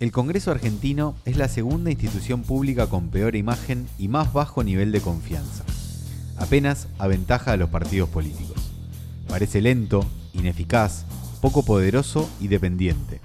El 0.00 0.12
Congreso 0.12 0.50
argentino 0.50 1.14
es 1.26 1.36
la 1.36 1.46
segunda 1.46 1.90
institución 1.90 2.40
pública 2.40 2.86
con 2.86 3.10
peor 3.10 3.36
imagen 3.36 3.86
y 3.98 4.08
más 4.08 4.32
bajo 4.32 4.64
nivel 4.64 4.92
de 4.92 5.02
confianza. 5.02 5.62
Apenas 6.38 6.88
aventaja 6.98 7.52
a 7.52 7.58
los 7.58 7.68
partidos 7.68 8.08
políticos. 8.08 8.56
Parece 9.28 9.60
lento, 9.60 10.06
ineficaz, 10.32 11.04
poco 11.42 11.66
poderoso 11.66 12.30
y 12.40 12.48
dependiente. 12.48 13.20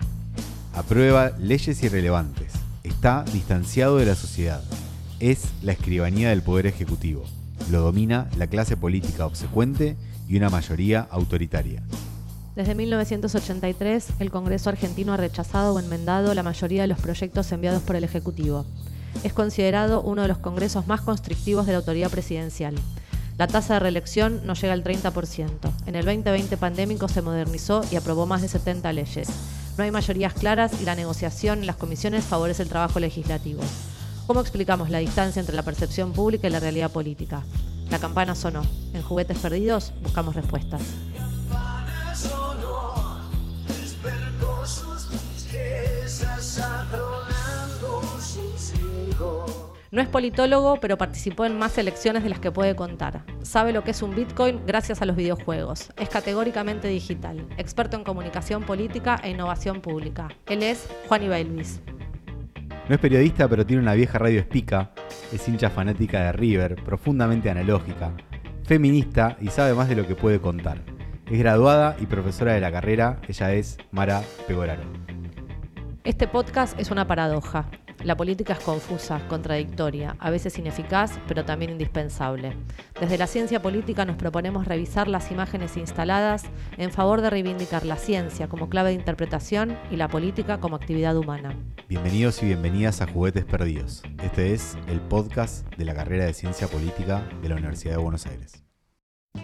Aprueba 0.74 1.32
leyes 1.40 1.82
irrelevantes. 1.82 2.52
Está 2.84 3.24
distanciado 3.32 3.96
de 3.96 4.08
la 4.08 4.16
sociedad. 4.16 4.62
Es 5.22 5.46
la 5.62 5.72
escribanía 5.72 6.30
del 6.32 6.42
Poder 6.42 6.68
Ejecutivo. 6.68 7.24
Lo 7.72 7.80
domina 7.80 8.30
la 8.38 8.48
clase 8.48 8.76
política 8.76 9.26
obsecuente 9.26 9.96
y 10.28 10.36
una 10.36 10.50
mayoría 10.50 11.08
autoritaria. 11.10 11.84
Desde 12.56 12.74
1983, 12.74 14.08
el 14.20 14.32
Congreso 14.32 14.70
argentino 14.70 15.12
ha 15.12 15.18
rechazado 15.18 15.74
o 15.74 15.80
enmendado 15.80 16.34
la 16.34 16.42
mayoría 16.42 16.84
de 16.84 16.88
los 16.88 17.00
proyectos 17.00 17.52
enviados 17.52 17.84
por 17.84 17.98
el 17.98 18.06
Ejecutivo. 18.06 18.66
Es 19.26 19.34
considerado 19.34 20.02
uno 20.02 20.22
de 20.22 20.30
los 20.30 20.38
congresos 20.38 20.88
más 20.88 21.02
constrictivos 21.02 21.66
de 21.66 21.74
la 21.74 21.80
autoridad 21.80 22.10
presidencial. 22.10 22.76
La 23.38 23.48
tasa 23.48 23.74
de 23.74 23.82
reelección 23.82 24.46
no 24.46 24.54
llega 24.54 24.72
al 24.72 24.86
30%. 24.86 25.50
En 25.86 25.96
el 25.96 26.06
2020 26.06 26.56
pandémico 26.56 27.10
se 27.10 27.22
modernizó 27.22 27.82
y 27.92 27.98
aprobó 27.98 28.26
más 28.26 28.42
de 28.42 28.48
70 28.48 28.94
leyes. 28.94 29.28
No 29.78 29.84
hay 29.84 29.92
mayorías 29.92 30.34
claras 30.34 30.82
y 30.82 30.86
la 30.86 30.96
negociación 30.96 31.60
en 31.60 31.68
las 31.68 31.76
comisiones 31.76 32.24
favorece 32.24 32.64
el 32.64 32.70
trabajo 32.70 33.02
legislativo. 33.02 33.62
¿Cómo 34.28 34.40
explicamos 34.40 34.90
la 34.90 35.00
distancia 35.00 35.42
entre 35.42 35.58
la 35.58 35.64
percepción 35.64 36.14
pública 36.14 36.48
y 36.48 36.52
la 36.52 36.62
realidad 36.62 36.90
política? 36.90 37.44
La 37.90 38.00
campana 38.00 38.34
sonó. 38.34 38.62
En 38.94 39.02
Juguetes 39.02 39.40
Perdidos 39.40 39.92
buscamos 40.02 40.36
respuestas. 40.36 40.82
No 49.96 50.02
es 50.02 50.10
politólogo, 50.10 50.78
pero 50.82 50.98
participó 50.98 51.46
en 51.46 51.58
más 51.58 51.78
elecciones 51.78 52.22
de 52.24 52.30
las 52.30 52.40
que 52.40 52.52
puede 52.52 52.76
contar. 52.76 53.24
Sabe 53.44 53.72
lo 53.72 53.86
que 53.86 53.92
es 53.92 54.02
un 54.02 54.14
Bitcoin 54.14 54.60
gracias 54.68 55.02
a 55.02 55.06
los 55.06 55.16
videojuegos. 55.16 55.94
Es 55.96 56.10
categóricamente 56.10 56.90
digital, 56.90 57.48
experto 57.58 57.96
en 57.96 58.04
comunicación 58.04 58.64
política 58.64 59.22
e 59.24 59.30
innovación 59.30 59.80
pública. 59.80 60.28
Él 60.48 60.64
es 60.64 60.90
Juan 61.08 61.24
Ibailuis. 61.24 61.82
No 62.90 62.96
es 62.96 63.00
periodista, 63.00 63.48
pero 63.48 63.66
tiene 63.66 63.82
una 63.82 63.94
vieja 63.94 64.20
radio 64.20 64.42
espica. 64.42 64.92
Es 65.32 65.48
hincha 65.48 65.70
fanática 65.70 66.26
de 66.26 66.32
River, 66.34 66.76
profundamente 66.84 67.50
analógica. 67.50 68.12
Feminista 68.66 69.38
y 69.40 69.48
sabe 69.48 69.74
más 69.76 69.88
de 69.88 69.96
lo 69.96 70.06
que 70.06 70.16
puede 70.16 70.42
contar. 70.42 70.82
Es 71.32 71.40
graduada 71.40 71.96
y 72.02 72.06
profesora 72.06 72.52
de 72.52 72.60
la 72.60 72.72
carrera. 72.72 73.22
Ella 73.30 73.54
es 73.54 73.78
Mara 73.92 74.24
Pegoraro. 74.46 75.15
Este 76.06 76.28
podcast 76.28 76.80
es 76.80 76.92
una 76.92 77.08
paradoja. 77.08 77.68
La 78.04 78.16
política 78.16 78.54
es 78.54 78.60
confusa, 78.60 79.28
contradictoria, 79.28 80.16
a 80.20 80.30
veces 80.30 80.60
ineficaz, 80.60 81.20
pero 81.28 81.46
también 81.46 81.72
indispensable. 81.72 82.56
Desde 83.02 83.18
la 83.18 83.26
ciencia 83.26 83.60
política 83.60 84.06
nos 84.06 84.16
proponemos 84.16 84.68
revisar 84.68 85.08
las 85.08 85.32
imágenes 85.32 85.78
instaladas 85.78 86.44
en 86.78 86.92
favor 86.92 87.22
de 87.22 87.32
reivindicar 87.32 87.88
la 87.88 87.96
ciencia 87.96 88.48
como 88.48 88.70
clave 88.70 88.90
de 88.90 88.98
interpretación 88.98 89.80
y 89.90 89.96
la 89.96 90.08
política 90.08 90.60
como 90.60 90.76
actividad 90.76 91.18
humana. 91.18 91.58
Bienvenidos 91.90 92.44
y 92.44 92.46
bienvenidas 92.46 93.02
a 93.02 93.08
Juguetes 93.08 93.46
Perdidos. 93.46 94.04
Este 94.22 94.54
es 94.54 94.78
el 94.88 95.02
podcast 95.02 95.66
de 95.76 95.86
la 95.86 95.96
carrera 95.96 96.26
de 96.26 96.36
Ciencia 96.36 96.68
Política 96.68 97.28
de 97.42 97.50
la 97.50 97.56
Universidad 97.56 97.96
de 97.96 98.04
Buenos 98.04 98.28
Aires. 98.28 98.64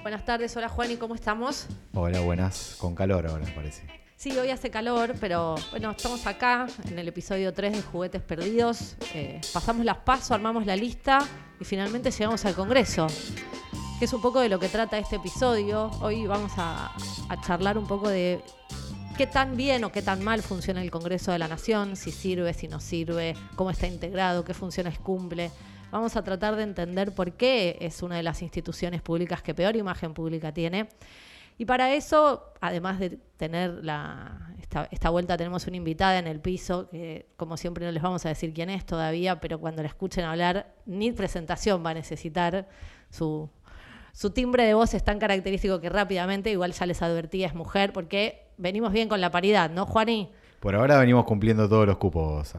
Buenas 0.04 0.26
tardes, 0.26 0.56
hola 0.56 0.70
Juan, 0.70 0.92
¿y 0.92 0.98
cómo 0.98 1.16
estamos? 1.16 1.66
Hola, 1.96 2.20
buenas. 2.20 2.78
Con 2.80 2.94
calor 2.94 3.26
ahora, 3.26 3.48
parece. 3.56 3.88
Sí, 4.22 4.38
hoy 4.38 4.52
hace 4.52 4.70
calor, 4.70 5.16
pero 5.20 5.56
bueno, 5.72 5.90
estamos 5.90 6.28
acá 6.28 6.68
en 6.88 7.00
el 7.00 7.08
episodio 7.08 7.56
3 7.56 7.74
de 7.74 7.82
Juguetes 7.82 8.22
Perdidos. 8.22 8.96
Eh, 9.16 9.42
pasamos 9.52 9.84
las 9.84 9.98
pasos, 9.98 10.30
armamos 10.30 10.68
la 10.68 10.76
lista 10.76 11.28
y 11.60 11.66
finalmente 11.66 12.12
llegamos 12.12 12.46
al 12.46 12.54
Congreso, 12.54 13.08
que 13.98 14.06
es 14.06 14.14
un 14.14 14.22
poco 14.22 14.40
de 14.40 14.48
lo 14.48 14.60
que 14.60 14.70
trata 14.70 15.00
este 15.00 15.16
episodio. 15.16 15.90
Hoy 16.02 16.28
vamos 16.28 16.52
a, 16.58 16.94
a 17.30 17.42
charlar 17.42 17.80
un 17.80 17.88
poco 17.88 18.10
de 18.10 18.44
qué 19.18 19.26
tan 19.26 19.58
bien 19.58 19.84
o 19.86 19.92
qué 19.92 20.04
tan 20.04 20.24
mal 20.24 20.44
funciona 20.44 20.84
el 20.84 20.92
Congreso 20.92 21.32
de 21.32 21.40
la 21.40 21.48
Nación, 21.48 21.96
si 21.96 22.12
sirve, 22.12 22.54
si 22.54 22.68
no 22.68 22.80
sirve, 22.80 23.36
cómo 23.56 23.72
está 23.72 23.88
integrado, 23.88 24.46
qué 24.46 24.54
funciones 24.54 25.00
cumple. 25.00 25.50
Vamos 25.90 26.16
a 26.16 26.24
tratar 26.24 26.56
de 26.58 26.62
entender 26.62 27.16
por 27.16 27.34
qué 27.34 27.76
es 27.82 28.04
una 28.04 28.18
de 28.18 28.24
las 28.24 28.44
instituciones 28.44 29.02
públicas 29.02 29.42
que 29.42 29.56
peor 29.56 29.76
imagen 29.76 30.14
pública 30.14 30.54
tiene. 30.54 30.90
Y 31.58 31.66
para 31.66 31.94
eso, 31.94 32.54
además 32.60 33.00
de 33.00 33.20
tener 33.38 33.84
la, 33.84 34.52
esta, 34.92 35.10
vuelta, 35.10 35.38
tenemos 35.38 35.68
una 35.68 35.78
invitada 35.78 36.18
en 36.20 36.28
el 36.28 36.40
piso, 36.40 36.90
que 36.90 37.28
como 37.38 37.58
siempre 37.58 37.86
no 37.86 37.92
les 37.92 38.02
vamos 38.02 38.26
a 38.26 38.30
decir 38.30 38.54
quién 38.54 38.70
es 38.70 38.86
todavía, 38.86 39.40
pero 39.40 39.60
cuando 39.60 39.82
la 39.82 39.88
escuchen 39.88 40.26
hablar, 40.26 40.74
ni 40.86 41.12
presentación 41.12 41.86
va 41.86 41.92
a 41.92 41.94
necesitar. 41.94 42.68
Su, 43.10 43.50
su 44.14 44.32
timbre 44.32 44.66
de 44.66 44.74
voz 44.74 44.94
es 44.94 45.04
tan 45.04 45.20
característico 45.20 45.82
que 45.82 45.90
rápidamente, 45.90 46.52
igual 46.52 46.72
ya 46.72 46.86
les 46.86 47.02
advertí, 47.02 47.44
es 47.44 47.54
mujer, 47.54 47.94
porque 47.94 48.48
venimos 48.58 48.92
bien 48.92 49.10
con 49.10 49.22
la 49.22 49.32
paridad, 49.32 49.70
¿no, 49.70 49.86
Juani? 49.86 50.32
Por 50.60 50.76
ahora 50.76 51.00
venimos 51.00 51.26
cumpliendo 51.26 51.68
todos 51.68 51.88
los 51.88 51.98
cupos. 51.98 52.54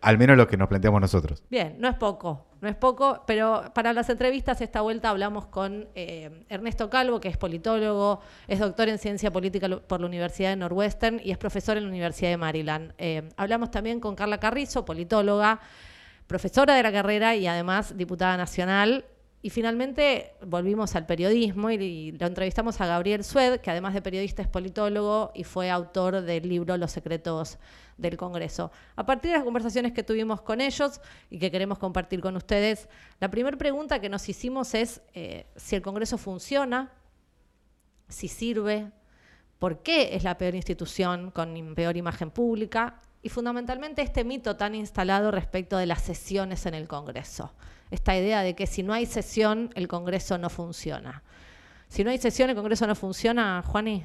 Al 0.00 0.18
menos 0.18 0.36
lo 0.36 0.46
que 0.46 0.56
nos 0.56 0.68
planteamos 0.68 1.00
nosotros. 1.00 1.42
Bien, 1.50 1.76
no 1.78 1.88
es 1.88 1.96
poco, 1.96 2.46
no 2.60 2.68
es 2.68 2.74
poco, 2.74 3.22
pero 3.26 3.64
para 3.74 3.92
las 3.92 4.08
entrevistas 4.08 4.60
esta 4.60 4.80
vuelta 4.80 5.10
hablamos 5.10 5.46
con 5.46 5.88
eh, 5.94 6.44
Ernesto 6.48 6.88
Calvo, 6.88 7.20
que 7.20 7.28
es 7.28 7.36
politólogo, 7.36 8.20
es 8.48 8.58
doctor 8.58 8.88
en 8.88 8.98
ciencia 8.98 9.30
política 9.30 9.68
por 9.86 10.00
la 10.00 10.06
Universidad 10.06 10.50
de 10.50 10.56
Northwestern 10.56 11.20
y 11.22 11.30
es 11.30 11.38
profesor 11.38 11.76
en 11.76 11.84
la 11.84 11.90
Universidad 11.90 12.30
de 12.30 12.36
Maryland. 12.36 12.92
Eh, 12.98 13.28
hablamos 13.36 13.70
también 13.70 14.00
con 14.00 14.14
Carla 14.14 14.38
Carrizo, 14.38 14.84
politóloga, 14.84 15.60
profesora 16.26 16.74
de 16.74 16.82
la 16.82 16.92
carrera 16.92 17.34
y 17.36 17.46
además 17.46 17.96
diputada 17.96 18.36
nacional. 18.36 19.04
Y 19.44 19.50
finalmente 19.50 20.32
volvimos 20.40 20.96
al 20.96 21.04
periodismo 21.04 21.70
y, 21.70 22.12
lo 22.12 22.26
entrevistamos 22.26 22.80
a 22.80 22.86
Gabriel 22.86 23.22
Sued, 23.22 23.60
que 23.60 23.70
además 23.70 23.92
de 23.92 24.00
periodista 24.00 24.40
es 24.40 24.48
politólogo 24.48 25.32
y 25.34 25.44
fue 25.44 25.68
autor 25.68 26.22
del 26.22 26.48
libro 26.48 26.78
Los 26.78 26.92
secretos 26.92 27.58
del 27.98 28.16
Congreso. 28.16 28.72
A 28.96 29.04
partir 29.04 29.32
de 29.32 29.36
las 29.36 29.44
conversaciones 29.44 29.92
que 29.92 30.02
tuvimos 30.02 30.40
con 30.40 30.62
ellos 30.62 30.98
y 31.28 31.38
que 31.38 31.50
queremos 31.50 31.78
compartir 31.78 32.22
con 32.22 32.36
ustedes, 32.36 32.88
la 33.20 33.30
primera 33.30 33.58
pregunta 33.58 34.00
que 34.00 34.08
nos 34.08 34.26
hicimos 34.30 34.72
es 34.74 35.02
eh, 35.12 35.44
si 35.56 35.76
el 35.76 35.82
Congreso 35.82 36.16
funciona, 36.16 36.90
si 38.08 38.28
sirve, 38.28 38.92
por 39.58 39.82
qué 39.82 40.16
es 40.16 40.24
la 40.24 40.38
peor 40.38 40.54
institución 40.54 41.30
con 41.30 41.74
peor 41.74 41.98
imagen 41.98 42.30
pública 42.30 43.02
y 43.20 43.28
fundamentalmente 43.28 44.00
este 44.00 44.24
mito 44.24 44.56
tan 44.56 44.74
instalado 44.74 45.30
respecto 45.30 45.76
de 45.76 45.84
las 45.84 46.00
sesiones 46.00 46.64
en 46.64 46.72
el 46.72 46.88
Congreso. 46.88 47.52
Esta 47.94 48.16
idea 48.16 48.42
de 48.42 48.56
que 48.56 48.66
si 48.66 48.82
no 48.82 48.92
hay 48.92 49.06
sesión, 49.06 49.70
el 49.76 49.86
Congreso 49.86 50.36
no 50.36 50.50
funciona. 50.50 51.22
Si 51.86 52.02
no 52.02 52.10
hay 52.10 52.18
sesión, 52.18 52.50
el 52.50 52.56
Congreso 52.56 52.88
no 52.88 52.96
funciona, 52.96 53.62
Juani. 53.64 54.04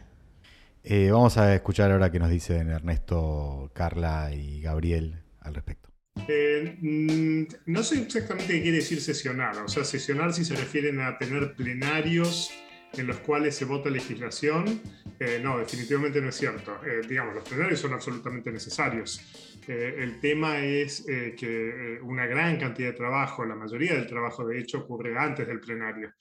Eh, 0.83 1.09
vamos 1.11 1.37
a 1.37 1.55
escuchar 1.55 1.91
ahora 1.91 2.11
qué 2.11 2.19
nos 2.19 2.29
dicen 2.29 2.69
Ernesto, 2.69 3.71
Carla 3.73 4.31
y 4.31 4.61
Gabriel 4.61 5.23
al 5.39 5.55
respecto. 5.55 5.89
Eh, 6.27 6.77
mm, 6.79 7.71
no 7.71 7.81
sé 7.81 8.03
exactamente 8.03 8.53
qué 8.53 8.61
quiere 8.61 8.77
decir 8.77 9.01
sesionar. 9.01 9.57
O 9.57 9.67
sea, 9.67 9.83
sesionar 9.83 10.33
si 10.33 10.45
se 10.45 10.55
refieren 10.55 11.01
a 11.01 11.17
tener 11.17 11.55
plenarios 11.55 12.51
en 12.93 13.07
los 13.07 13.17
cuales 13.19 13.55
se 13.55 13.65
vota 13.65 13.89
legislación. 13.89 14.81
Eh, 15.19 15.39
no, 15.43 15.57
definitivamente 15.57 16.21
no 16.21 16.29
es 16.29 16.35
cierto. 16.35 16.79
digamos, 17.07 17.35
los 17.35 17.43
plenarios 17.43 17.79
son 17.79 17.93
absolutamente 17.93 18.51
necesarios. 18.51 19.21
el 19.67 20.19
tema 20.19 20.59
es 20.59 21.05
que 21.05 21.99
una 22.01 22.25
gran 22.25 22.57
cantidad 22.57 22.89
de 22.89 22.97
trabajo, 22.97 23.45
la 23.45 23.55
mayoría 23.55 23.93
del 23.93 24.07
trabajo 24.07 24.45
de 24.47 24.59
hecho 24.59 24.79
ocurre 24.79 25.17
antes 25.17 25.45
del 25.47 25.59
plenario. 25.59 26.13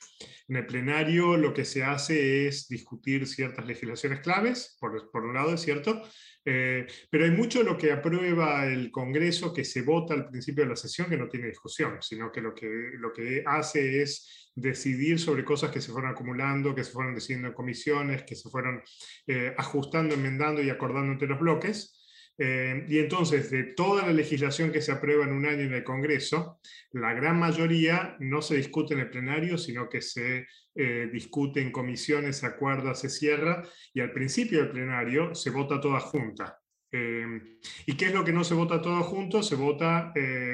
En 0.49 0.57
el 0.57 0.67
plenario 0.67 1.37
lo 1.37 1.55
que 1.55 1.65
se 1.65 1.85
hace 1.85 2.47
es 2.47 2.69
discutir 2.69 3.27
ciertas 3.27 3.65
legislaciones 3.67 4.21
claves, 4.21 4.77
por 4.81 5.25
un 5.25 5.35
lado 5.35 5.55
es 5.55 5.63
cierto, 5.63 6.03
eh, 6.51 6.87
pero 7.11 7.27
hay 7.27 7.31
mucho 7.31 7.63
lo 7.63 7.77
que 7.77 7.93
aprueba 7.93 8.65
el 8.65 8.91
Congreso 8.91 9.53
que 9.53 9.67
se 9.67 9.83
vota 9.83 10.15
al 10.15 10.31
principio 10.31 10.65
de 10.65 10.71
la 10.71 10.77
sesión 10.77 11.11
que 11.11 11.19
no 11.19 11.29
tiene 11.29 11.49
discusión, 11.49 11.99
sino 12.01 12.33
que 12.33 12.41
lo 12.41 12.55
que, 12.55 12.67
lo 12.95 13.13
que 13.13 13.43
hace 13.45 14.01
es 14.01 14.51
decidir 14.55 15.19
sobre 15.19 15.45
cosas 15.45 15.71
que 15.71 15.83
se 15.83 15.93
fueron 15.93 16.11
acumulando, 16.11 16.75
que 16.75 16.85
se 16.85 16.93
fueron 16.93 17.15
decidiendo 17.15 17.49
en 17.49 17.55
comisiones, 17.55 18.23
que 18.23 18.35
se 18.35 18.49
fueron 18.49 18.83
eh, 19.27 19.53
ajustando, 19.59 20.15
enmendando 20.15 20.63
y 20.63 20.71
acordando 20.71 21.13
entre 21.13 21.29
los 21.29 21.39
bloques. 21.39 21.98
Eh, 22.41 22.85
y 22.89 22.99
entonces, 22.99 23.51
de 23.51 23.65
toda 23.65 24.07
la 24.07 24.13
legislación 24.13 24.71
que 24.71 24.81
se 24.81 24.93
aprueba 24.93 25.25
en 25.25 25.33
un 25.33 25.45
año 25.45 25.63
en 25.63 25.75
el 25.75 25.83
Congreso, 25.83 26.61
la 26.93 27.13
gran 27.13 27.39
mayoría 27.39 28.17
no 28.21 28.41
se 28.43 28.57
discute 28.57 28.95
en 28.95 29.01
el 29.01 29.11
plenario, 29.11 29.59
sino 29.59 29.89
que 29.89 30.01
se 30.01 30.47
eh, 30.77 31.11
discute 31.13 31.61
en 31.61 31.73
comisiones, 31.73 32.37
se 32.37 32.47
acuerda, 32.47 32.95
se 32.95 33.11
cierra, 33.11 33.65
y 33.93 34.01
al 34.01 34.13
principio 34.13 34.61
del 34.61 34.71
plenario 34.71 35.35
se 35.35 35.51
vota 35.51 35.81
toda 35.81 35.99
junta. 35.99 36.61
Eh, 36.91 37.59
¿Y 37.87 37.97
qué 37.97 38.07
es 38.07 38.15
lo 38.15 38.25
que 38.25 38.33
no 38.33 38.45
se 38.45 38.55
vota 38.55 38.81
todo 38.81 39.03
junto? 39.03 39.43
Se 39.43 39.57
vota 39.57 40.13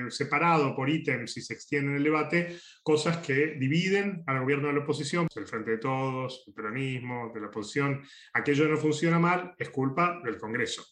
separado 0.08 0.74
por 0.74 0.88
ítems 0.88 1.36
y 1.36 1.42
se 1.42 1.52
extiende 1.52 1.90
en 1.90 1.96
el 1.98 2.02
debate 2.02 2.56
cosas 2.82 3.18
que 3.18 3.56
dividen 3.58 4.24
al 4.26 4.40
gobierno 4.40 4.68
de 4.68 4.74
la 4.74 4.80
oposición, 4.80 5.28
el 5.36 5.46
Frente 5.46 5.72
de 5.72 5.78
Todos, 5.78 6.44
el 6.46 6.54
peronismo, 6.54 7.30
de 7.32 7.40
la 7.42 7.48
oposición. 7.48 8.02
Aquello 8.32 8.66
no 8.68 8.78
funciona 8.78 9.18
mal, 9.18 9.54
es 9.58 9.68
culpa 9.68 10.20
del 10.24 10.38
Congreso. 10.38 10.82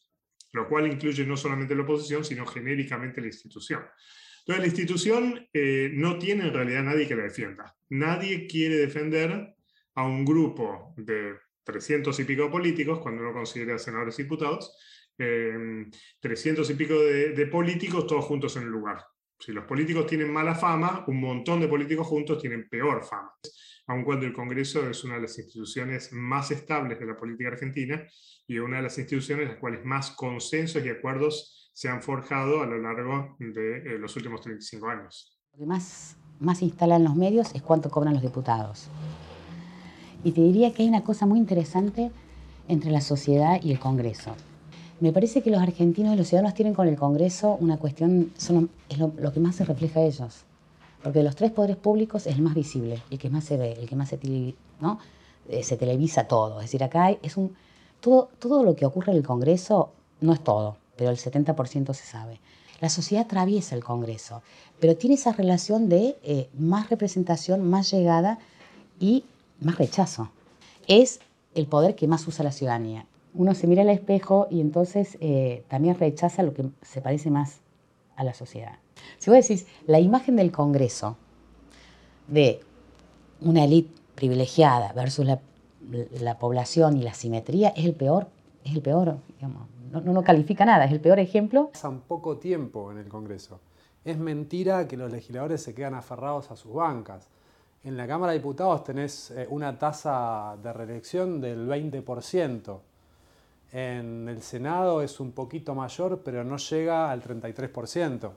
Lo 0.52 0.68
cual 0.68 0.86
incluye 0.86 1.26
no 1.26 1.36
solamente 1.36 1.74
la 1.74 1.82
oposición, 1.82 2.24
sino 2.24 2.46
genéricamente 2.46 3.20
la 3.20 3.28
institución. 3.28 3.82
Entonces, 4.40 4.60
la 4.60 4.66
institución 4.66 5.48
eh, 5.52 5.90
no 5.94 6.18
tiene 6.18 6.48
en 6.48 6.54
realidad 6.54 6.82
nadie 6.82 7.06
que 7.06 7.16
la 7.16 7.22
defienda. 7.22 7.74
Nadie 7.90 8.46
quiere 8.46 8.76
defender 8.76 9.54
a 9.94 10.04
un 10.04 10.24
grupo 10.24 10.94
de 10.96 11.34
300 11.64 12.18
y 12.18 12.24
pico 12.24 12.50
políticos, 12.50 12.98
cuando 12.98 13.22
uno 13.22 13.32
considera 13.32 13.78
senadores 13.78 14.18
y 14.18 14.24
diputados, 14.24 14.76
300 15.16 16.68
y 16.70 16.74
pico 16.74 16.98
de, 16.98 17.46
políticos 17.46 18.06
todos 18.06 18.24
juntos 18.24 18.56
en 18.56 18.64
el 18.64 18.70
lugar. 18.70 19.04
Si 19.38 19.52
los 19.52 19.64
políticos 19.64 20.06
tienen 20.06 20.32
mala 20.32 20.54
fama, 20.54 21.04
un 21.06 21.20
montón 21.20 21.60
de 21.60 21.68
políticos 21.68 22.06
juntos 22.06 22.40
tienen 22.40 22.68
peor 22.68 23.04
fama. 23.04 23.32
Aun 23.86 24.04
cuando 24.04 24.26
el 24.26 24.32
Congreso 24.32 24.88
es 24.88 25.02
una 25.04 25.16
de 25.16 25.22
las 25.22 25.38
instituciones 25.38 26.12
más 26.12 26.50
estables 26.50 26.98
de 27.00 27.06
la 27.06 27.16
política 27.16 27.50
argentina 27.50 28.06
y 28.46 28.58
una 28.58 28.76
de 28.76 28.84
las 28.84 28.98
instituciones 28.98 29.44
en 29.44 29.48
las 29.50 29.58
cuales 29.58 29.84
más 29.84 30.10
consensos 30.12 30.84
y 30.84 30.88
acuerdos 30.88 31.70
se 31.74 31.88
han 31.88 32.02
forjado 32.02 32.62
a 32.62 32.66
lo 32.66 32.78
largo 32.78 33.36
de 33.38 33.78
eh, 33.78 33.98
los 33.98 34.14
últimos 34.16 34.40
35 34.40 34.88
años. 34.88 35.38
Lo 35.52 35.58
que 35.58 35.66
más, 35.66 36.16
más 36.38 36.62
instalan 36.62 37.04
los 37.04 37.16
medios 37.16 37.54
es 37.54 37.62
cuánto 37.62 37.90
cobran 37.90 38.14
los 38.14 38.22
diputados. 38.22 38.88
Y 40.24 40.32
te 40.32 40.40
diría 40.40 40.72
que 40.72 40.82
hay 40.82 40.88
una 40.88 41.02
cosa 41.02 41.26
muy 41.26 41.38
interesante 41.38 42.12
entre 42.68 42.90
la 42.90 43.00
sociedad 43.00 43.60
y 43.62 43.72
el 43.72 43.80
Congreso. 43.80 44.36
Me 45.00 45.12
parece 45.12 45.42
que 45.42 45.50
los 45.50 45.60
argentinos 45.60 46.14
y 46.14 46.16
los 46.16 46.28
ciudadanos 46.28 46.54
tienen 46.54 46.74
con 46.74 46.86
el 46.86 46.96
Congreso 46.96 47.56
una 47.58 47.76
cuestión, 47.76 48.30
son, 48.36 48.70
es 48.88 48.98
lo, 48.98 49.32
que 49.32 49.40
más 49.40 49.56
se 49.56 49.64
refleja 49.64 49.98
a 49.98 50.04
ellos. 50.04 50.44
Porque 51.02 51.18
de 51.18 51.24
los 51.24 51.36
tres 51.36 51.50
poderes 51.50 51.76
públicos 51.76 52.26
es 52.26 52.36
el 52.36 52.42
más 52.42 52.54
visible, 52.54 53.02
el 53.10 53.18
que 53.18 53.30
más 53.30 53.44
se 53.44 53.56
ve, 53.56 53.72
el 53.72 53.88
que 53.88 53.96
más 53.96 54.08
se. 54.08 54.18
Eh, 55.48 55.76
televisa 55.76 56.28
todo. 56.28 56.60
Es 56.60 56.66
decir, 56.66 56.84
acá 56.84 57.10
es 57.10 57.36
un, 57.36 57.54
todo, 58.00 58.28
todo 58.38 58.62
lo 58.62 58.76
que 58.76 58.86
ocurre 58.86 59.12
en 59.12 59.18
el 59.18 59.26
Congreso 59.26 59.90
no 60.20 60.32
es 60.32 60.42
todo, 60.42 60.76
pero 60.96 61.10
el 61.10 61.16
70% 61.16 61.92
se 61.94 62.04
sabe. 62.04 62.40
La 62.80 62.88
sociedad 62.88 63.24
atraviesa 63.24 63.74
el 63.74 63.84
Congreso, 63.84 64.42
pero 64.80 64.96
tiene 64.96 65.14
esa 65.14 65.32
relación 65.32 65.88
de 65.88 66.16
eh, 66.24 66.48
más 66.58 66.90
representación, 66.90 67.68
más 67.68 67.90
llegada 67.90 68.38
y 68.98 69.24
más 69.60 69.78
rechazo. 69.78 70.30
Es 70.88 71.20
el 71.54 71.66
poder 71.66 71.94
que 71.94 72.08
más 72.08 72.26
usa 72.26 72.44
la 72.44 72.52
ciudadanía. 72.52 73.06
Uno 73.34 73.54
se 73.54 73.66
mira 73.66 73.82
al 73.82 73.88
espejo 73.88 74.48
y 74.50 74.60
entonces 74.60 75.16
eh, 75.20 75.64
también 75.68 75.98
rechaza 75.98 76.42
lo 76.42 76.54
que 76.54 76.64
se 76.82 77.00
parece 77.00 77.30
más 77.30 77.60
a 78.16 78.24
la 78.24 78.34
sociedad. 78.34 78.81
Si 79.18 79.30
vos 79.30 79.46
decís, 79.46 79.66
la 79.86 80.00
imagen 80.00 80.36
del 80.36 80.50
Congreso 80.50 81.16
de 82.28 82.60
una 83.40 83.64
élite 83.64 83.90
privilegiada 84.14 84.92
versus 84.92 85.26
la, 85.26 86.38
población 86.38 86.96
y 86.96 87.02
la 87.02 87.14
simetría 87.14 87.70
es 87.70 87.84
el 87.84 87.94
peor, 87.94 88.28
es 88.64 88.74
el 88.74 88.82
peor, 88.82 89.18
digamos, 89.36 89.66
no, 89.90 90.00
no, 90.00 90.22
califica 90.22 90.64
nada, 90.64 90.84
es 90.84 90.92
el 90.92 91.00
peor 91.00 91.18
ejemplo. 91.18 91.70
Pasan 91.72 92.00
poco 92.00 92.38
tiempo 92.38 92.90
en 92.90 92.98
el 92.98 93.08
Congreso. 93.08 93.60
Es 94.04 94.16
mentira 94.16 94.88
que 94.88 94.96
los 94.96 95.12
legisladores 95.12 95.62
se 95.62 95.74
quedan 95.74 95.94
aferrados 95.94 96.50
a 96.50 96.56
sus 96.56 96.72
bancas. 96.72 97.28
En 97.84 97.96
la 97.96 98.06
Cámara 98.06 98.32
de 98.32 98.38
Diputados 98.38 98.84
tenés 98.84 99.30
eh, 99.32 99.46
una 99.50 99.78
tasa 99.78 100.56
de 100.62 100.72
reelección 100.72 101.40
del 101.40 101.68
20%. 101.68 102.78
En 103.72 104.28
el 104.28 104.42
Senado 104.42 105.02
es 105.02 105.20
un 105.20 105.32
poquito 105.32 105.74
mayor, 105.74 106.22
pero 106.24 106.44
no 106.44 106.56
llega 106.56 107.10
al 107.10 107.22
33%. 107.22 108.30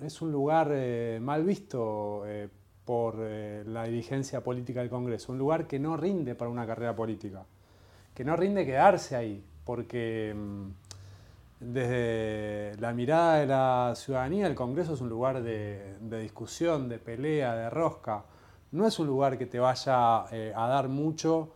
Es 0.00 0.20
un 0.22 0.32
lugar 0.32 0.68
eh, 0.72 1.18
mal 1.20 1.44
visto 1.44 2.24
eh, 2.26 2.48
por 2.84 3.16
la 3.18 3.84
dirigencia 3.84 4.42
política 4.42 4.80
del 4.80 4.90
Congreso, 4.90 5.32
un 5.32 5.38
lugar 5.38 5.66
que 5.66 5.78
no 5.78 5.96
rinde 5.96 6.34
para 6.34 6.50
una 6.50 6.66
carrera 6.66 6.96
política, 6.96 7.44
que 8.12 8.24
no 8.24 8.34
rinde 8.34 8.66
quedarse 8.66 9.14
ahí, 9.14 9.44
porque 9.64 10.34
mm, 10.34 10.66
desde 11.60 12.80
la 12.80 12.92
mirada 12.92 13.36
de 13.38 13.46
la 13.46 13.92
ciudadanía 13.94 14.48
el 14.48 14.56
Congreso 14.56 14.94
es 14.94 15.00
un 15.00 15.08
lugar 15.08 15.42
de 15.42 16.20
discusión, 16.20 16.88
de 16.88 16.98
pelea, 16.98 17.54
de 17.54 17.70
rosca 17.70 18.24
no 18.72 18.86
es 18.86 18.98
un 18.98 19.06
lugar 19.06 19.38
que 19.38 19.46
te 19.46 19.58
vaya 19.58 20.24
eh, 20.32 20.52
a 20.56 20.66
dar 20.66 20.88
mucho 20.88 21.52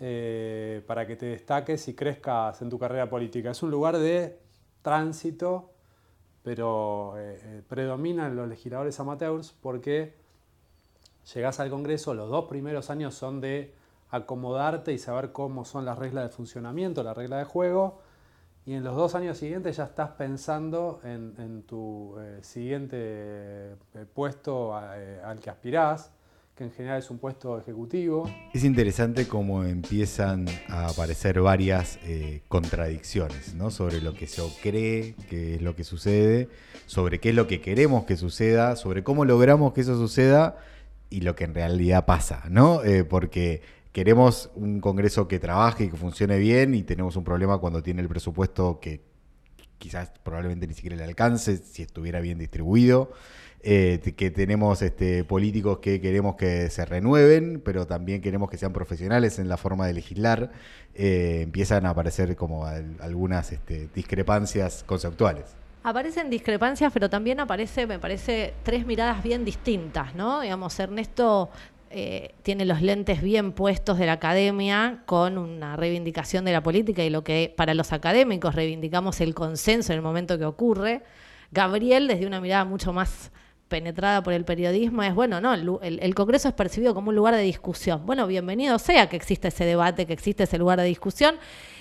eh, 0.00 0.82
para 0.86 1.06
que 1.06 1.16
te 1.16 1.26
destaques 1.26 1.86
y 1.88 1.94
crezcas 1.94 2.60
en 2.62 2.68
tu 2.68 2.78
carrera 2.78 3.08
política. 3.08 3.52
Es 3.52 3.62
un 3.62 3.70
lugar 3.70 3.96
de 3.96 4.38
tránsito, 4.82 5.71
pero 6.42 7.14
eh, 7.16 7.62
predominan 7.68 8.36
los 8.36 8.48
legisladores 8.48 8.98
amateurs 9.00 9.54
porque 9.60 10.14
llegás 11.34 11.60
al 11.60 11.70
Congreso, 11.70 12.14
los 12.14 12.28
dos 12.30 12.46
primeros 12.46 12.90
años 12.90 13.14
son 13.14 13.40
de 13.40 13.74
acomodarte 14.10 14.92
y 14.92 14.98
saber 14.98 15.32
cómo 15.32 15.64
son 15.64 15.84
las 15.84 15.98
reglas 15.98 16.24
de 16.24 16.30
funcionamiento, 16.30 17.02
la 17.02 17.14
regla 17.14 17.38
de 17.38 17.44
juego, 17.44 18.00
y 18.66 18.74
en 18.74 18.84
los 18.84 18.94
dos 18.94 19.14
años 19.14 19.38
siguientes 19.38 19.76
ya 19.76 19.84
estás 19.84 20.10
pensando 20.10 21.00
en, 21.02 21.62
tu 21.62 22.14
siguiente 22.42 23.74
puesto 24.14 24.76
al 24.76 25.40
que 25.40 25.50
aspirás 25.50 26.12
que 26.54 26.64
en 26.64 26.70
general 26.70 26.98
es 26.98 27.10
un 27.10 27.18
puesto 27.18 27.58
ejecutivo. 27.58 28.30
Es 28.52 28.64
interesante 28.64 29.26
cómo 29.26 29.64
empiezan 29.64 30.46
a 30.68 30.88
aparecer 30.88 31.40
varias 31.40 31.98
eh, 32.02 32.42
contradicciones 32.48 33.54
¿no? 33.54 33.70
sobre 33.70 34.02
lo 34.02 34.12
que 34.12 34.26
se 34.26 34.42
cree 34.60 35.14
que 35.30 35.54
es 35.54 35.62
lo 35.62 35.74
que 35.74 35.84
sucede, 35.84 36.48
sobre 36.86 37.20
qué 37.20 37.30
es 37.30 37.34
lo 37.34 37.46
que 37.46 37.62
queremos 37.62 38.04
que 38.04 38.16
suceda, 38.16 38.76
sobre 38.76 39.02
cómo 39.02 39.24
logramos 39.24 39.72
que 39.72 39.80
eso 39.80 39.96
suceda 39.96 40.58
y 41.08 41.22
lo 41.22 41.34
que 41.34 41.44
en 41.44 41.54
realidad 41.54 42.06
pasa, 42.06 42.44
¿no? 42.48 42.82
Eh, 42.84 43.04
porque 43.04 43.60
queremos 43.92 44.50
un 44.54 44.80
Congreso 44.80 45.28
que 45.28 45.38
trabaje 45.38 45.84
y 45.84 45.90
que 45.90 45.96
funcione 45.96 46.38
bien 46.38 46.74
y 46.74 46.82
tenemos 46.82 47.16
un 47.16 47.24
problema 47.24 47.58
cuando 47.58 47.82
tiene 47.82 48.00
el 48.00 48.08
presupuesto 48.08 48.80
que 48.80 49.02
quizás 49.78 50.12
probablemente 50.22 50.66
ni 50.66 50.74
siquiera 50.74 50.96
le 50.96 51.04
alcance 51.04 51.56
si 51.56 51.82
estuviera 51.82 52.20
bien 52.20 52.38
distribuido. 52.38 53.12
Eh, 53.64 54.00
que 54.16 54.32
tenemos 54.32 54.82
este, 54.82 55.22
políticos 55.22 55.78
que 55.78 56.00
queremos 56.00 56.34
que 56.34 56.68
se 56.68 56.84
renueven, 56.84 57.62
pero 57.64 57.86
también 57.86 58.20
queremos 58.20 58.50
que 58.50 58.58
sean 58.58 58.72
profesionales 58.72 59.38
en 59.38 59.48
la 59.48 59.56
forma 59.56 59.86
de 59.86 59.92
legislar, 59.92 60.50
eh, 60.96 61.42
empiezan 61.44 61.86
a 61.86 61.90
aparecer 61.90 62.34
como 62.34 62.66
algunas 62.66 63.52
este, 63.52 63.88
discrepancias 63.94 64.82
conceptuales. 64.84 65.44
Aparecen 65.84 66.28
discrepancias, 66.28 66.92
pero 66.92 67.08
también 67.08 67.38
aparece, 67.38 67.86
me 67.86 68.00
parece, 68.00 68.52
tres 68.64 68.84
miradas 68.84 69.22
bien 69.22 69.44
distintas, 69.44 70.12
¿no? 70.16 70.40
Digamos, 70.40 70.78
Ernesto 70.80 71.48
eh, 71.90 72.34
tiene 72.42 72.64
los 72.64 72.82
lentes 72.82 73.22
bien 73.22 73.52
puestos 73.52 73.96
de 73.96 74.06
la 74.06 74.14
academia 74.14 75.02
con 75.06 75.38
una 75.38 75.76
reivindicación 75.76 76.44
de 76.44 76.52
la 76.52 76.64
política 76.64 77.04
y 77.04 77.10
lo 77.10 77.22
que 77.22 77.54
para 77.56 77.74
los 77.74 77.92
académicos 77.92 78.56
reivindicamos 78.56 79.20
el 79.20 79.34
consenso 79.34 79.92
en 79.92 79.98
el 79.98 80.02
momento 80.02 80.36
que 80.36 80.46
ocurre. 80.46 81.02
Gabriel 81.52 82.08
desde 82.08 82.26
una 82.26 82.40
mirada 82.40 82.64
mucho 82.64 82.92
más 82.92 83.30
penetrada 83.72 84.22
por 84.22 84.34
el 84.34 84.44
periodismo 84.44 85.02
es, 85.02 85.14
bueno, 85.14 85.40
no, 85.40 85.54
el, 85.54 86.14
Congreso 86.14 86.46
es 86.46 86.52
percibido 86.52 86.92
como 86.92 87.08
un 87.08 87.16
lugar 87.16 87.34
de 87.34 87.40
discusión. 87.40 88.04
Bueno, 88.04 88.26
bienvenido 88.26 88.78
sea 88.78 89.08
que 89.08 89.16
existe 89.16 89.48
ese 89.48 89.64
debate, 89.64 90.04
que 90.04 90.12
existe 90.12 90.42
ese 90.42 90.58
lugar 90.58 90.78
de 90.78 90.84
discusión. 90.84 91.36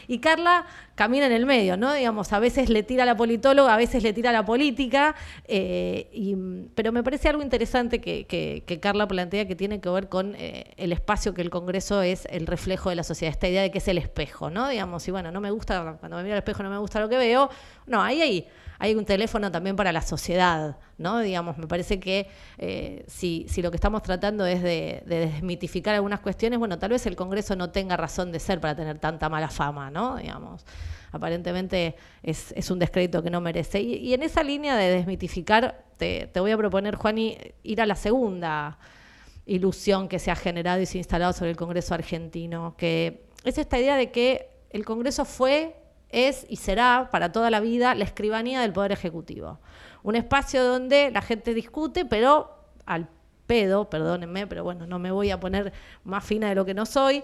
Y 0.07 0.19
Carla 0.19 0.65
camina 0.95 1.25
en 1.25 1.33
el 1.33 1.45
medio, 1.45 1.75
¿no? 1.75 1.93
Digamos, 1.93 2.31
a 2.31 2.39
veces 2.39 2.69
le 2.69 2.83
tira 2.83 3.03
a 3.03 3.05
la 3.05 3.17
politóloga, 3.17 3.74
a 3.74 3.77
veces 3.77 4.03
le 4.03 4.13
tira 4.13 4.29
a 4.29 4.33
la 4.33 4.45
política, 4.45 5.15
eh, 5.50 6.07
pero 6.75 6.93
me 6.93 7.03
parece 7.03 7.27
algo 7.27 7.43
interesante 7.43 8.00
que, 8.00 8.79
Carla 8.81 9.05
plantea 9.05 9.45
que 9.45 9.57
tiene 9.57 9.81
que 9.81 9.89
ver 9.89 10.07
con 10.07 10.33
eh, 10.38 10.74
el 10.77 10.93
espacio 10.93 11.33
que 11.33 11.41
el 11.41 11.50
Congreso 11.50 12.01
es 12.01 12.25
el 12.31 12.48
reflejo 12.48 12.89
de 12.89 12.95
la 12.95 13.03
sociedad, 13.03 13.33
esta 13.33 13.50
idea 13.50 13.63
de 13.63 13.69
que 13.69 13.79
es 13.79 13.88
el 13.89 13.98
espejo, 13.98 14.50
¿no? 14.50 14.69
Digamos, 14.69 15.05
y 15.10 15.12
bueno, 15.12 15.29
no 15.29 15.41
me 15.41 15.51
gusta, 15.51 15.98
cuando 16.00 16.15
me 16.15 16.24
miro 16.24 16.36
al 16.36 16.39
espejo 16.39 16.63
no 16.63 16.69
me 16.69 16.77
gusta 16.77 17.01
lo 17.01 17.10
que 17.10 17.17
veo, 17.17 17.50
no, 17.86 18.01
ahí 18.01 18.21
hay 18.21 18.48
hay 18.81 18.95
un 18.95 19.05
teléfono 19.05 19.51
también 19.51 19.75
para 19.75 19.91
la 19.91 20.01
sociedad, 20.01 20.75
¿no? 20.97 21.19
Digamos, 21.19 21.55
me 21.59 21.67
parece 21.67 22.00
que 22.00 22.27
eh, 22.57 23.05
si, 23.05 23.45
lo 23.61 23.69
que 23.69 23.77
estamos 23.77 24.01
tratando 24.01 24.43
es 24.47 24.63
de, 24.63 25.03
desmitificar 25.05 25.93
algunas 25.93 26.19
cuestiones, 26.19 26.57
bueno, 26.57 26.79
tal 26.79 26.89
vez 26.89 27.05
el 27.05 27.15
Congreso 27.15 27.55
no 27.55 27.69
tenga 27.69 27.95
razón 27.95 28.31
de 28.31 28.39
ser 28.39 28.59
para 28.59 28.75
tener 28.75 28.97
tanta 28.97 29.29
mala 29.29 29.50
fama, 29.50 29.91
¿no? 29.91 30.15
Digamos, 30.15 30.65
aparentemente 31.11 31.95
es, 32.23 32.71
un 32.71 32.79
descrédito 32.79 33.21
que 33.21 33.29
no 33.29 33.39
merece. 33.39 33.81
Y, 33.81 34.15
en 34.15 34.23
esa 34.23 34.41
línea 34.41 34.75
de 34.75 34.89
desmitificar, 34.89 35.85
te, 35.97 36.25
te 36.33 36.39
voy 36.39 36.50
a 36.50 36.57
proponer, 36.57 36.95
Juani, 36.95 37.38
ir 37.61 37.81
a 37.81 37.85
la 37.85 37.95
segunda 37.95 38.79
ilusión 39.45 40.07
que 40.07 40.17
se 40.17 40.31
ha 40.31 40.35
generado 40.35 40.81
y 40.81 40.88
se 40.88 40.97
ha 40.97 41.01
instalado 41.01 41.33
sobre 41.33 41.51
el 41.51 41.55
Congreso 41.55 41.93
argentino, 41.93 42.73
que 42.79 43.27
es 43.43 43.59
esta 43.59 43.77
idea 43.77 43.95
de 43.95 44.09
que 44.09 44.50
el 44.71 44.85
Congreso 44.85 45.23
fue 45.23 45.80
es 46.12 46.46
y 46.50 46.58
será 46.58 47.10
para 47.12 47.32
toda 47.32 47.50
la 47.50 47.60
vida 47.60 47.96
la 47.96 48.03
escribanía 48.03 48.62
del 48.62 48.74
Poder 48.74 48.91
Ejecutivo. 48.91 49.60
Un 50.03 50.15
espacio 50.15 50.63
donde 50.63 51.12
la 51.12 51.22
gente 51.22 51.53
discute, 51.53 52.06
pero 52.06 52.56
al 52.86 53.08
pedo, 53.51 53.89
perdónenme, 53.89 54.48
pero 54.48 54.63
bueno, 54.63 54.88
no 54.88 54.98
me 54.98 55.12
voy 55.12 55.29
a 55.29 55.38
poner 55.38 55.74
más 56.05 56.24
fina 56.24 56.48
de 56.48 56.55
lo 56.55 56.63
que 56.63 56.74
no 56.74 56.86
soy, 56.86 57.22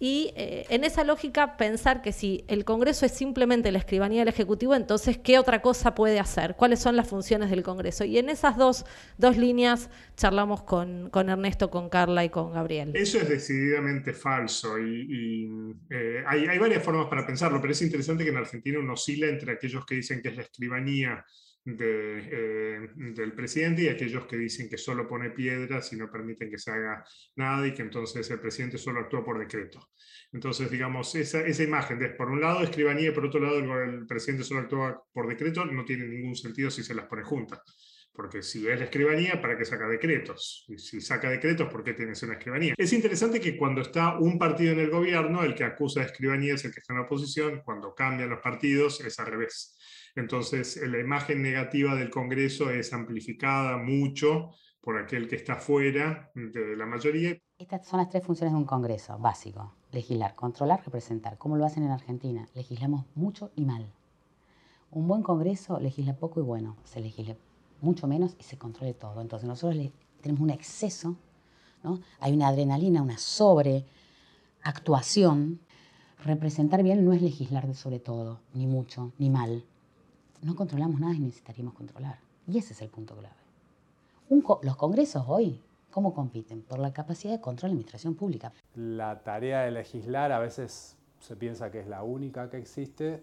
Y 0.00 0.32
eh, 0.34 0.64
en 0.70 0.82
esa 0.82 1.04
lógica 1.04 1.56
pensar 1.56 2.02
que 2.02 2.10
si 2.12 2.44
el 2.48 2.64
Congreso 2.64 3.06
es 3.06 3.12
simplemente 3.12 3.70
la 3.70 3.78
escribanía 3.78 4.20
del 4.20 4.28
Ejecutivo, 4.28 4.74
entonces, 4.74 5.18
¿qué 5.18 5.38
otra 5.38 5.62
cosa 5.62 5.94
puede 5.94 6.18
hacer? 6.18 6.56
¿Cuáles 6.56 6.80
son 6.80 6.96
las 6.96 7.08
funciones 7.08 7.50
del 7.50 7.62
Congreso? 7.62 8.04
Y 8.04 8.18
en 8.18 8.28
esas 8.28 8.56
dos, 8.56 8.84
dos 9.18 9.36
líneas 9.36 9.88
charlamos 10.16 10.62
con, 10.64 11.10
con 11.10 11.28
Ernesto, 11.28 11.70
con 11.70 11.88
Carla 11.88 12.24
y 12.24 12.30
con 12.30 12.52
Gabriel. 12.52 12.90
Eso 12.94 13.18
es 13.18 13.28
decididamente 13.28 14.12
falso 14.12 14.80
y, 14.80 15.48
eh, 15.90 16.24
hay, 16.26 16.46
hay 16.46 16.58
varias 16.58 16.82
formas 16.82 17.06
para 17.06 17.24
pensarlo, 17.24 17.60
pero 17.60 17.72
es 17.72 17.82
interesante 17.82 18.24
que 18.24 18.30
en 18.30 18.36
Argentina 18.36 18.80
uno 18.80 18.94
oscila 18.94 19.28
entre 19.28 19.52
aquellos 19.52 19.86
que 19.86 19.94
dicen 19.94 20.22
que 20.22 20.28
es 20.30 20.36
la 20.36 20.42
escribanía 20.42 21.24
eh, 21.80 22.88
del 22.94 23.32
presidente 23.34 23.82
y 23.82 23.88
aquellos 23.88 24.26
que 24.26 24.36
dicen 24.36 24.68
que 24.70 24.78
solo 24.78 25.06
pone 25.06 25.30
piedras 25.30 25.92
y 25.92 25.96
no 25.96 26.10
permiten 26.10 26.50
que 26.50 26.58
se 26.58 26.70
haga 26.70 27.04
nada 27.36 27.66
y 27.66 27.74
que 27.74 27.82
entonces 27.82 28.30
el 28.30 28.40
presidente 28.40 28.78
solo 28.78 29.00
actúa 29.00 29.24
por 29.24 29.38
decreto. 29.38 29.90
Entonces, 30.32 30.70
digamos, 30.70 31.14
esa, 31.14 31.40
esa 31.40 31.62
imagen 31.62 31.98
de, 31.98 32.10
por 32.10 32.30
un 32.30 32.40
lado, 32.40 32.62
escribanía 32.62 33.08
y 33.08 33.12
por 33.12 33.26
otro 33.26 33.40
lado, 33.40 33.58
el, 33.58 34.06
presidente 34.06 34.44
solo 34.44 34.60
actúa 34.60 35.02
por 35.12 35.28
decreto, 35.28 35.64
no 35.66 35.84
tiene 35.84 36.06
ningún 36.06 36.36
sentido 36.36 36.70
si 36.70 36.82
se 36.82 36.94
las 36.94 37.06
pone 37.06 37.22
juntas. 37.22 37.60
Porque 38.12 38.42
si 38.42 38.66
es 38.66 38.78
la 38.78 38.86
escribanía, 38.86 39.40
¿para 39.40 39.56
qué 39.56 39.64
saca 39.64 39.86
decretos? 39.86 40.64
Y 40.68 40.78
si 40.78 41.00
saca 41.00 41.30
decretos, 41.30 41.70
¿por 41.70 41.84
qué 41.84 41.92
tienes 41.92 42.20
una 42.22 42.32
escribanía? 42.32 42.74
Es 42.76 42.92
interesante 42.92 43.40
que 43.40 43.56
cuando 43.56 43.82
está 43.82 44.18
un 44.18 44.38
partido 44.38 44.72
en 44.72 44.80
el 44.80 44.90
gobierno, 44.90 45.44
el 45.44 45.54
que 45.54 45.64
acusa 45.64 46.00
de 46.00 46.06
escribanía 46.06 46.54
es 46.54 46.64
el 46.64 46.72
que 46.72 46.80
está 46.80 46.94
en 46.94 47.00
la 47.00 47.04
oposición, 47.04 47.62
cuando 47.64 47.94
cambian 47.94 48.30
los 48.30 48.40
partidos 48.40 49.00
es 49.02 49.18
al 49.20 49.26
revés. 49.26 49.76
Entonces, 50.18 50.78
la 50.84 50.98
imagen 50.98 51.40
negativa 51.42 51.94
del 51.94 52.10
Congreso 52.10 52.70
es 52.70 52.92
amplificada 52.92 53.76
mucho 53.76 54.50
por 54.80 54.98
aquel 54.98 55.28
que 55.28 55.36
está 55.36 55.54
fuera 55.54 56.32
de 56.34 56.74
la 56.76 56.86
mayoría. 56.86 57.38
Estas 57.56 57.86
son 57.86 58.00
las 58.00 58.08
tres 58.08 58.24
funciones 58.24 58.52
de 58.52 58.58
un 58.58 58.64
Congreso 58.64 59.16
básico. 59.16 59.76
Legislar, 59.92 60.34
controlar, 60.34 60.82
representar. 60.84 61.38
¿Cómo 61.38 61.56
lo 61.56 61.64
hacen 61.64 61.84
en 61.84 61.92
Argentina? 61.92 62.48
Legislamos 62.54 63.04
mucho 63.14 63.52
y 63.54 63.64
mal. 63.64 63.92
Un 64.90 65.06
buen 65.06 65.22
Congreso 65.22 65.78
legisla 65.78 66.16
poco 66.16 66.40
y 66.40 66.42
bueno. 66.42 66.76
Se 66.82 67.00
legisla 67.00 67.36
mucho 67.80 68.08
menos 68.08 68.34
y 68.40 68.42
se 68.42 68.58
controle 68.58 68.94
todo. 68.94 69.20
Entonces 69.20 69.48
nosotros 69.48 69.92
tenemos 70.20 70.42
un 70.42 70.50
exceso, 70.50 71.14
¿no? 71.84 72.00
hay 72.18 72.32
una 72.32 72.48
adrenalina, 72.48 73.02
una 73.02 73.18
sobreactuación. 73.18 75.60
Representar 76.24 76.82
bien 76.82 77.04
no 77.04 77.12
es 77.12 77.22
legislar 77.22 77.72
sobre 77.76 78.00
todo, 78.00 78.40
ni 78.52 78.66
mucho, 78.66 79.12
ni 79.18 79.30
mal 79.30 79.62
no 80.42 80.54
controlamos 80.54 81.00
nada 81.00 81.14
y 81.14 81.20
necesitaríamos 81.20 81.74
controlar. 81.74 82.18
Y 82.46 82.58
ese 82.58 82.72
es 82.72 82.82
el 82.82 82.88
punto 82.88 83.16
clave. 83.16 83.34
los 84.62 84.76
congresos 84.76 85.24
hoy, 85.26 85.60
¿cómo 85.90 86.14
compiten? 86.14 86.62
Por 86.62 86.78
la 86.78 86.92
capacidad 86.92 87.32
de 87.32 87.40
control 87.40 87.70
de 87.70 87.74
administración 87.74 88.14
pública. 88.14 88.52
La 88.74 89.22
tarea 89.22 89.62
de 89.62 89.70
legislar 89.70 90.32
a 90.32 90.38
veces 90.38 90.96
se 91.20 91.36
piensa 91.36 91.70
que 91.70 91.80
es 91.80 91.86
la 91.86 92.02
única 92.02 92.48
que 92.48 92.58
existe 92.58 93.22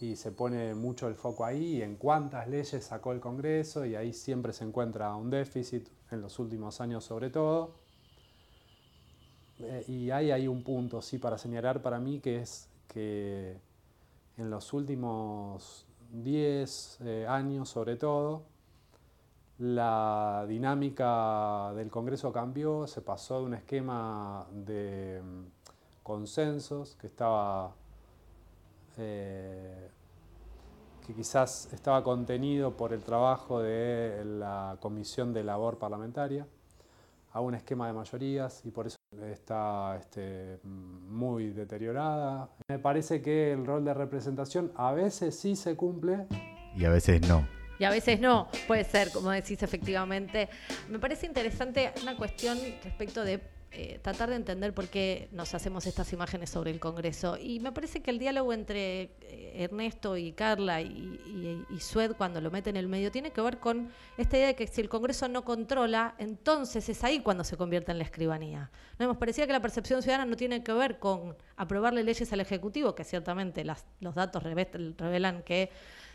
y 0.00 0.16
se 0.16 0.32
pone 0.32 0.74
mucho 0.74 1.06
el 1.08 1.14
foco 1.14 1.44
ahí 1.44 1.80
en 1.80 1.96
cuántas 1.96 2.48
leyes 2.48 2.84
sacó 2.84 3.12
el 3.12 3.20
Congreso 3.20 3.86
y 3.86 3.94
ahí 3.94 4.12
siempre 4.12 4.52
se 4.52 4.64
encuentra 4.64 5.14
un 5.14 5.30
déficit, 5.30 5.88
en 6.10 6.20
los 6.20 6.38
últimos 6.38 6.80
años 6.80 7.04
sobre 7.04 7.30
todo. 7.30 7.74
Eh, 9.58 9.84
y 9.88 10.10
hay 10.10 10.48
un 10.48 10.62
punto, 10.62 11.00
sí, 11.00 11.18
para 11.18 11.38
señalar 11.38 11.82
para 11.82 12.00
mí, 12.00 12.20
que 12.20 12.40
es 12.40 12.68
que 12.88 13.60
en 14.36 14.50
los 14.50 14.72
últimos 14.72 15.86
10 16.12 16.98
eh, 17.00 17.26
años 17.26 17.70
sobre 17.70 17.96
todo, 17.96 18.42
la 19.58 20.44
dinámica 20.46 21.72
del 21.74 21.90
Congreso 21.90 22.32
cambió, 22.32 22.86
se 22.86 23.00
pasó 23.00 23.40
de 23.40 23.46
un 23.46 23.54
esquema 23.54 24.46
de 24.52 25.22
mm, 25.22 25.42
consensos 26.02 26.96
que 26.96 27.06
estaba, 27.06 27.74
eh, 28.98 29.88
que 31.06 31.14
quizás 31.14 31.72
estaba 31.72 32.04
contenido 32.04 32.76
por 32.76 32.92
el 32.92 33.02
trabajo 33.02 33.60
de 33.60 34.22
la 34.24 34.76
Comisión 34.80 35.32
de 35.32 35.44
Labor 35.44 35.78
Parlamentaria, 35.78 36.46
a 37.32 37.40
un 37.40 37.54
esquema 37.54 37.86
de 37.86 37.94
mayorías 37.94 38.66
y 38.66 38.70
por 38.70 38.86
eso 38.86 39.01
está 39.22 39.96
este, 39.98 40.58
muy 40.64 41.50
deteriorada. 41.50 42.50
Me 42.68 42.78
parece 42.78 43.22
que 43.22 43.52
el 43.52 43.64
rol 43.64 43.84
de 43.84 43.94
representación 43.94 44.72
a 44.76 44.92
veces 44.92 45.38
sí 45.38 45.56
se 45.56 45.76
cumple. 45.76 46.26
Y 46.76 46.84
a 46.84 46.90
veces 46.90 47.26
no. 47.28 47.46
Y 47.78 47.84
a 47.84 47.90
veces 47.90 48.20
no, 48.20 48.48
puede 48.68 48.84
ser, 48.84 49.10
como 49.10 49.30
decís 49.30 49.62
efectivamente. 49.62 50.48
Me 50.88 50.98
parece 50.98 51.26
interesante 51.26 51.92
una 52.02 52.16
cuestión 52.16 52.58
respecto 52.84 53.24
de 53.24 53.40
eh, 53.74 53.98
tratar 54.02 54.28
de 54.28 54.36
entender 54.36 54.74
por 54.74 54.88
qué 54.88 55.28
nos 55.32 55.54
hacemos 55.54 55.86
estas 55.86 56.12
imágenes 56.12 56.50
sobre 56.50 56.70
el 56.70 56.78
Congreso. 56.78 57.38
Y 57.38 57.58
me 57.58 57.72
parece 57.72 58.02
que 58.02 58.10
el 58.10 58.18
diálogo 58.18 58.52
entre 58.52 59.12
eh, 59.22 59.64
Ernesto 59.64 60.18
y 60.18 60.32
Carla 60.32 60.82
y, 60.82 61.64
y, 61.70 61.80
Sued, 61.80 62.12
cuando 62.12 62.42
lo 62.42 62.50
mete 62.50 62.68
en 62.68 62.76
el 62.76 62.86
medio, 62.86 63.10
tiene 63.10 63.30
que 63.30 63.40
ver 63.40 63.60
con 63.60 63.90
esta 64.18 64.36
idea 64.36 64.48
de 64.48 64.56
que 64.56 64.66
si 64.66 64.82
el 64.82 64.90
Congreso 64.90 65.26
no 65.26 65.42
controla, 65.42 66.14
entonces 66.18 66.86
es 66.90 67.02
ahí 67.02 67.20
cuando 67.20 67.44
se 67.44 67.56
convierte 67.56 67.92
en 67.92 67.98
la 67.98 68.04
escribanía. 68.04 68.70
¿No? 68.98 69.06
Nos 69.06 69.16
parecía 69.16 69.46
que 69.46 69.54
la 69.54 69.62
percepción 69.62 70.02
ciudadana 70.02 70.26
no 70.26 70.36
tiene 70.36 70.62
que 70.62 70.72
ver 70.74 70.98
con 70.98 71.34
aprobarle 71.56 72.04
leyes 72.04 72.30
al 72.30 72.40
Ejecutivo, 72.40 72.94
que 72.94 73.04
ciertamente 73.04 73.64
los 73.64 74.14
datos 74.14 74.42
revelan 74.42 75.42
que 75.44 75.70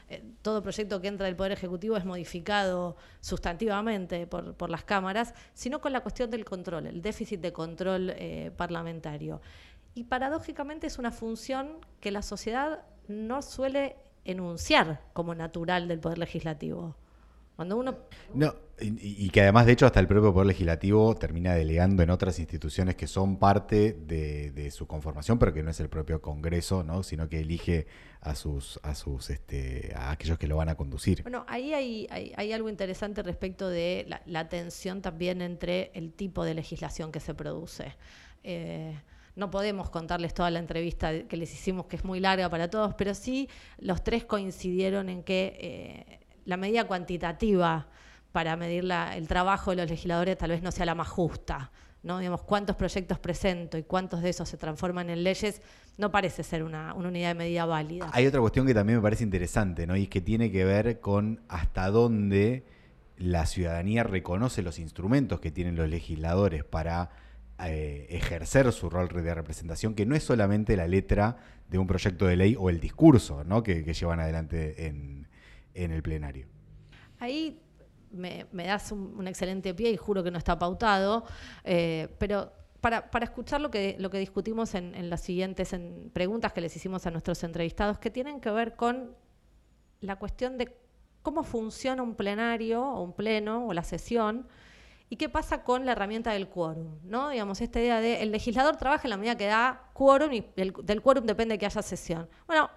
eh, 0.09 0.23
todo 0.41 0.63
proyecto 0.63 1.01
que 1.01 1.07
entra 1.07 1.25
del 1.25 1.35
Poder 1.35 1.51
Ejecutivo 1.51 1.97
es 1.97 2.05
modificado 2.05 2.95
sustantivamente 3.19 4.25
por, 4.27 4.69
las 4.69 4.83
cámaras, 4.83 5.33
sino 5.53 5.81
con 5.81 5.91
la 5.91 6.01
cuestión 6.01 6.31
del 6.31 6.45
control, 6.45 6.87
el 6.87 7.01
déficit 7.01 7.41
de 7.41 7.51
control 7.51 8.11
eh, 8.11 8.51
parlamentario. 8.55 9.41
Y 9.93 10.05
paradójicamente 10.05 10.87
es 10.87 10.97
una 10.97 11.11
función 11.11 11.79
que 11.99 12.11
la 12.11 12.21
sociedad 12.21 12.83
no 13.07 13.41
suele 13.41 13.95
enunciar 14.23 15.01
como 15.13 15.35
natural 15.35 15.87
del 15.87 15.99
Poder 15.99 16.19
Legislativo. 16.19 16.95
Cuando 17.55 17.77
uno... 17.77 17.97
No, 18.33 18.53
y, 18.79 19.29
que 19.31 19.41
además, 19.41 19.65
de 19.65 19.71
hecho, 19.71 19.87
hasta 19.87 19.99
el 19.99 20.07
propio 20.07 20.33
Poder 20.33 20.47
Legislativo 20.47 21.15
termina 21.15 21.55
delegando 21.55 22.03
en 22.03 22.11
otras 22.11 22.37
instituciones 22.37 22.95
que 22.95 23.07
son 23.07 23.37
parte 23.37 23.93
de, 23.93 24.69
su 24.71 24.85
conformación, 24.85 25.39
pero 25.39 25.53
que 25.53 25.63
no 25.63 25.71
es 25.71 25.79
el 25.79 25.89
propio 25.89 26.21
Congreso, 26.21 26.83
¿no? 26.83 27.01
sino 27.01 27.27
que 27.27 27.39
elige 27.39 27.87
a 28.21 28.35
sus, 28.35 28.79
a 28.83 28.93
sus, 28.93 29.31
este, 29.31 29.93
a 29.95 30.11
aquellos 30.11 30.37
que 30.37 30.47
lo 30.47 30.57
van 30.57 30.69
a 30.69 30.75
conducir. 30.75 31.23
Bueno, 31.23 31.43
ahí 31.47 31.73
hay, 31.73 32.51
algo 32.53 32.69
interesante 32.69 33.23
respecto 33.23 33.67
de 33.67 34.05
la, 34.25 34.49
tensión 34.49 35.01
también 35.01 35.41
entre 35.41 35.89
el 35.95 36.13
tipo 36.13 36.45
de 36.45 36.53
legislación 36.53 37.11
que 37.11 37.19
se 37.19 37.33
produce. 37.33 37.95
Eh, 38.43 38.99
no 39.35 39.49
podemos 39.49 39.89
contarles 39.89 40.35
toda 40.35 40.51
la 40.51 40.59
entrevista 40.59 41.23
que 41.23 41.37
les 41.37 41.51
hicimos, 41.51 41.87
que 41.87 41.95
es 41.95 42.03
muy 42.03 42.19
larga 42.19 42.49
para 42.49 42.69
todos, 42.69 42.93
pero 42.93 43.15
sí 43.15 43.49
los 43.79 44.03
tres 44.03 44.23
coincidieron 44.25 45.09
en 45.09 45.23
que 45.23 45.57
eh, 45.59 46.19
la 46.45 46.57
medida 46.57 46.85
cuantitativa 46.85 47.87
para 48.31 48.55
medir 48.55 48.89
el 49.15 49.27
trabajo 49.27 49.71
de 49.71 49.77
los 49.77 49.89
legisladores 49.89 50.37
tal 50.37 50.51
vez 50.51 50.61
no 50.61 50.71
sea 50.71 50.85
la 50.85 50.95
más 50.95 51.07
justa. 51.07 51.71
¿no? 52.03 52.19
Digamos, 52.19 52.43
cuántos 52.43 52.75
proyectos 52.75 53.19
presento 53.19 53.77
y 53.77 53.83
cuántos 53.83 54.21
de 54.21 54.29
esos 54.29 54.47
se 54.47 54.57
transforman 54.57 55.09
en 55.09 55.23
leyes, 55.23 55.61
no 55.97 56.11
parece 56.11 56.43
ser 56.43 56.63
una, 56.63 56.93
unidad 56.93 57.29
de 57.29 57.35
medida 57.35 57.65
válida. 57.65 58.09
Hay 58.13 58.25
otra 58.25 58.39
cuestión 58.39 58.65
que 58.65 58.73
también 58.73 58.99
me 58.99 59.03
parece 59.03 59.23
interesante, 59.23 59.87
¿no? 59.87 59.95
Y 59.95 60.03
es 60.03 60.09
que 60.09 60.21
tiene 60.21 60.51
que 60.51 60.63
ver 60.63 60.99
con 60.99 61.41
hasta 61.47 61.89
dónde 61.89 62.63
la 63.17 63.45
ciudadanía 63.45 64.03
reconoce 64.03 64.61
los 64.61 64.79
instrumentos 64.79 65.39
que 65.39 65.51
tienen 65.51 65.75
los 65.75 65.89
legisladores 65.89 66.63
para 66.63 67.09
eh, 67.65 68.05
ejercer 68.09 68.71
su 68.71 68.89
rol 68.89 69.09
de 69.09 69.33
representación, 69.33 69.95
que 69.95 70.05
no 70.05 70.15
es 70.15 70.23
solamente 70.23 70.77
la 70.77 70.87
letra 70.87 71.37
de 71.67 71.79
un 71.79 71.87
proyecto 71.87 72.27
de 72.27 72.35
ley 72.35 72.55
o 72.57 72.69
el 72.69 72.79
discurso 72.79 73.43
¿no? 73.43 73.63
que, 73.63 73.83
llevan 73.83 74.19
adelante 74.19 74.85
en, 74.85 75.27
en 75.73 75.91
el 75.91 76.03
plenario. 76.03 76.45
Ahí 77.19 77.59
me, 78.11 78.45
das 78.51 78.91
un, 78.91 79.27
excelente 79.27 79.73
pie 79.73 79.91
y 79.91 79.97
juro 79.97 80.23
que 80.23 80.31
no 80.31 80.37
está 80.37 80.57
pautado, 80.57 81.25
eh, 81.63 82.07
pero 82.17 82.51
para, 82.81 83.09
escuchar 83.21 83.61
lo 83.61 83.69
que, 83.69 83.95
lo 83.99 84.09
que 84.09 84.19
discutimos 84.19 84.75
en, 84.75 85.09
las 85.09 85.21
siguientes 85.21 85.75
preguntas 86.13 86.53
que 86.53 86.61
les 86.61 86.75
hicimos 86.75 87.05
a 87.05 87.11
nuestros 87.11 87.43
entrevistados, 87.43 87.97
que 87.97 88.09
tienen 88.09 88.39
que 88.39 88.51
ver 88.51 88.75
con 88.75 89.15
la 89.99 90.17
cuestión 90.17 90.57
de 90.57 90.75
cómo 91.21 91.43
funciona 91.43 92.03
un 92.03 92.15
plenario 92.15 92.83
o 92.83 93.01
un 93.01 93.13
pleno 93.13 93.67
o 93.67 93.73
la 93.73 93.83
sesión 93.83 94.47
y 95.09 95.15
qué 95.15 95.29
pasa 95.29 95.63
con 95.63 95.85
la 95.85 95.93
herramienta 95.93 96.31
del 96.31 96.49
quórum, 96.49 96.99
¿no? 97.03 97.29
Digamos, 97.29 97.61
esta 97.61 97.79
idea 97.79 97.99
de 97.99 98.21
el 98.21 98.31
legislador 98.31 98.75
trabaja 98.77 99.03
en 99.05 99.09
la 99.09 99.17
medida 99.17 99.35
que 99.35 99.45
da 99.45 99.89
quórum 99.93 100.31
y 100.33 100.45
del 100.55 101.01
quórum 101.01 101.25
depende 101.25 101.57
que 101.57 101.65
haya 101.65 101.81
sesión. 101.81 102.29
Bueno, 102.45 102.69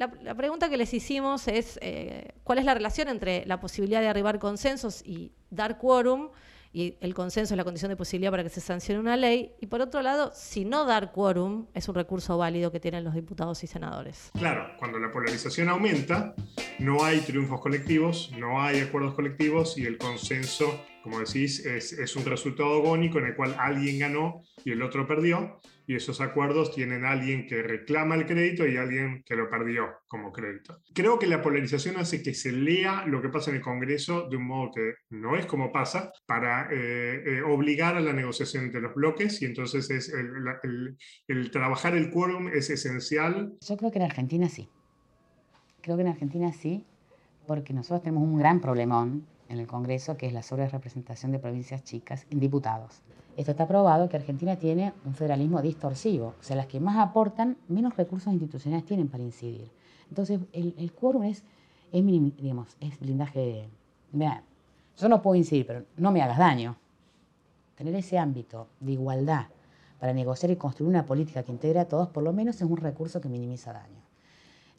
la, 0.00 0.34
pregunta 0.34 0.70
que 0.70 0.78
les 0.78 0.94
hicimos 0.94 1.46
es 1.46 1.78
eh, 1.82 2.32
cuál 2.42 2.58
es 2.58 2.64
la 2.64 2.72
relación 2.72 3.08
entre 3.08 3.44
la 3.44 3.60
posibilidad 3.60 4.00
de 4.00 4.08
arribar 4.08 4.38
consensos 4.38 5.02
y 5.04 5.32
dar 5.50 5.76
quórum, 5.76 6.30
y 6.72 6.96
el 7.00 7.14
consenso 7.14 7.52
es 7.52 7.58
la 7.58 7.64
condición 7.64 7.90
de 7.90 7.96
posibilidad 7.96 8.30
para 8.30 8.42
que 8.42 8.48
se 8.48 8.60
sancione 8.60 8.98
una 8.98 9.16
ley, 9.16 9.52
y 9.60 9.66
por 9.66 9.82
otro 9.82 10.00
lado, 10.00 10.32
si 10.34 10.64
no 10.64 10.86
dar 10.86 11.12
quórum 11.12 11.66
es 11.74 11.86
un 11.88 11.96
recurso 11.96 12.38
válido 12.38 12.72
que 12.72 12.80
tienen 12.80 13.04
los 13.04 13.14
diputados 13.14 13.62
y 13.62 13.66
senadores. 13.66 14.30
Claro, 14.38 14.70
cuando 14.78 14.98
la 14.98 15.10
polarización 15.10 15.68
aumenta, 15.68 16.34
no 16.78 17.04
hay 17.04 17.20
triunfos 17.20 17.60
colectivos, 17.60 18.30
no 18.38 18.62
hay 18.62 18.80
acuerdos 18.80 19.14
colectivos 19.14 19.76
y 19.76 19.84
el 19.84 19.98
consenso 19.98 20.80
como 21.02 21.20
decís, 21.20 21.64
es, 21.64 22.16
un 22.16 22.24
resultado 22.24 22.74
agónico 22.74 23.18
en 23.18 23.26
el 23.26 23.36
cual 23.36 23.54
alguien 23.58 23.98
ganó 23.98 24.42
y 24.64 24.72
el 24.72 24.82
otro 24.82 25.06
perdió, 25.06 25.60
y 25.86 25.96
esos 25.96 26.20
acuerdos 26.20 26.72
tienen 26.72 27.04
alguien 27.04 27.46
que 27.46 27.62
reclama 27.62 28.14
el 28.14 28.26
crédito 28.26 28.66
y 28.66 28.76
alguien 28.76 29.24
que 29.24 29.34
lo 29.34 29.50
perdió 29.50 29.88
como 30.06 30.30
crédito. 30.30 30.82
Creo 30.94 31.18
que 31.18 31.26
la 31.26 31.42
polarización 31.42 31.96
hace 31.96 32.22
que 32.22 32.34
se 32.34 32.52
lea 32.52 33.04
lo 33.06 33.20
que 33.20 33.28
pasa 33.28 33.50
en 33.50 33.56
el 33.56 33.62
Congreso 33.62 34.28
de 34.28 34.36
un 34.36 34.46
modo 34.46 34.70
que 34.72 34.94
no 35.10 35.36
es 35.36 35.46
como 35.46 35.72
pasa, 35.72 36.12
para 36.26 36.68
eh, 36.70 37.22
eh, 37.26 37.42
obligar 37.42 37.96
a 37.96 38.00
la 38.00 38.12
negociación 38.12 38.64
entre 38.64 38.80
los 38.80 38.94
bloques, 38.94 39.42
y 39.42 39.46
entonces 39.46 39.90
es 39.90 40.12
el, 40.12 40.96
el 41.26 41.50
trabajar 41.50 41.96
el 41.96 42.10
quórum 42.10 42.48
es 42.48 42.70
esencial. 42.70 43.54
Yo 43.66 43.76
creo 43.76 43.90
que 43.90 43.98
en 43.98 44.04
Argentina 44.04 44.48
sí. 44.48 44.68
Creo 45.80 45.96
que 45.96 46.02
en 46.02 46.08
Argentina 46.08 46.52
sí, 46.52 46.84
porque 47.46 47.72
nosotros 47.72 48.02
tenemos 48.02 48.22
un 48.22 48.38
gran 48.38 48.60
problemón 48.60 49.26
en 49.50 49.58
el 49.58 49.66
Congreso, 49.66 50.16
que 50.16 50.26
es 50.26 50.32
la 50.32 50.42
sobre 50.42 50.68
representación 50.68 51.32
de 51.32 51.40
provincias 51.40 51.82
chicas 51.82 52.26
en 52.30 52.38
diputados. 52.38 53.02
Esto 53.36 53.50
está 53.50 53.66
probado 53.66 54.08
que 54.08 54.16
Argentina 54.16 54.56
tiene 54.56 54.92
un 55.04 55.14
federalismo 55.14 55.60
distorsivo, 55.60 56.34
o 56.38 56.42
sea, 56.42 56.56
las 56.56 56.66
que 56.66 56.80
más 56.80 56.96
aportan, 56.98 57.56
menos 57.68 57.96
recursos 57.96 58.32
institucionales 58.32 58.86
tienen 58.86 59.08
para 59.08 59.24
incidir. 59.24 59.70
Entonces, 60.08 60.40
el, 60.52 60.92
quórum 60.92 61.24
es, 61.24 61.42
es, 61.92 62.04
digamos, 62.04 62.76
es 62.80 62.98
blindaje. 62.98 63.68
Mira, 64.12 64.42
yo 64.96 65.08
no 65.08 65.20
puedo 65.20 65.36
incidir, 65.36 65.66
pero 65.66 65.84
no 65.96 66.12
me 66.12 66.22
hagas 66.22 66.38
daño. 66.38 66.76
Tener 67.74 67.94
ese 67.94 68.18
ámbito 68.18 68.68
de 68.78 68.92
igualdad 68.92 69.46
para 69.98 70.12
negociar 70.12 70.50
y 70.52 70.56
construir 70.56 70.90
una 70.90 71.06
política 71.06 71.42
que 71.42 71.52
integre 71.52 71.80
a 71.80 71.88
todos, 71.88 72.08
por 72.08 72.22
lo 72.22 72.32
menos 72.32 72.56
es 72.56 72.62
un 72.62 72.76
recurso 72.76 73.20
que 73.20 73.28
minimiza 73.28 73.72
daño. 73.72 74.09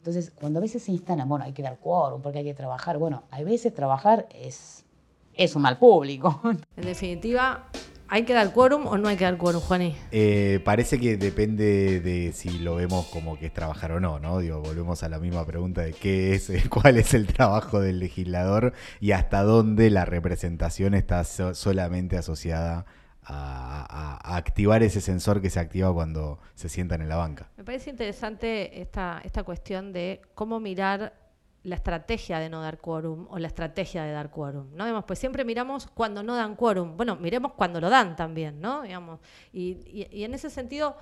Entonces, 0.02 0.32
cuando 0.34 0.58
a 0.58 0.62
veces 0.62 0.82
se 0.82 0.90
instala, 0.90 1.24
bueno, 1.26 1.44
hay 1.44 1.52
que 1.52 1.62
dar 1.62 1.78
quórum 1.78 2.20
porque 2.22 2.38
hay 2.38 2.44
que 2.44 2.54
trabajar, 2.54 2.98
bueno, 2.98 3.22
a 3.30 3.40
veces 3.44 3.72
trabajar 3.72 4.26
es, 4.34 4.84
es 5.32 5.54
un 5.54 5.62
mal 5.62 5.78
público. 5.78 6.40
En 6.76 6.84
definitiva, 6.84 7.68
¿hay 8.08 8.24
que 8.24 8.34
dar 8.34 8.52
quórum 8.52 8.88
o 8.88 8.98
no 8.98 9.08
hay 9.08 9.16
que 9.16 9.22
dar 9.22 9.38
quórum, 9.38 9.60
Juaní? 9.60 9.94
Eh, 10.10 10.60
parece 10.64 10.98
que 10.98 11.16
depende 11.16 12.00
de 12.00 12.32
si 12.32 12.58
lo 12.58 12.74
vemos 12.74 13.06
como 13.12 13.38
que 13.38 13.46
es 13.46 13.54
trabajar 13.54 13.92
o 13.92 14.00
no, 14.00 14.18
¿no? 14.18 14.40
Digo, 14.40 14.60
volvemos 14.60 15.04
a 15.04 15.08
la 15.08 15.20
misma 15.20 15.46
pregunta 15.46 15.82
de 15.82 15.92
qué 15.92 16.34
es, 16.34 16.50
cuál 16.68 16.98
es 16.98 17.14
el 17.14 17.28
trabajo 17.28 17.78
del 17.78 18.00
legislador 18.00 18.72
y 18.98 19.12
hasta 19.12 19.44
dónde 19.44 19.88
la 19.90 20.04
representación 20.04 20.94
está 20.94 21.22
solamente 21.22 22.16
asociada 22.16 22.86
a, 23.24 24.36
activar 24.36 24.82
ese 24.82 25.00
sensor 25.00 25.40
que 25.40 25.50
se 25.50 25.60
activa 25.60 25.92
cuando 25.92 26.38
se 26.54 26.68
sientan 26.68 27.02
en 27.02 27.08
la 27.08 27.16
banca. 27.16 27.50
Me 27.56 27.64
parece 27.64 27.90
interesante 27.90 28.80
esta, 28.80 29.20
esta 29.24 29.42
cuestión 29.42 29.92
de 29.92 30.22
cómo 30.34 30.60
mirar 30.60 31.12
la 31.64 31.76
estrategia 31.76 32.40
de 32.40 32.48
no 32.48 32.60
dar 32.60 32.78
quórum 32.78 33.26
o 33.30 33.38
la 33.38 33.46
estrategia 33.46 34.02
de 34.02 34.12
dar 34.12 34.30
quórum, 34.30 34.74
¿no? 34.74 35.06
pues 35.06 35.18
siempre 35.18 35.44
miramos 35.44 35.86
cuando 35.86 36.22
no 36.22 36.34
dan 36.34 36.56
quórum. 36.56 36.96
Bueno, 36.96 37.16
miremos 37.16 37.52
cuando 37.52 37.80
lo 37.80 37.88
dan 37.88 38.16
también, 38.16 38.60
¿no? 38.60 38.82
Digamos, 38.82 39.20
y, 39.52 40.06
en 40.24 40.34
ese 40.34 40.50
sentido 40.50 40.96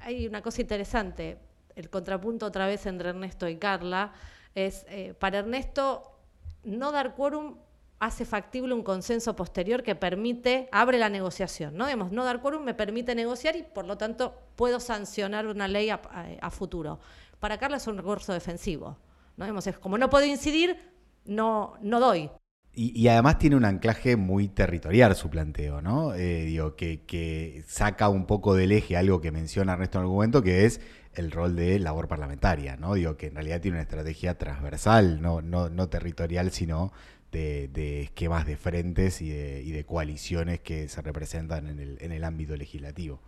hay 0.00 0.26
una 0.26 0.42
cosa 0.42 0.62
interesante. 0.62 1.38
El 1.76 1.90
contrapunto 1.90 2.46
otra 2.46 2.66
vez 2.66 2.86
entre 2.86 3.10
Ernesto 3.10 3.48
y 3.48 3.56
Carla 3.56 4.12
es, 4.54 4.84
eh, 4.88 5.14
para 5.18 5.38
Ernesto, 5.38 6.18
no 6.64 6.90
dar 6.90 7.14
quórum 7.14 7.56
hace 8.00 8.24
factible 8.24 8.72
un 8.74 8.82
consenso 8.82 9.36
posterior 9.36 9.82
que 9.82 9.94
permite, 9.94 10.68
abre 10.72 10.98
la 10.98 11.10
negociación. 11.10 11.76
¿no? 11.76 11.84
Digamos, 11.84 12.10
no 12.10 12.24
dar 12.24 12.40
quórum 12.40 12.64
me 12.64 12.74
permite 12.74 13.14
negociar 13.14 13.56
y 13.56 13.62
por 13.62 13.84
lo 13.84 13.98
tanto 13.98 14.34
puedo 14.56 14.80
sancionar 14.80 15.46
una 15.46 15.68
ley 15.68 15.90
a, 15.90 16.50
futuro. 16.50 16.98
Para 17.38 17.58
Carla 17.58 17.76
es 17.76 17.86
un 17.86 17.98
recurso 17.98 18.32
defensivo. 18.32 18.96
¿no? 19.36 19.58
Es 19.58 19.78
como 19.78 19.98
no 19.98 20.08
puedo 20.08 20.24
incidir, 20.24 20.78
no, 21.26 21.74
no 21.82 22.00
doy. 22.00 22.30
Y, 22.72 23.08
además 23.08 23.38
tiene 23.38 23.56
un 23.56 23.64
anclaje 23.64 24.16
muy 24.16 24.48
territorial 24.48 25.16
su 25.16 25.28
planteo, 25.28 25.82
¿no? 25.82 26.14
Eh, 26.14 26.44
digo, 26.44 26.76
que, 26.76 27.02
que, 27.04 27.64
saca 27.66 28.08
un 28.08 28.26
poco 28.26 28.54
del 28.54 28.70
eje 28.70 28.96
algo 28.96 29.20
que 29.20 29.32
menciona 29.32 29.72
Ernesto 29.72 29.98
en 29.98 30.02
algún 30.02 30.14
momento, 30.14 30.40
que 30.40 30.66
es 30.66 30.80
el 31.14 31.32
rol 31.32 31.56
de 31.56 31.80
labor 31.80 32.06
parlamentaria, 32.06 32.76
¿no? 32.76 32.94
Digo, 32.94 33.16
que 33.16 33.26
en 33.26 33.34
realidad 33.34 33.60
tiene 33.60 33.78
una 33.78 33.82
estrategia 33.82 34.38
transversal, 34.38 35.20
no, 35.20 35.42
no, 35.42 35.68
no 35.68 35.88
territorial, 35.88 36.52
sino 36.52 36.92
de, 37.30 38.02
esquemas 38.02 38.46
de 38.46 38.56
frentes 38.56 39.20
y 39.22 39.30
de, 39.30 39.84
coaliciones 39.86 40.60
que 40.60 40.88
se 40.88 41.02
representan 41.02 41.66
en 41.68 42.12
el, 42.12 42.24
ámbito 42.24 42.56
legislativo. 42.56 43.20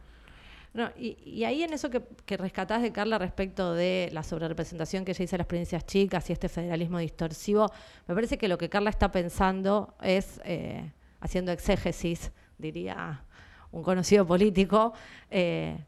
y, 0.96 1.44
ahí 1.44 1.62
en 1.62 1.72
eso 1.72 1.90
que, 1.90 2.36
rescatás 2.36 2.82
de 2.82 2.92
Carla 2.92 3.18
respecto 3.18 3.74
de 3.74 4.10
la 4.12 4.22
sobrerepresentación 4.22 5.04
que 5.04 5.12
ella 5.12 5.24
dice 5.24 5.36
a 5.36 5.38
las 5.38 5.46
provincias 5.46 5.86
chicas 5.86 6.28
y 6.30 6.32
este 6.32 6.48
federalismo 6.48 6.98
distorsivo, 6.98 7.70
me 8.06 8.14
parece 8.14 8.38
que 8.38 8.48
lo 8.48 8.58
que 8.58 8.68
Carla 8.68 8.90
está 8.90 9.10
pensando 9.10 9.94
es, 10.02 10.40
eh, 10.44 10.92
haciendo 11.20 11.52
exégesis, 11.52 12.32
diría 12.58 13.24
un 13.72 13.82
conocido 13.82 14.26
político, 14.26 14.92
eh, 15.30 15.78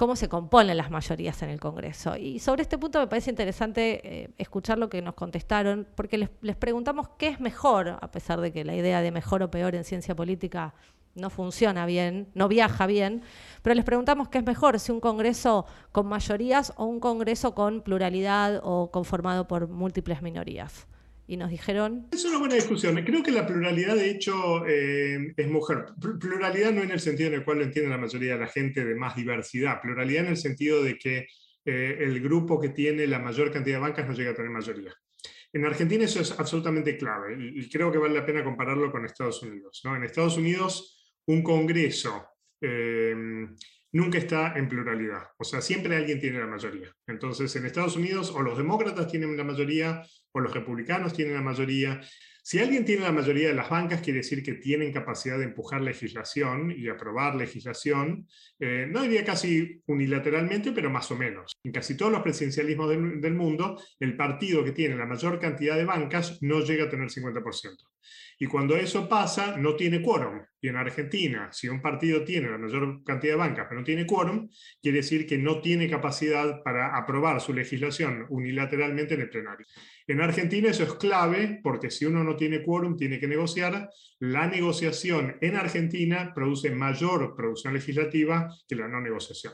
cómo 0.00 0.16
se 0.16 0.30
componen 0.30 0.78
las 0.78 0.90
mayorías 0.90 1.42
en 1.42 1.50
el 1.50 1.60
Congreso. 1.60 2.16
Y 2.16 2.38
sobre 2.38 2.62
este 2.62 2.78
punto 2.78 2.98
me 3.00 3.06
parece 3.06 3.28
interesante 3.28 4.00
eh, 4.02 4.30
escuchar 4.38 4.78
lo 4.78 4.88
que 4.88 5.02
nos 5.02 5.12
contestaron, 5.12 5.86
porque 5.94 6.16
les, 6.16 6.56
preguntamos 6.56 7.10
qué 7.18 7.28
es 7.28 7.38
mejor, 7.38 7.98
a 8.00 8.10
pesar 8.10 8.40
de 8.40 8.50
que 8.50 8.64
la 8.64 8.74
idea 8.74 9.02
de 9.02 9.10
mejor 9.10 9.42
o 9.42 9.50
peor 9.50 9.74
en 9.74 9.84
ciencia 9.84 10.16
política 10.16 10.72
no 11.14 11.28
funciona 11.28 11.84
bien, 11.84 12.30
no 12.32 12.48
viaja 12.48 12.86
bien, 12.86 13.20
pero 13.60 13.74
les 13.74 13.84
preguntamos 13.84 14.30
qué 14.30 14.38
es 14.38 14.46
mejor, 14.46 14.80
si 14.80 14.90
un 14.90 15.00
Congreso 15.00 15.66
con 15.92 16.06
mayorías 16.06 16.72
o 16.78 16.86
un 16.86 16.98
Congreso 16.98 17.54
con 17.54 17.82
pluralidad 17.82 18.62
o 18.64 18.90
conformado 18.90 19.46
por 19.46 19.68
múltiples 19.68 20.22
minorías 20.22 20.86
y 21.30 21.36
nos 21.36 21.48
dijeron... 21.48 22.08
Es 22.10 22.24
una 22.24 22.38
buena 22.38 22.56
discusión. 22.56 23.00
Creo 23.04 23.22
que 23.22 23.30
la 23.30 23.46
pluralidad, 23.46 23.94
de 23.94 24.10
hecho, 24.10 24.66
eh, 24.66 25.32
es 25.36 25.48
mujer. 25.48 25.84
Pluralidad 26.18 26.72
no 26.72 26.82
en 26.82 26.90
el 26.90 26.98
sentido 26.98 27.28
en 27.28 27.34
el 27.34 27.44
cual 27.44 27.58
lo 27.58 27.64
entiende 27.64 27.88
la 27.88 27.98
mayoría 27.98 28.32
de 28.32 28.40
la 28.40 28.48
gente 28.48 28.84
de 28.84 28.96
más 28.96 29.14
diversidad. 29.14 29.80
Pluralidad 29.80 30.24
en 30.24 30.30
el 30.30 30.36
sentido 30.36 30.82
de 30.82 30.98
que 30.98 31.28
eh, 31.64 31.98
el 32.00 32.20
grupo 32.20 32.60
que 32.60 32.70
tiene 32.70 33.06
la 33.06 33.20
mayor 33.20 33.52
cantidad 33.52 33.76
de 33.76 33.80
bancas 33.80 34.08
no 34.08 34.12
llega 34.12 34.32
a 34.32 34.34
tener 34.34 34.50
mayoría. 34.50 34.92
En 35.52 35.64
Argentina 35.64 36.04
eso 36.04 36.20
es 36.20 36.36
absolutamente 36.36 36.96
clave 36.96 37.36
y, 37.38 37.68
creo 37.68 37.92
que 37.92 37.98
vale 37.98 38.14
la 38.14 38.26
pena 38.26 38.42
compararlo 38.42 38.90
con 38.90 39.04
Estados 39.04 39.40
Unidos. 39.44 39.82
¿no? 39.84 39.94
En 39.94 40.02
Estados 40.02 40.36
Unidos, 40.36 41.14
un 41.26 41.44
Congreso 41.44 42.26
eh, 42.60 43.14
nunca 43.92 44.18
está 44.18 44.54
en 44.56 44.68
pluralidad. 44.68 45.28
O 45.38 45.44
sea, 45.44 45.60
siempre 45.60 45.96
alguien 45.96 46.20
tiene 46.20 46.38
la 46.38 46.46
mayoría. 46.46 46.94
Entonces, 47.06 47.54
en 47.56 47.66
Estados 47.66 47.96
Unidos, 47.96 48.32
o 48.34 48.42
los 48.42 48.56
demócratas 48.56 49.10
tienen 49.10 49.36
la 49.36 49.44
mayoría, 49.44 50.02
o 50.32 50.40
los 50.40 50.52
republicanos 50.52 51.12
tienen 51.12 51.34
la 51.34 51.40
mayoría. 51.40 52.00
Si 52.42 52.58
alguien 52.58 52.84
tiene 52.84 53.02
la 53.02 53.12
mayoría 53.12 53.48
de 53.48 53.54
las 53.54 53.68
bancas, 53.68 54.00
quiere 54.00 54.18
decir 54.18 54.42
que 54.42 54.54
tienen 54.54 54.92
capacidad 54.92 55.38
de 55.38 55.44
empujar 55.44 55.82
legislación 55.82 56.70
y 56.70 56.88
aprobar 56.88 57.34
legislación, 57.34 58.26
eh, 58.58 58.86
no 58.88 59.02
diría 59.02 59.24
casi 59.24 59.82
unilateralmente, 59.86 60.72
pero 60.72 60.88
más 60.88 61.10
o 61.10 61.16
menos. 61.16 61.52
En 61.62 61.72
casi 61.72 61.96
todos 61.96 62.12
los 62.12 62.22
presidencialismos 62.22 62.88
del, 62.88 63.20
del 63.20 63.34
mundo, 63.34 63.80
el 63.98 64.16
partido 64.16 64.64
que 64.64 64.72
tiene 64.72 64.96
la 64.96 65.06
mayor 65.06 65.38
cantidad 65.38 65.76
de 65.76 65.84
bancas 65.84 66.38
no 66.40 66.60
llega 66.60 66.84
a 66.84 66.88
tener 66.88 67.08
50%. 67.08 67.76
Y 68.42 68.46
cuando 68.46 68.74
eso 68.74 69.06
pasa, 69.06 69.58
no 69.58 69.76
tiene 69.76 70.00
quórum. 70.00 70.40
Y 70.62 70.68
en 70.68 70.76
Argentina, 70.76 71.50
si 71.52 71.68
un 71.68 71.82
partido 71.82 72.24
tiene 72.24 72.48
la 72.48 72.56
mayor 72.56 73.04
cantidad 73.04 73.34
de 73.34 73.38
bancas 73.38 73.66
pero 73.68 73.80
no 73.80 73.84
tiene 73.84 74.06
quórum, 74.06 74.48
quiere 74.80 74.96
decir 74.96 75.26
que 75.26 75.36
no 75.36 75.60
tiene 75.60 75.90
capacidad 75.90 76.62
para 76.62 76.96
aprobar 76.96 77.42
su 77.42 77.52
legislación 77.52 78.24
unilateralmente 78.30 79.12
en 79.12 79.20
el 79.20 79.28
plenario. 79.28 79.66
En 80.06 80.22
Argentina 80.22 80.70
eso 80.70 80.84
es 80.84 80.94
clave 80.94 81.60
porque 81.62 81.90
si 81.90 82.06
uno 82.06 82.24
no 82.24 82.34
tiene 82.34 82.62
quórum, 82.62 82.96
tiene 82.96 83.20
que 83.20 83.28
negociar. 83.28 83.90
La 84.20 84.46
negociación 84.46 85.36
en 85.42 85.56
Argentina 85.56 86.32
produce 86.34 86.70
mayor 86.70 87.36
producción 87.36 87.74
legislativa 87.74 88.48
que 88.66 88.74
la 88.74 88.88
no 88.88 89.02
negociación 89.02 89.52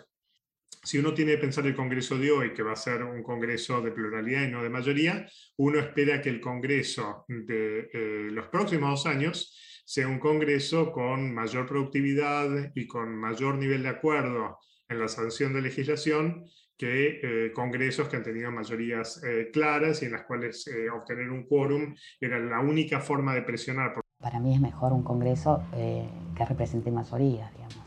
si 0.87 0.99
uno 0.99 1.12
tiene 1.12 1.33
que 1.33 1.38
pensar 1.38 1.66
el 1.66 1.75
Congreso 1.75 2.16
de 2.16 2.31
hoy, 2.31 2.53
que 2.55 2.62
va 2.62 2.70
a 2.70 2.77
ser 2.77 3.03
un 3.03 3.25
Congreso 3.25 3.81
de 3.81 3.90
pluralidad 3.90 4.44
y 4.44 4.53
no 4.53 4.62
de 4.62 4.70
mayoría, 4.70 5.27
uno 5.57 5.81
espera 5.81 6.22
que 6.22 6.29
el 6.29 6.40
Congreso 6.40 7.25
de 7.27 7.90
eh, 7.92 8.29
los 8.31 8.46
próximos 8.46 8.90
dos 8.90 9.07
años 9.07 9.83
sea 9.85 10.07
un 10.07 10.20
Congreso 10.20 10.92
con 10.92 11.35
mayor 11.35 11.66
productividad 11.66 12.70
y 12.72 12.87
con 12.87 13.16
mayor 13.16 13.57
nivel 13.57 13.83
de 13.83 13.88
acuerdo 13.88 14.61
en 14.88 15.01
la 15.01 15.09
sanción 15.09 15.53
de 15.55 15.62
legislación 15.62 16.44
que 16.77 17.20
eh, 17.20 17.53
congresos 17.53 18.07
que 18.07 18.18
han 18.18 18.22
tenido 18.22 18.53
mayorías 18.53 19.20
eh, 19.25 19.51
claras 19.53 20.03
y 20.03 20.05
en 20.05 20.12
las 20.12 20.22
cuales 20.22 20.70
obtener 20.94 21.31
un 21.31 21.49
quórum 21.49 21.96
era 22.20 22.38
la 22.38 22.61
única 22.61 23.01
forma 23.01 23.35
de 23.35 23.42
presionar. 23.42 23.92
Para 24.20 24.38
mí 24.38 24.55
es 24.55 24.61
mejor 24.61 24.92
un 24.92 25.03
congreso 25.03 25.64
que 25.72 26.44
represente 26.44 26.92
mayorías, 26.92 27.53
digamos, 27.55 27.83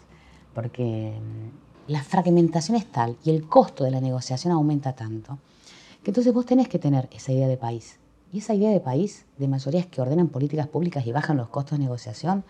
porque 0.54 1.14
mm, 1.18 1.69
la 1.90 2.04
fragmentación 2.04 2.78
es 2.78 2.86
tal 2.86 3.18
y 3.24 3.32
el 3.32 3.48
costo 3.48 3.84
de 3.84 3.90
la 3.92 4.00
negociación 4.00 4.54
aumenta 4.54 4.94
tanto, 4.94 5.40
que 6.04 6.12
entonces 6.12 6.32
vos 6.32 6.46
tenés 6.46 6.68
que 6.68 6.78
tener 6.78 7.10
esa 7.12 7.32
idea 7.32 7.48
de 7.48 7.58
país. 7.58 7.98
Y 8.32 8.38
esa 8.38 8.54
idea 8.54 8.70
de 8.70 8.80
país, 8.80 9.26
de 9.40 9.48
mayorías 9.48 9.88
que 9.88 10.00
ordenan 10.00 10.28
políticas 10.28 10.68
públicas 10.68 11.06
y 11.08 11.12
bajan 11.12 11.38
los 11.38 11.50
costos 11.50 11.78
de 11.78 11.86
negociación, 11.86 12.44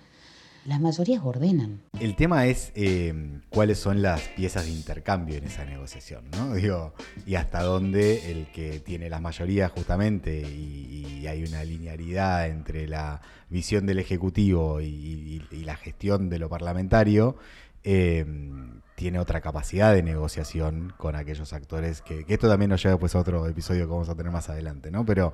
Las 0.65 0.81
mayorías 0.81 1.21
ordenan. 1.23 1.79
El 2.01 2.17
tema 2.17 2.45
es 2.45 2.73
eh, 2.75 3.13
cuáles 3.49 3.79
son 3.79 4.01
las 4.01 4.19
piezas 4.35 4.65
de 4.65 4.71
intercambio 4.71 5.37
en 5.37 5.45
esa 5.45 5.63
negociación, 5.63 6.25
¿no? 6.31 6.53
Digo, 6.61 6.93
y 7.25 7.35
hasta 7.35 7.63
dónde 7.63 8.29
el 8.29 8.51
que 8.51 8.81
tiene 8.81 9.09
las 9.09 9.21
mayorías 9.21 9.71
justamente 9.71 10.41
y, 10.41 11.25
hay 11.27 11.43
una 11.43 11.63
linearidad 11.63 12.47
entre 12.47 12.87
la 12.87 13.21
visión 13.49 13.85
del 13.85 13.99
Ejecutivo 13.99 14.81
y, 14.81 15.41
la 15.63 15.77
gestión 15.77 16.27
de 16.27 16.39
lo 16.39 16.49
parlamentario, 16.49 17.37
eh, 17.83 18.25
tiene 18.99 19.17
otra 19.17 19.39
capacidad 19.39 19.93
de 19.93 20.03
negociación 20.03 20.93
con 20.97 21.15
aquellos 21.15 21.53
actores 21.53 22.01
que, 22.01 22.25
esto 22.27 22.49
también 22.49 22.69
nos 22.69 22.83
lleva 22.83 22.95
después 22.95 23.15
a 23.15 23.19
otro 23.19 23.47
episodio 23.47 23.85
que 23.85 23.91
vamos 23.91 24.09
a 24.09 24.15
tener 24.15 24.29
más 24.29 24.49
adelante, 24.49 24.91
¿no? 24.91 25.05
Pero 25.05 25.31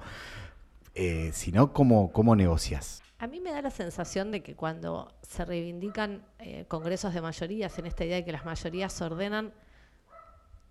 eh, 0.93 1.31
si 1.33 1.51
no, 1.51 1.73
¿cómo, 1.73 2.11
¿cómo 2.11 2.35
negocias? 2.35 3.01
A 3.17 3.25
mí 3.25 3.39
me 3.39 3.49
da 3.51 3.63
la 3.63 3.71
sensación 3.71 4.29
de 4.29 4.43
que 4.43 4.53
cuando 4.53 5.11
se 5.23 5.45
reivindican 5.45 6.23
eh, 6.37 6.65
congresos 6.67 7.15
de 7.15 7.21
mayorías, 7.21 7.79
en 7.79 7.87
esta 7.87 8.05
idea 8.05 8.17
de 8.17 8.23
que 8.25 8.31
las 8.31 8.45
mayorías 8.45 9.01
ordenan, 9.01 9.51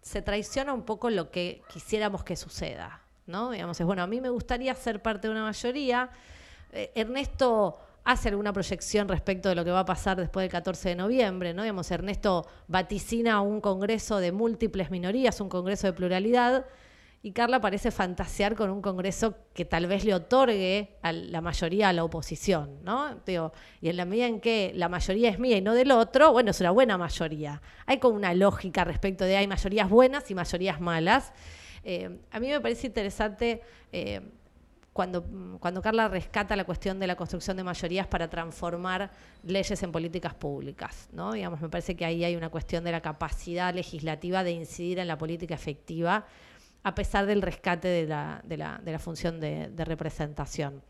se 0.00 0.22
traiciona 0.22 0.72
un 0.72 0.85
poco 0.85 1.11
lo 1.11 1.33
que 1.33 1.62
quisiéramos 1.72 2.22
que 2.22 2.37
suceda, 2.37 3.00
¿no? 3.26 3.50
Digamos, 3.50 3.80
es 3.80 3.85
bueno, 3.85 4.04
a 4.04 4.07
mí 4.07 4.20
me 4.20 4.28
gustaría 4.28 4.72
ser 4.76 5.02
parte 5.02 5.26
de 5.26 5.33
una 5.33 5.42
mayoría. 5.42 6.11
Eh, 6.70 6.92
Ernesto 6.94 7.76
hace 8.04 8.28
alguna 8.28 8.52
proyección 8.52 9.08
respecto 9.08 9.48
de 9.48 9.54
lo 9.54 9.64
que 9.64 9.70
va 9.70 9.80
a 9.80 9.84
pasar 9.84 10.16
después 10.18 10.44
del 10.44 10.50
14 10.50 10.90
de 10.90 10.94
noviembre, 10.96 11.54
¿no? 11.54 11.62
Digamos, 11.62 11.90
Ernesto 11.90 12.46
vaticina 12.68 13.40
un 13.40 13.60
congreso 13.60 14.18
de 14.18 14.32
múltiples 14.32 14.90
minorías, 14.90 15.40
un 15.40 15.48
congreso 15.48 15.86
de 15.86 15.92
pluralidad 15.94 16.66
y 17.24 17.32
Carla 17.32 17.58
parece 17.58 17.90
fantasear 17.90 18.54
con 18.54 18.68
un 18.68 18.82
Congreso 18.82 19.34
que 19.54 19.64
tal 19.64 19.86
vez 19.86 20.04
le 20.04 20.12
otorgue 20.12 20.98
a 21.00 21.10
la 21.10 21.40
mayoría 21.40 21.88
a 21.88 21.94
la 21.94 22.04
oposición, 22.04 22.84
¿no? 22.84 23.18
y 23.80 23.88
en 23.88 23.96
la 23.96 24.04
medida 24.04 24.26
en 24.26 24.40
que 24.40 24.72
la 24.74 24.90
mayoría 24.90 25.30
es 25.30 25.38
mía 25.38 25.56
y 25.56 25.62
no 25.62 25.72
del 25.72 25.90
otro, 25.90 26.32
bueno, 26.32 26.50
es 26.50 26.60
una 26.60 26.70
buena 26.70 26.98
mayoría. 26.98 27.62
Hay 27.86 27.96
como 27.96 28.16
una 28.16 28.34
lógica 28.34 28.84
respecto 28.84 29.24
de 29.24 29.38
hay 29.38 29.46
mayorías 29.46 29.88
buenas 29.88 30.30
y 30.30 30.34
mayorías 30.34 30.82
malas. 30.82 31.32
Eh, 31.82 32.14
a 32.30 32.38
mí 32.40 32.48
me 32.48 32.60
parece 32.60 32.88
interesante 32.88 33.62
eh, 33.90 34.20
cuando, 34.94 35.59
cuando 35.59 35.83
Carla 35.83 36.07
rescata 36.07 36.54
la 36.54 36.64
cuestión 36.64 37.00
de 37.00 37.09
la 37.09 37.16
construcción 37.16 37.57
de 37.57 37.64
mayorías 37.64 38.07
para 38.07 38.30
transformar 38.30 39.11
leyes 39.42 39.83
en 39.83 39.90
políticas 39.90 40.35
públicas, 40.35 41.09
¿no? 41.12 41.33
Digamos, 41.33 41.61
me 41.61 41.68
parece 41.68 41.96
que 41.96 42.04
ahí 42.04 42.22
hay 42.24 42.37
una 42.37 42.48
cuestión 42.48 42.85
de 42.85 42.92
la 42.92 43.00
capacidad 43.00 43.74
legislativa 43.74 44.44
de 44.44 44.52
incidir 44.52 45.00
en 45.00 45.09
la 45.09 45.18
política 45.18 45.52
efectiva 45.52 46.24
a 46.85 46.94
pesar 46.94 47.26
del 47.26 47.42
rescate 47.42 47.88
de 47.88 48.07
la, 48.07 48.40
de 48.44 48.57
la, 48.57 48.80
de 48.85 48.92
la 48.92 48.98
función 49.00 49.40
de, 49.40 49.85
representación. 49.85 50.80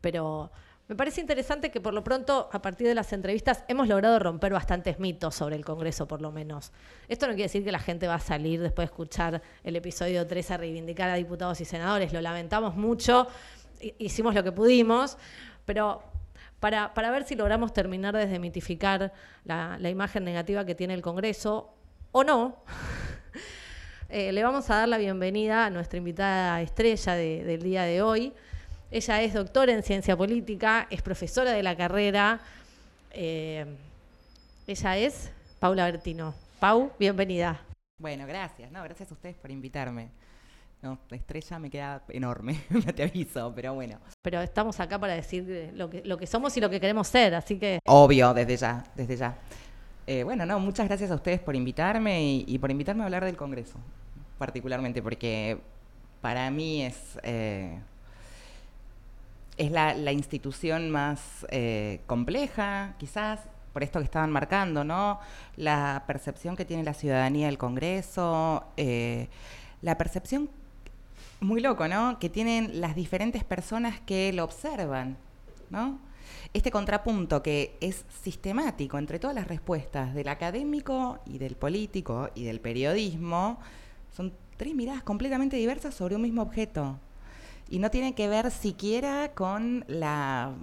Pero 0.00 0.50
me 0.86 0.96
parece 0.96 1.22
interesante 1.22 1.70
que 1.70 1.80
por 1.80 1.94
lo 1.94 2.04
pronto, 2.04 2.50
a 2.52 2.60
partir 2.60 2.86
de 2.86 2.94
las 2.94 3.12
entrevistas, 3.14 3.64
hemos 3.68 3.88
logrado 3.88 4.18
romper 4.18 4.52
bastantes 4.52 4.98
mitos 4.98 5.34
sobre 5.34 5.56
el 5.56 5.64
Congreso, 5.64 6.06
por 6.06 6.20
lo 6.20 6.30
menos. 6.30 6.72
Esto 7.08 7.26
no 7.26 7.32
quiere 7.32 7.44
decir 7.44 7.64
que 7.64 7.72
la 7.72 7.78
gente 7.78 8.06
va 8.06 8.16
a 8.16 8.20
salir 8.20 8.60
después 8.60 8.88
de 8.88 8.92
escuchar 8.92 9.42
el 9.62 9.76
episodio 9.76 10.26
3 10.26 10.50
a 10.50 10.56
reivindicar 10.58 11.08
a 11.08 11.14
diputados 11.14 11.58
y 11.62 11.64
senadores. 11.64 12.12
Lo 12.12 12.20
lamentamos 12.20 12.76
mucho, 12.76 13.26
hicimos 13.98 14.34
lo 14.34 14.44
que 14.44 14.52
pudimos, 14.52 15.16
pero 15.64 16.02
para, 16.60 16.92
para 16.92 17.10
ver 17.10 17.24
si 17.24 17.34
logramos 17.34 17.72
terminar 17.72 18.14
de 18.14 18.26
desmitificar 18.26 19.10
la, 19.44 19.78
imagen 19.88 20.22
negativa 20.24 20.66
que 20.66 20.74
tiene 20.74 20.92
el 20.92 21.00
Congreso, 21.00 21.72
o 22.12 22.24
no, 22.24 22.62
eh, 24.10 24.32
le 24.32 24.44
vamos 24.44 24.68
a 24.68 24.76
dar 24.76 24.88
la 24.88 24.98
bienvenida 24.98 25.64
a 25.64 25.70
nuestra 25.70 25.96
invitada 25.96 26.60
estrella 26.60 27.14
del 27.14 27.62
día 27.62 27.84
de 27.84 28.02
hoy. 28.02 28.34
Ella 28.94 29.22
es 29.22 29.34
doctora 29.34 29.72
en 29.72 29.82
ciencia 29.82 30.16
política, 30.16 30.86
es 30.88 31.02
profesora 31.02 31.50
de 31.50 31.64
la 31.64 31.76
carrera. 31.76 32.38
Eh, 33.10 33.66
ella 34.68 34.96
es 34.96 35.32
Paula 35.58 35.86
Bertino. 35.86 36.32
Pau, 36.60 36.92
bienvenida. 36.96 37.60
Bueno, 37.98 38.24
gracias. 38.24 38.70
No, 38.70 38.84
gracias 38.84 39.10
a 39.10 39.14
ustedes 39.14 39.34
por 39.34 39.50
invitarme. 39.50 40.10
No, 40.80 40.96
la 41.10 41.16
estrella 41.16 41.58
me 41.58 41.70
queda 41.70 42.04
enorme, 42.10 42.62
no 42.70 42.94
te 42.94 43.02
aviso, 43.02 43.52
pero 43.52 43.74
bueno. 43.74 43.98
Pero 44.22 44.40
estamos 44.40 44.78
acá 44.78 44.96
para 44.96 45.14
decir 45.14 45.72
lo 45.74 45.90
que, 45.90 46.02
lo 46.04 46.16
que 46.16 46.28
somos 46.28 46.56
y 46.56 46.60
lo 46.60 46.70
que 46.70 46.78
queremos 46.78 47.08
ser, 47.08 47.34
así 47.34 47.58
que... 47.58 47.80
Obvio, 47.86 48.32
desde 48.32 48.56
ya, 48.56 48.84
desde 48.94 49.16
ya. 49.16 49.36
Eh, 50.06 50.22
bueno, 50.22 50.46
no, 50.46 50.60
muchas 50.60 50.86
gracias 50.86 51.10
a 51.10 51.16
ustedes 51.16 51.40
por 51.40 51.56
invitarme 51.56 52.44
y, 52.46 52.58
por 52.60 52.70
invitarme 52.70 53.02
a 53.02 53.06
hablar 53.06 53.24
del 53.24 53.36
Congreso 53.36 53.76
particularmente, 54.38 55.02
porque 55.02 55.58
para 56.20 56.48
mí 56.52 56.84
es, 56.84 57.18
eh, 57.24 57.80
es 59.56 59.70
la, 59.70 60.12
institución 60.12 60.90
más 60.90 61.46
eh, 61.50 62.00
compleja, 62.06 62.94
quizás, 62.98 63.40
por 63.72 63.82
esto 63.82 63.98
que 63.98 64.04
estaban 64.04 64.30
marcando, 64.30 64.84
¿no? 64.84 65.20
La 65.56 66.04
percepción 66.06 66.56
que 66.56 66.64
tiene 66.64 66.84
la 66.84 66.94
ciudadanía 66.94 67.46
del 67.46 67.58
Congreso, 67.58 68.64
eh, 68.76 69.28
la 69.82 69.98
percepción, 69.98 70.48
muy 71.40 71.60
loco, 71.60 71.88
¿no? 71.88 72.18
Que 72.18 72.28
tienen 72.28 72.80
las 72.80 72.94
diferentes 72.94 73.44
personas 73.44 74.00
que 74.00 74.32
lo 74.32 74.44
observan, 74.44 75.16
¿no? 75.70 75.98
Este 76.52 76.70
contrapunto 76.70 77.42
que 77.42 77.76
es 77.80 78.04
sistemático 78.22 78.96
entre 78.98 79.18
todas 79.18 79.34
las 79.34 79.48
respuestas 79.48 80.14
del 80.14 80.28
académico 80.28 81.18
y 81.26 81.38
del 81.38 81.56
político 81.56 82.30
y 82.34 82.44
del 82.44 82.60
periodismo, 82.60 83.58
son 84.16 84.32
tres 84.56 84.74
miradas 84.74 85.02
completamente 85.02 85.56
diversas 85.56 85.94
sobre 85.94 86.14
un 86.14 86.22
mismo 86.22 86.42
objeto. 86.42 86.98
Y 87.68 87.78
no 87.78 87.90
tiene 87.90 88.14
que 88.14 88.28
ver 88.28 88.50
siquiera 88.50 89.32
con 89.34 89.84
la 89.88 90.54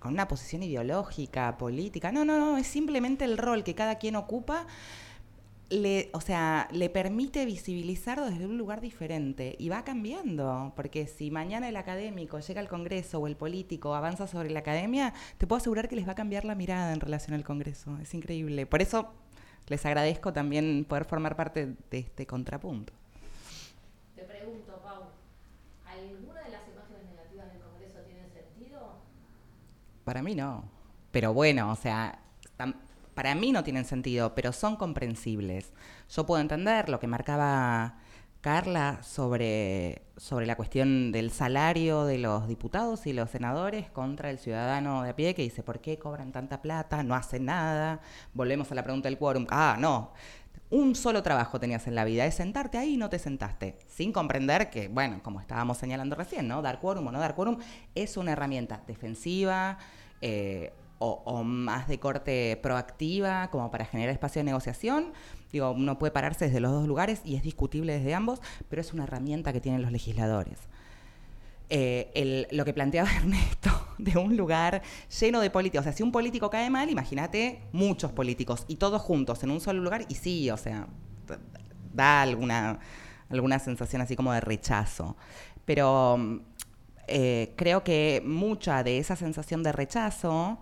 con 0.00 0.14
una 0.14 0.26
posición 0.28 0.62
ideológica, 0.62 1.58
política. 1.58 2.10
No, 2.10 2.24
no, 2.24 2.38
no, 2.38 2.56
es 2.56 2.66
simplemente 2.66 3.24
el 3.26 3.36
rol 3.36 3.62
que 3.64 3.74
cada 3.74 3.96
quien 3.96 4.16
ocupa. 4.16 4.66
Le, 5.68 6.10
o 6.14 6.20
sea, 6.20 6.68
le 6.72 6.90
permite 6.90 7.44
visibilizar 7.44 8.20
desde 8.20 8.44
un 8.44 8.58
lugar 8.58 8.80
diferente 8.80 9.54
y 9.56 9.68
va 9.68 9.84
cambiando, 9.84 10.72
porque 10.74 11.06
si 11.06 11.30
mañana 11.30 11.68
el 11.68 11.76
académico 11.76 12.40
llega 12.40 12.60
al 12.60 12.68
Congreso 12.68 13.20
o 13.20 13.28
el 13.28 13.36
político 13.36 13.94
avanza 13.94 14.26
sobre 14.26 14.50
la 14.50 14.60
academia, 14.60 15.14
te 15.38 15.46
puedo 15.46 15.58
asegurar 15.58 15.88
que 15.88 15.94
les 15.94 16.08
va 16.08 16.12
a 16.12 16.16
cambiar 16.16 16.44
la 16.44 16.56
mirada 16.56 16.92
en 16.92 16.98
relación 16.98 17.34
al 17.34 17.44
Congreso. 17.44 17.96
Es 18.02 18.14
increíble. 18.14 18.66
Por 18.66 18.82
eso 18.82 19.12
les 19.68 19.86
agradezco 19.86 20.32
también 20.32 20.84
poder 20.84 21.04
formar 21.04 21.36
parte 21.36 21.76
de 21.90 21.98
este 21.98 22.26
contrapunto. 22.26 22.92
Te 24.16 24.22
pregunto, 24.24 24.80
Pau, 24.82 25.04
¿alguna 25.86 26.42
de 26.42 26.50
las 26.50 26.66
imágenes 26.66 27.04
negativas 27.08 27.52
del 27.52 27.62
Congreso 27.62 28.00
tiene 28.00 28.28
sentido? 28.30 28.96
Para 30.10 30.24
mí 30.24 30.34
no. 30.34 30.64
Pero 31.12 31.32
bueno, 31.32 31.70
o 31.70 31.76
sea, 31.76 32.18
para 33.14 33.36
mí 33.36 33.52
no 33.52 33.62
tienen 33.62 33.84
sentido, 33.84 34.34
pero 34.34 34.50
son 34.52 34.74
comprensibles. 34.74 35.72
Yo 36.12 36.26
puedo 36.26 36.40
entender 36.40 36.88
lo 36.88 36.98
que 36.98 37.06
marcaba 37.06 37.98
Carla 38.40 39.04
sobre, 39.04 40.02
sobre 40.16 40.46
la 40.46 40.56
cuestión 40.56 41.12
del 41.12 41.30
salario 41.30 42.06
de 42.06 42.18
los 42.18 42.48
diputados 42.48 43.06
y 43.06 43.12
los 43.12 43.30
senadores 43.30 43.88
contra 43.90 44.30
el 44.30 44.40
ciudadano 44.40 45.04
de 45.04 45.10
a 45.10 45.14
pie 45.14 45.36
que 45.36 45.42
dice, 45.42 45.62
¿por 45.62 45.80
qué 45.80 45.96
cobran 45.96 46.32
tanta 46.32 46.60
plata? 46.60 47.04
No 47.04 47.14
hacen 47.14 47.44
nada. 47.44 48.00
Volvemos 48.34 48.72
a 48.72 48.74
la 48.74 48.82
pregunta 48.82 49.08
del 49.08 49.16
quórum. 49.16 49.46
Ah, 49.48 49.76
no. 49.78 50.12
Un 50.70 50.94
solo 50.94 51.24
trabajo 51.24 51.58
tenías 51.58 51.88
en 51.88 51.96
la 51.96 52.04
vida, 52.04 52.26
es 52.26 52.36
sentarte 52.36 52.78
ahí 52.78 52.94
y 52.94 52.96
no 52.96 53.10
te 53.10 53.18
sentaste. 53.18 53.76
Sin 53.88 54.12
comprender 54.12 54.70
que, 54.70 54.86
bueno, 54.86 55.20
como 55.20 55.40
estábamos 55.40 55.78
señalando 55.78 56.14
recién, 56.14 56.46
¿no? 56.46 56.62
Dar 56.62 56.78
quórum 56.78 57.08
o 57.08 57.10
no 57.10 57.18
dar 57.18 57.34
quórum 57.34 57.58
es 57.96 58.16
una 58.16 58.30
herramienta 58.30 58.80
defensiva, 58.86 59.78
eh, 60.20 60.72
o, 61.02 61.42
más 61.44 61.88
de 61.88 61.98
corte 61.98 62.58
proactiva, 62.62 63.48
como 63.50 63.70
para 63.70 63.86
generar 63.86 64.12
espacio 64.12 64.40
de 64.40 64.44
negociación. 64.44 65.12
Digo, 65.50 65.70
uno 65.70 65.98
puede 65.98 66.10
pararse 66.10 66.44
desde 66.44 66.60
los 66.60 66.72
dos 66.72 66.86
lugares 66.86 67.22
y 67.24 67.36
es 67.36 67.42
discutible 67.42 67.94
desde 67.94 68.14
ambos, 68.14 68.40
pero 68.68 68.82
es 68.82 68.92
una 68.92 69.04
herramienta 69.04 69.52
que 69.52 69.62
tienen 69.62 69.80
los 69.80 69.92
legisladores. 69.92 70.58
Eh, 71.70 72.46
lo 72.50 72.64
que 72.64 72.74
planteaba 72.74 73.08
Ernesto, 73.16 73.70
de 73.96 74.18
un 74.18 74.36
lugar 74.36 74.82
lleno 75.20 75.40
de 75.40 75.48
políticos. 75.48 75.80
O 75.80 75.84
sea, 75.84 75.92
si 75.92 76.02
un 76.02 76.12
político 76.12 76.50
cae 76.50 76.68
mal, 76.68 76.90
imagínate 76.90 77.62
muchos 77.72 78.12
políticos 78.12 78.64
y 78.68 78.76
todos 78.76 79.00
juntos 79.00 79.42
en 79.42 79.52
un 79.52 79.60
solo 79.60 79.80
lugar, 79.80 80.04
y 80.08 80.16
sí, 80.16 80.50
o 80.50 80.56
sea, 80.58 80.86
da 81.94 82.22
alguna, 82.22 82.78
alguna 83.30 83.58
sensación 83.58 84.02
así 84.02 84.16
como 84.16 84.32
de 84.32 84.40
rechazo. 84.40 85.16
Pero 85.64 86.42
eh, 87.10 87.52
creo 87.56 87.84
que 87.84 88.22
mucha 88.24 88.82
de 88.82 88.98
esa 88.98 89.16
sensación 89.16 89.62
de 89.62 89.72
rechazo 89.72 90.58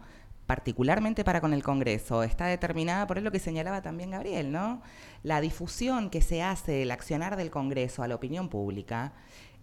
particularmente 0.49 1.25
para 1.25 1.43
con 1.43 1.53
el 1.53 1.63
Congreso, 1.63 2.23
está 2.23 2.47
determinada 2.47 3.07
por 3.07 3.21
lo 3.21 3.31
que 3.31 3.39
señalaba 3.39 3.83
también 3.83 4.13
Gabriel, 4.13 4.51
¿no? 4.51 4.81
La 5.23 5.43
difusión 5.43 6.09
que 6.09 6.23
se 6.23 6.43
hace 6.43 6.73
del 6.73 6.91
accionar 6.91 7.37
del 7.37 7.51
Congreso 7.51 8.03
a 8.03 8.09
la 8.09 8.15
opinión 8.15 8.49
pública 8.49 9.13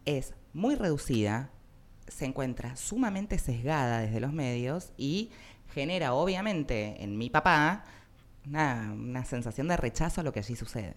es 0.06 0.36
muy 0.54 0.76
reducida, 0.76 1.50
se 2.08 2.26
encuentra 2.26 2.76
sumamente 2.76 3.39
sesgada 3.39 4.02
desde 4.02 4.19
los 4.19 4.32
medios 4.32 4.91
y 4.95 5.32
genera, 5.74 6.13
obviamente, 6.13 7.04
en 7.04 7.17
mi 7.17 7.32
papá, 7.32 7.84
una, 8.45 9.26
sensación 9.26 9.67
de 9.67 9.78
rechazo 9.78 10.21
a 10.21 10.24
lo 10.24 10.32
que 10.32 10.41
allí 10.41 10.56
sucede. 10.56 10.95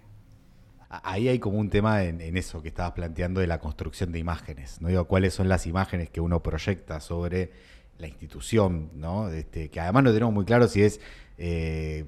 Ahí 0.91 1.29
hay 1.29 1.39
como 1.39 1.59
un 1.59 1.69
tema 1.69 2.03
en, 2.05 2.37
eso 2.37 2.63
que 2.63 2.69
estabas 2.69 2.93
planteando 2.93 3.41
de 3.41 3.47
la 3.47 3.61
construcción 3.61 4.11
de 4.11 4.19
imágenes. 4.19 4.81
¿no? 4.81 4.89
Digo, 4.89 5.05
cuáles 5.07 5.35
son 5.35 5.49
las 5.49 5.67
imágenes 5.67 6.09
que 6.09 6.21
uno 6.21 6.43
proyecta 6.43 7.01
sobre 7.01 7.51
la 7.99 8.07
institución, 8.07 8.91
¿no? 8.95 9.29
Este, 9.29 9.69
que 9.71 9.81
además 9.81 10.05
no 10.05 10.13
tenemos 10.13 10.33
muy 10.33 10.45
claro 10.45 10.69
si 10.69 10.83
es 10.83 11.01
eh, 11.37 12.07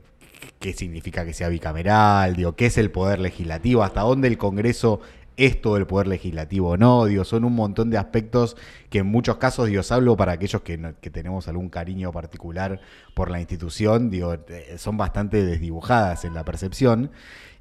qué 0.59 0.73
significa 0.73 1.25
que 1.25 1.35
sea 1.35 1.49
bicameral, 1.49 2.37
digo, 2.37 2.55
qué 2.55 2.67
es 2.67 2.79
el 2.79 2.91
poder 2.91 3.19
legislativo, 3.19 3.83
hasta 3.83 4.01
dónde 4.03 4.29
el 4.29 4.39
Congreso 4.39 5.01
es 5.47 5.61
todo 5.61 5.77
el 5.77 5.87
poder 5.87 6.07
legislativo 6.07 6.71
o 6.71 6.77
no, 6.77 7.07
digo, 7.07 7.25
son 7.25 7.45
un 7.45 7.55
montón 7.55 7.89
de 7.91 7.97
aspectos 7.97 8.57
que 8.91 8.99
en 8.99 9.07
muchos 9.07 9.39
casos, 9.39 9.69
digo, 9.69 9.83
salvo 9.83 10.17
para 10.17 10.33
aquellos 10.33 10.63
que, 10.63 10.77
tenemos 11.11 11.49
algún 11.49 11.71
cariño 11.71 12.13
particular 12.13 12.81
por 13.15 13.31
la 13.31 13.41
institución, 13.41 14.11
digo, 14.11 14.35
eh, 14.35 14.75
son 14.77 14.97
bastante 14.97 15.43
desdibujadas 15.45 16.25
en 16.25 16.35
la 16.35 16.45
percepción 16.45 17.11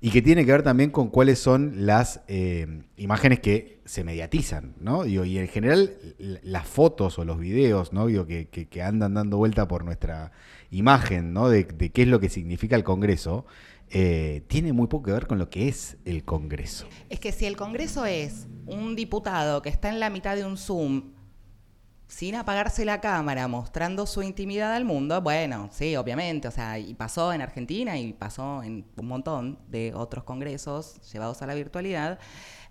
y 0.02 0.12
que 0.12 0.22
tiene 0.22 0.46
que 0.46 0.52
ver 0.52 0.64
también 0.64 0.92
con 0.92 1.10
cuáles 1.10 1.40
son 1.40 1.86
las 1.86 2.22
eh, 2.28 2.84
imágenes 2.98 3.40
que 3.40 3.80
se 3.86 4.04
mediatizan, 4.04 4.76
¿no? 4.80 5.04
Digo, 5.04 5.26
y 5.26 5.38
en 5.38 5.48
general 5.48 5.92
las 6.44 6.68
fotos 6.68 7.18
o 7.18 7.26
los 7.26 7.40
videos, 7.40 7.92
¿no? 7.92 8.08
Digo, 8.08 8.26
que, 8.26 8.82
andan 8.84 9.14
dando 9.14 9.38
vuelta 9.38 9.68
por 9.68 9.84
nuestra 9.84 10.32
imagen, 10.70 11.34
¿no? 11.34 11.50
De, 11.50 11.66
qué 11.66 12.02
es 12.02 12.08
lo 12.08 12.20
que 12.20 12.30
significa 12.30 12.76
el 12.76 12.84
Congreso, 12.84 13.46
eh, 13.92 14.46
tiene 14.48 14.74
muy 14.74 14.88
poco 14.88 15.06
que 15.06 15.12
ver 15.12 15.28
con 15.28 15.40
lo 15.40 15.50
que 15.50 15.68
es 15.68 15.98
el 16.06 16.24
Congreso. 16.24 16.88
Es 17.10 17.20
que 17.20 17.32
si 17.32 17.46
el 17.46 17.58
Congreso 17.58 18.06
es 18.06 18.48
un 18.68 18.96
diputado 18.96 19.62
que 19.62 19.70
está 19.70 19.90
en 19.90 20.00
la 20.00 20.10
mitad 20.10 20.36
de 20.36 20.46
un 20.46 20.58
Zoom 20.58 21.14
sin 22.08 22.36
apagarse 22.36 22.86
la 22.86 23.02
cámara, 23.02 23.48
mostrando 23.48 24.08
su 24.08 24.24
intimidad 24.24 24.74
al 24.74 24.84
mundo, 24.84 25.22
bueno, 25.22 25.70
sí, 25.72 25.96
obviamente, 25.96 26.48
o 26.48 26.52
sea, 26.52 26.80
y 26.80 26.96
pasó 26.96 27.32
en 27.34 27.42
Argentina 27.42 28.00
y 28.00 28.14
pasó 28.14 28.64
en 28.64 28.86
un 28.98 29.08
montón 29.08 29.60
de 29.70 29.94
otros 29.94 30.24
congresos 30.24 31.00
llevados 31.12 31.42
a 31.44 31.48
la 31.48 31.54
virtualidad, 31.54 32.20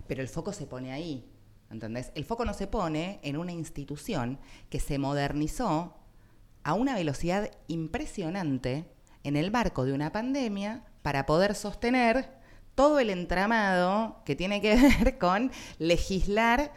pero 0.09 0.23
el 0.23 0.29
foco 0.29 0.53
se 0.53 0.67
pone 0.67 0.93
ahí, 0.93 1.31
¿entendés? 1.71 2.11
El 2.17 2.25
foco 2.25 2.45
no 2.45 2.53
se 2.53 2.67
pone 2.67 3.21
en 3.23 3.37
una 3.37 3.53
institución 3.53 4.41
que 4.71 4.81
se 4.81 4.99
modernizó 4.99 5.97
a 6.65 6.75
una 6.75 6.97
velocidad 6.97 7.49
impresionante 7.69 8.87
en 9.23 9.37
el 9.37 9.51
barco 9.51 9.85
de 9.85 9.93
una 9.93 10.11
pandemia 10.11 10.85
para 11.09 11.25
poder 11.25 11.55
sostener 11.55 12.29
todo 12.75 12.99
el 12.99 13.09
entramado 13.09 14.21
que 14.27 14.37
tiene 14.37 14.61
que 14.61 14.77
ver 14.99 15.17
con 15.17 15.51
legislar 15.79 16.71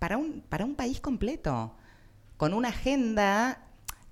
para 0.00 0.16
un, 0.16 0.40
para 0.40 0.64
un 0.64 0.74
país 0.74 1.00
completo, 1.00 1.76
con 2.36 2.54
una 2.54 2.70
agenda 2.70 3.67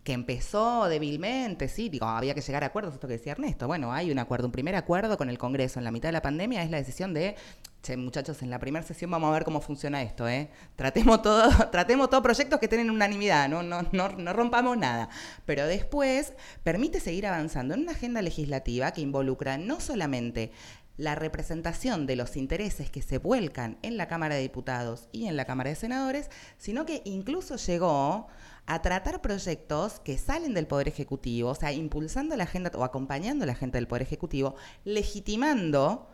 que 0.07 0.13
empezó 0.13 0.89
débilmente, 0.89 1.69
sí, 1.69 1.89
digo, 1.89 2.07
había 2.07 2.33
que 2.33 2.41
llegar 2.41 2.63
a 2.63 2.69
acuerdos, 2.69 2.95
esto 2.95 3.09
que 3.09 3.15
decía 3.15 3.33
Ernesto. 3.33 3.67
Bueno, 3.67 3.93
hay 3.93 4.13
un 4.13 4.21
acuerdo, 4.21 4.47
un 4.47 4.53
primer 4.53 4.77
acuerdo 4.77 5.19
con 5.19 5.29
el 5.29 5.37
Congreso 5.37 5.81
en 5.81 5.85
la 5.85 5.91
mitad 5.91 6.11
de 6.11 6.13
la 6.13 6.23
pandemia 6.23 6.63
es 6.63 6.71
la 6.71 6.77
decisión 6.77 7.13
de, 7.13 7.35
che, 7.83 7.97
muchachos, 7.97 8.41
en 8.43 8.51
la 8.51 8.61
primera 8.61 8.87
sesión 8.87 9.11
vamos 9.11 9.29
a 9.29 9.33
ver 9.33 9.43
cómo 9.43 9.61
funciona 9.61 10.01
esto, 10.03 10.29
¿eh? 10.29 10.49
Tratemos 10.77 11.23
todo, 11.23 11.51
tratemos 11.73 12.09
todos 12.09 12.23
proyectos 12.23 12.61
que 12.61 12.69
tienen 12.69 12.89
unanimidad, 12.89 13.49
¿no? 13.49 13.65
No, 13.65 13.83
no, 13.91 14.11
no 14.11 14.33
rompamos 14.33 14.79
nada. 14.79 15.09
Pero 15.45 15.67
después 15.67 16.35
permite 16.63 17.01
seguir 17.01 17.27
avanzando 17.27 17.75
en 17.75 17.81
una 17.81 17.91
agenda 17.91 18.23
legislativa 18.23 18.93
que 18.93 19.01
involucra 19.01 19.59
no 19.59 19.81
solamente 19.81 20.53
la 20.99 21.17
representación 21.17 22.07
de 22.07 22.15
los 22.15 22.37
intereses 22.37 22.91
que 22.91 23.03
se 23.03 23.19
vuelcan 23.19 23.77
en 23.83 23.97
la 23.97 24.07
Cámara 24.07 24.37
de 24.37 24.43
Diputados 24.43 25.09
y 25.11 25.27
en 25.27 25.37
la 25.37 25.47
Cámara 25.47 25.71
de 25.71 25.77
Senadores, 25.77 26.31
sino 26.59 26.87
que 26.87 27.03
incluso 27.05 27.57
llegó 27.57 28.29
a 28.67 28.83
tratar 28.83 29.23
proyectos 29.23 30.01
que 30.01 30.19
salen 30.19 30.55
del 30.55 30.67
Poder 30.67 30.89
Ejecutivo, 30.89 31.51
o 31.51 31.55
sea, 31.55 31.73
impulsando 31.73 32.37
la 32.37 32.45
agenda 32.45 32.71
o 32.75 32.85
acompañando 32.85 33.47
la 33.47 33.53
agenda 33.53 33.79
del 33.79 33.87
Poder 33.87 34.03
Ejecutivo, 34.03 34.57
legitimando 34.85 36.09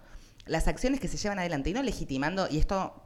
las 0.45 0.69
acciones 0.69 1.01
que 1.01 1.09
se 1.09 1.17
llevan 1.17 1.39
adelante 1.39 1.71
y 1.71 1.73
no 1.73 1.83
legitimando, 1.83 2.47
y 2.51 2.59
esto 2.59 3.03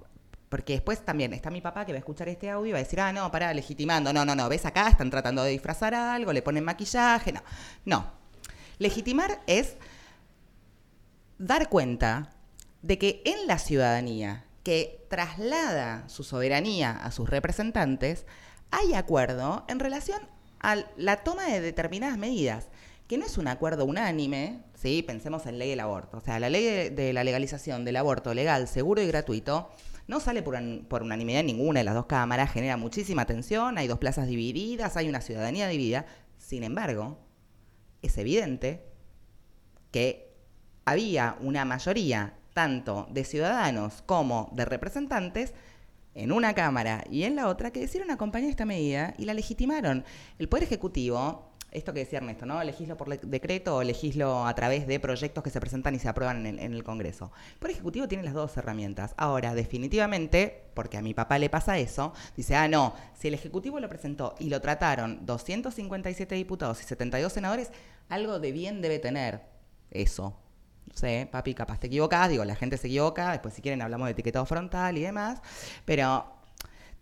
porque 0.48 0.74
después 0.74 1.04
también 1.04 1.32
está 1.32 1.50
mi 1.50 1.60
papá 1.60 1.84
que 1.84 1.92
va 1.92 1.96
a 1.96 1.98
escuchar 1.98 2.28
este 2.28 2.50
audio 2.50 2.68
y 2.68 2.72
va 2.72 2.78
a 2.78 2.82
decir, 2.82 3.00
ah, 3.00 3.12
no, 3.12 3.30
para 3.30 3.52
legitimando. 3.52 4.12
No, 4.12 4.24
no, 4.24 4.34
no, 4.34 4.48
ves 4.48 4.64
acá, 4.64 4.88
están 4.88 5.10
tratando 5.10 5.42
de 5.42 5.50
disfrazar 5.50 5.94
algo, 5.94 6.32
le 6.32 6.42
ponen 6.42 6.64
maquillaje. 6.64 7.32
No, 7.32 7.42
no. 7.84 8.12
Legitimar 8.78 9.42
es 9.46 9.76
dar 11.38 11.68
cuenta 11.68 12.32
de 12.82 12.98
que 12.98 13.22
en 13.24 13.46
la 13.46 13.58
ciudadanía 13.58 14.44
que 14.62 15.06
traslada 15.10 16.08
su 16.08 16.24
soberanía 16.24 16.92
a 16.92 17.10
sus 17.10 17.28
representantes, 17.28 18.26
hay 18.70 18.94
acuerdo 18.94 19.64
en 19.68 19.80
relación 19.80 20.20
a 20.60 20.76
la 20.96 21.18
toma 21.18 21.46
de 21.46 21.60
determinadas 21.60 22.18
medidas, 22.18 22.68
que 23.06 23.18
no 23.18 23.24
es 23.24 23.38
un 23.38 23.48
acuerdo 23.48 23.84
unánime, 23.84 24.62
¿sí? 24.74 25.02
pensemos 25.02 25.46
en 25.46 25.58
ley 25.58 25.70
del 25.70 25.80
aborto, 25.80 26.18
o 26.18 26.20
sea, 26.20 26.40
la 26.40 26.50
ley 26.50 26.90
de, 26.90 27.12
la 27.12 27.24
legalización 27.24 27.84
del 27.84 27.96
aborto 27.96 28.34
legal, 28.34 28.66
seguro 28.66 29.00
y 29.00 29.06
gratuito, 29.06 29.70
no 30.08 30.20
sale 30.20 30.42
por, 30.42 31.02
unanimidad 31.02 31.42
ninguna 31.42 31.80
de 31.80 31.84
las 31.84 31.94
dos 31.94 32.06
cámaras, 32.06 32.52
genera 32.52 32.76
muchísima 32.76 33.26
tensión, 33.26 33.76
hay 33.78 33.88
dos 33.88 33.98
plazas 33.98 34.28
divididas, 34.28 34.96
hay 34.96 35.08
una 35.08 35.20
ciudadanía 35.20 35.66
dividida. 35.66 36.06
Sin 36.38 36.62
embargo, 36.62 37.18
es 38.02 38.16
evidente 38.18 38.84
que 39.90 40.32
había 40.84 41.36
una 41.40 41.64
mayoría 41.64 42.34
tanto 42.54 43.08
de 43.10 43.24
ciudadanos 43.24 44.02
como 44.06 44.48
de 44.52 44.64
representantes 44.64 45.54
en 46.16 46.32
una 46.32 46.54
Cámara 46.54 47.04
y 47.10 47.22
en 47.24 47.36
la 47.36 47.48
otra 47.48 47.70
que 47.70 47.80
decidieron 47.80 48.10
acompañar 48.10 48.50
esta 48.50 48.64
medida 48.64 49.14
y 49.18 49.26
la 49.26 49.34
legitimaron. 49.34 50.04
El 50.38 50.48
Poder 50.48 50.64
Ejecutivo, 50.64 51.52
esto 51.70 51.92
que 51.92 52.00
decía 52.00 52.18
Ernesto, 52.18 52.46
¿no? 52.46 52.62
Legislo 52.64 52.96
por 52.96 53.20
decreto 53.20 53.76
o 53.76 53.82
legislo 53.82 54.46
a 54.46 54.54
través 54.54 54.86
de 54.86 54.98
proyectos 54.98 55.44
que 55.44 55.50
se 55.50 55.60
presentan 55.60 55.94
y 55.94 55.98
se 55.98 56.08
aprueban 56.08 56.46
en 56.46 56.58
el, 56.58 56.82
Congreso. 56.82 57.30
El 57.52 57.58
Poder 57.58 57.74
Ejecutivo 57.74 58.08
tiene 58.08 58.24
las 58.24 58.32
dos 58.32 58.56
herramientas. 58.56 59.14
Ahora, 59.18 59.54
definitivamente, 59.54 60.64
porque 60.74 60.96
a 60.96 61.02
mi 61.02 61.12
papá 61.12 61.38
le 61.38 61.50
pasa 61.50 61.78
eso, 61.78 62.14
dice, 62.36 62.56
ah, 62.56 62.66
no, 62.66 62.94
si 63.14 63.28
el 63.28 63.34
Ejecutivo 63.34 63.78
lo 63.78 63.88
presentó 63.88 64.34
y 64.38 64.48
lo 64.48 64.60
trataron 64.60 65.26
257 65.26 66.34
diputados 66.34 66.80
y 66.80 66.84
72 66.84 67.32
senadores, 67.32 67.70
algo 68.08 68.40
de 68.40 68.52
bien 68.52 68.80
debe 68.80 68.98
tener 68.98 69.42
eso 69.90 70.36
sé, 70.96 71.28
papi, 71.30 71.54
capaz 71.54 71.78
te 71.78 71.86
equivocas, 71.88 72.28
digo, 72.28 72.44
la 72.44 72.56
gente 72.56 72.76
se 72.78 72.88
equivoca, 72.88 73.32
después 73.32 73.54
si 73.54 73.62
quieren 73.62 73.82
hablamos 73.82 74.06
de 74.06 74.12
etiquetado 74.12 74.46
frontal 74.46 74.96
y 74.96 75.02
demás, 75.02 75.40
pero, 75.84 76.26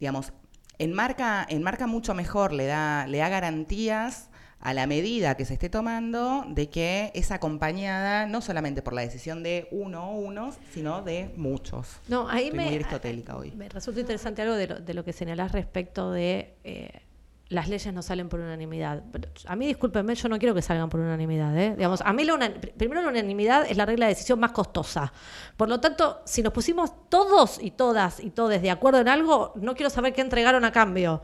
digamos, 0.01 0.33
enmarca, 0.79 1.47
enmarca 1.49 1.87
mucho 1.87 2.15
mejor, 2.15 2.53
le 2.53 2.67
da, 2.67 3.07
le 3.07 3.19
da 3.19 3.29
garantías 3.29 4.31
a 4.61 4.73
la 4.73 4.87
medida 4.87 5.37
que 5.37 5.45
se 5.45 5.55
esté 5.55 5.69
tomando 5.69 6.45
de 6.49 6.71
que 6.71 7.13
es 7.15 7.31
acompañada 7.31 8.27
no 8.27 8.41
solamente 8.41 8.81
por 8.81 8.95
la 8.95 9.03
decisión 9.03 9.43
de 9.43 9.69
uno 9.71 10.11
o 10.11 10.19
unos, 10.19 10.57
sino 10.73 11.03
de 11.03 11.33
muchos. 11.37 12.01
No, 12.09 12.29
ahí 12.31 12.51
me, 12.51 12.65
muy 12.65 12.75
aristotélica 12.77 13.37
hoy. 13.37 13.53
Me 13.53 13.69
resulta 13.69 14.01
interesante 14.01 14.41
algo 14.41 14.55
de 14.55 14.67
lo, 14.67 14.81
de 14.81 14.95
lo 14.95 15.05
que 15.05 15.13
señalás 15.13 15.53
respecto 15.53 16.11
de 16.11 16.55
eh, 16.65 17.03
las 17.49 17.69
leyes 17.69 17.93
no 17.93 18.03
salen 18.03 18.29
por 18.29 18.41
unanimidad. 18.41 19.03
A 19.47 19.57
mí, 19.57 19.67
discúlpenme, 19.67 20.15
yo 20.15 20.29
no 20.29 20.39
quiero 20.39 20.55
que 20.55 20.63
salgan 20.63 20.89
por 20.89 21.01
unanimidad. 21.01 21.57
¿eh? 21.59 21.75
Digamos, 21.77 22.01
a 22.01 22.13
mí, 22.13 22.25
la 22.25 22.53
primero, 22.77 23.03
la 23.03 23.09
unanimidad 23.09 23.67
es 23.69 23.77
la 23.77 23.85
regla 23.85 24.07
de 24.07 24.15
decisión 24.15 24.41
más 24.41 24.53
costosa. 24.53 25.13
Por 25.57 25.69
lo 25.69 25.79
tanto, 25.79 26.23
si 26.25 26.43
nos 26.43 26.53
pusimos 26.53 27.09
todos 27.11 27.63
y 27.63 27.71
todas 27.73 28.21
y 28.21 28.31
todos 28.31 28.61
de 28.61 28.71
acuerdo 28.71 29.01
en 29.01 29.09
algo, 29.09 29.53
no 29.57 29.75
quiero 29.75 29.91
saber 29.91 30.15
qué 30.15 30.23
entregaron 30.23 30.65
a 30.65 30.73
cambio. 30.73 31.23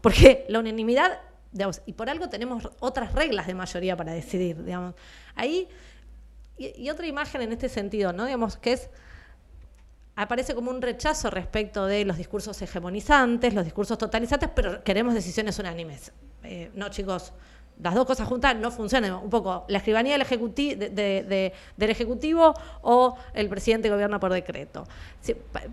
porque 0.00 0.46
la 0.48 0.58
unanimidad, 0.58 1.20
digamos, 1.52 1.80
y 1.86 1.92
por 1.92 2.10
algo 2.10 2.28
tenemos 2.28 2.68
otras 2.80 3.12
reglas 3.12 3.46
de 3.46 3.54
mayoría 3.54 3.96
para 3.96 4.12
decidir. 4.12 4.64
Digamos. 4.64 4.94
Ahí, 5.36 5.68
y, 6.58 6.82
y 6.82 6.90
otra 6.90 7.06
imagen 7.06 7.40
en 7.40 7.52
este 7.52 7.68
sentido, 7.68 8.12
¿no? 8.12 8.24
digamos, 8.24 8.56
que 8.56 8.72
es 8.72 8.90
aparece 10.16 10.54
como 10.54 10.70
un 10.70 10.82
rechazo 10.82 11.30
respecto 11.30 11.86
de 11.86 12.04
los 12.04 12.16
discursos 12.16 12.60
hegemonizantes, 12.60 13.54
los 13.54 13.64
discursos 13.64 13.98
totalizantes, 13.98 14.50
pero 14.54 14.82
queremos 14.84 15.14
decisiones 15.14 15.58
unánimes. 15.58 16.12
Eh, 16.44 16.70
no, 16.74 16.88
chicos, 16.90 17.32
las 17.80 17.94
dos 17.94 18.06
cosas 18.06 18.28
juntas 18.28 18.54
no 18.56 18.70
funcionan. 18.70 19.14
Un 19.14 19.30
poco 19.30 19.64
la 19.68 19.78
escribanía 19.78 20.12
del, 20.12 20.22
Ejecutivo 21.78 22.54
o 22.82 23.16
el 23.34 23.48
presidente 23.48 23.88
gobierna 23.88 24.20
por 24.20 24.32
decreto. 24.32 24.86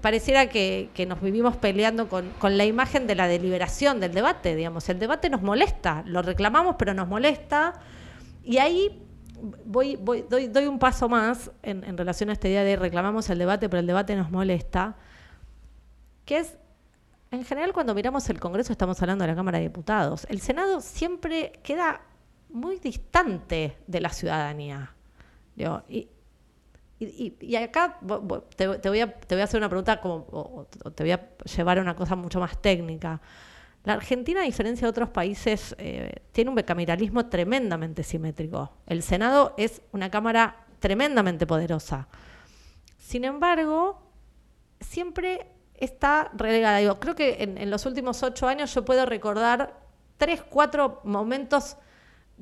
pareciera 0.01 0.47
que, 0.47 0.89
nos 1.07 1.21
vivimos 1.21 1.57
peleando 1.57 2.07
con, 2.07 2.29
con, 2.39 2.57
la 2.57 2.65
imagen 2.65 3.07
de 3.07 3.15
la 3.15 3.27
deliberación, 3.27 3.99
del 3.99 4.13
debate, 4.13 4.55
digamos. 4.55 4.87
El 4.89 4.99
debate 4.99 5.29
nos 5.29 5.41
molesta, 5.41 6.03
lo 6.05 6.21
reclamamos, 6.21 6.75
pero 6.79 6.93
nos 6.93 7.07
molesta. 7.07 7.73
Y 8.43 8.57
ahí 8.57 9.08
voy, 9.65 9.95
voy, 9.95 10.25
doy, 10.29 10.47
doy, 10.47 10.67
un 10.67 10.79
paso 10.79 11.09
más 11.09 11.51
en, 11.63 11.97
relación 11.97 12.29
a 12.29 12.33
esta 12.33 12.47
idea 12.47 12.63
de 12.63 12.75
reclamamos 12.75 13.29
el 13.29 13.39
debate, 13.39 13.69
pero 13.69 13.79
el 13.79 13.87
debate 13.87 14.15
nos 14.15 14.31
molesta, 14.31 14.95
que 16.25 16.37
es, 16.37 16.57
en 17.31 17.43
general 17.43 17.73
cuando 17.73 17.93
miramos 17.93 18.29
el 18.29 18.39
Congreso 18.39 18.71
estamos 18.71 19.01
hablando 19.01 19.23
de 19.23 19.29
la 19.29 19.35
Cámara 19.35 19.57
de 19.57 19.65
Diputados. 19.65 20.25
El 20.29 20.41
Senado 20.41 20.81
siempre 20.81 21.53
queda 21.63 22.01
muy 22.49 22.79
distante 22.79 23.77
de 23.87 24.01
la 24.01 24.09
ciudadanía. 24.09 24.95
y, 25.87 26.07
y, 26.99 27.55
acá 27.55 27.97
te, 28.55 28.67
voy 28.67 28.99
a, 28.99 29.13
te 29.13 29.35
voy 29.35 29.41
a 29.41 29.43
hacer 29.43 29.59
una 29.59 29.69
pregunta 29.69 30.01
como, 30.01 30.25
o 30.31 30.67
te 30.93 31.03
voy 31.03 31.11
a 31.11 31.29
llevar 31.55 31.79
a 31.79 31.81
una 31.81 31.95
cosa 31.95 32.15
mucho 32.15 32.39
más 32.39 32.61
técnica. 32.61 33.21
La 33.83 33.93
Argentina, 33.93 34.41
a 34.41 34.43
diferencia 34.43 34.85
de 34.85 34.89
otros 34.89 35.09
países, 35.09 35.75
eh, 35.77 36.23
tiene 36.31 36.49
un 36.49 36.55
bicameralismo 36.55 37.27
tremendamente 37.27 38.03
simétrico. 38.03 38.71
El 38.85 39.03
Senado 39.03 39.53
es 39.57 39.81
una 39.91 40.11
Cámara 40.11 40.65
tremendamente 40.79 41.47
poderosa. 41.47 42.07
Sin 42.97 43.23
embargo, 43.23 44.01
siempre 44.81 45.47
está 45.75 46.29
relegada. 46.35 46.99
creo 46.99 47.15
que 47.15 47.37
en, 47.41 47.69
los 47.69 47.85
últimos 47.85 48.21
ocho 48.21 48.47
años 48.47 48.73
yo 48.73 48.83
puedo 48.83 49.05
recordar 49.05 49.79
tres, 50.17 50.41
cuatro 50.41 51.01
momentos 51.03 51.77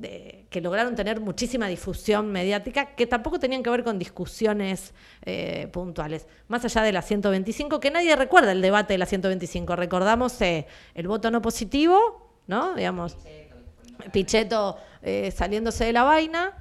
que 0.00 0.60
lograron 0.60 0.94
tener 0.94 1.20
muchísima 1.20 1.66
difusión 1.66 2.30
mediática, 2.30 2.94
que 2.94 3.06
tampoco 3.06 3.38
tenían 3.38 3.62
que 3.62 3.70
ver 3.70 3.82
con 3.82 3.98
discusiones 3.98 4.94
eh, 5.22 5.68
puntuales. 5.72 6.26
Más 6.46 6.64
allá 6.64 6.82
de 6.82 6.92
la 6.92 7.02
125, 7.02 7.80
que 7.80 7.90
nadie 7.90 8.14
recuerda 8.14 8.52
el 8.52 8.62
debate 8.62 8.94
de 8.94 8.98
la 8.98 9.06
125. 9.06 9.74
Recordamos 9.74 10.40
eh, 10.40 10.66
el 10.94 11.08
voto 11.08 11.30
no 11.30 11.42
positivo, 11.42 12.32
¿no? 12.46 12.74
Digamos, 12.74 13.16
Pichetto 14.12 14.78
eh, 15.02 15.32
saliéndose 15.34 15.84
de 15.84 15.92
la 15.92 16.04
vaina, 16.04 16.54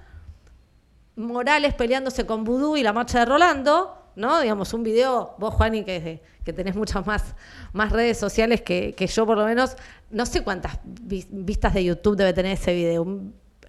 Morales 1.16 1.74
peleándose 1.74 2.26
con 2.26 2.44
Vudú 2.44 2.78
y 2.78 2.84
la 2.84 2.94
marcha 2.94 3.20
de 3.20 3.26
Rolando, 3.26 3.97
¿no? 4.18 4.42
Digamos, 4.42 4.74
un 4.74 4.84
video, 4.84 5.36
vos, 5.38 5.54
Juani, 5.54 5.84
que, 5.84 6.22
que 6.44 6.52
tenés 6.52 6.76
muchas 6.76 7.06
más, 7.06 7.36
más 7.72 7.92
redes 7.92 8.18
sociales 8.18 8.62
que, 8.62 8.94
yo, 9.14 9.26
por 9.26 9.38
lo 9.38 9.46
menos, 9.46 9.78
no 10.10 10.26
sé 10.26 10.44
cuántas 10.44 10.80
vistas 10.84 11.74
de 11.76 11.86
YouTube 11.86 12.18
debe 12.18 12.34
tener 12.34 12.54
ese 12.54 12.74
video. 12.74 13.06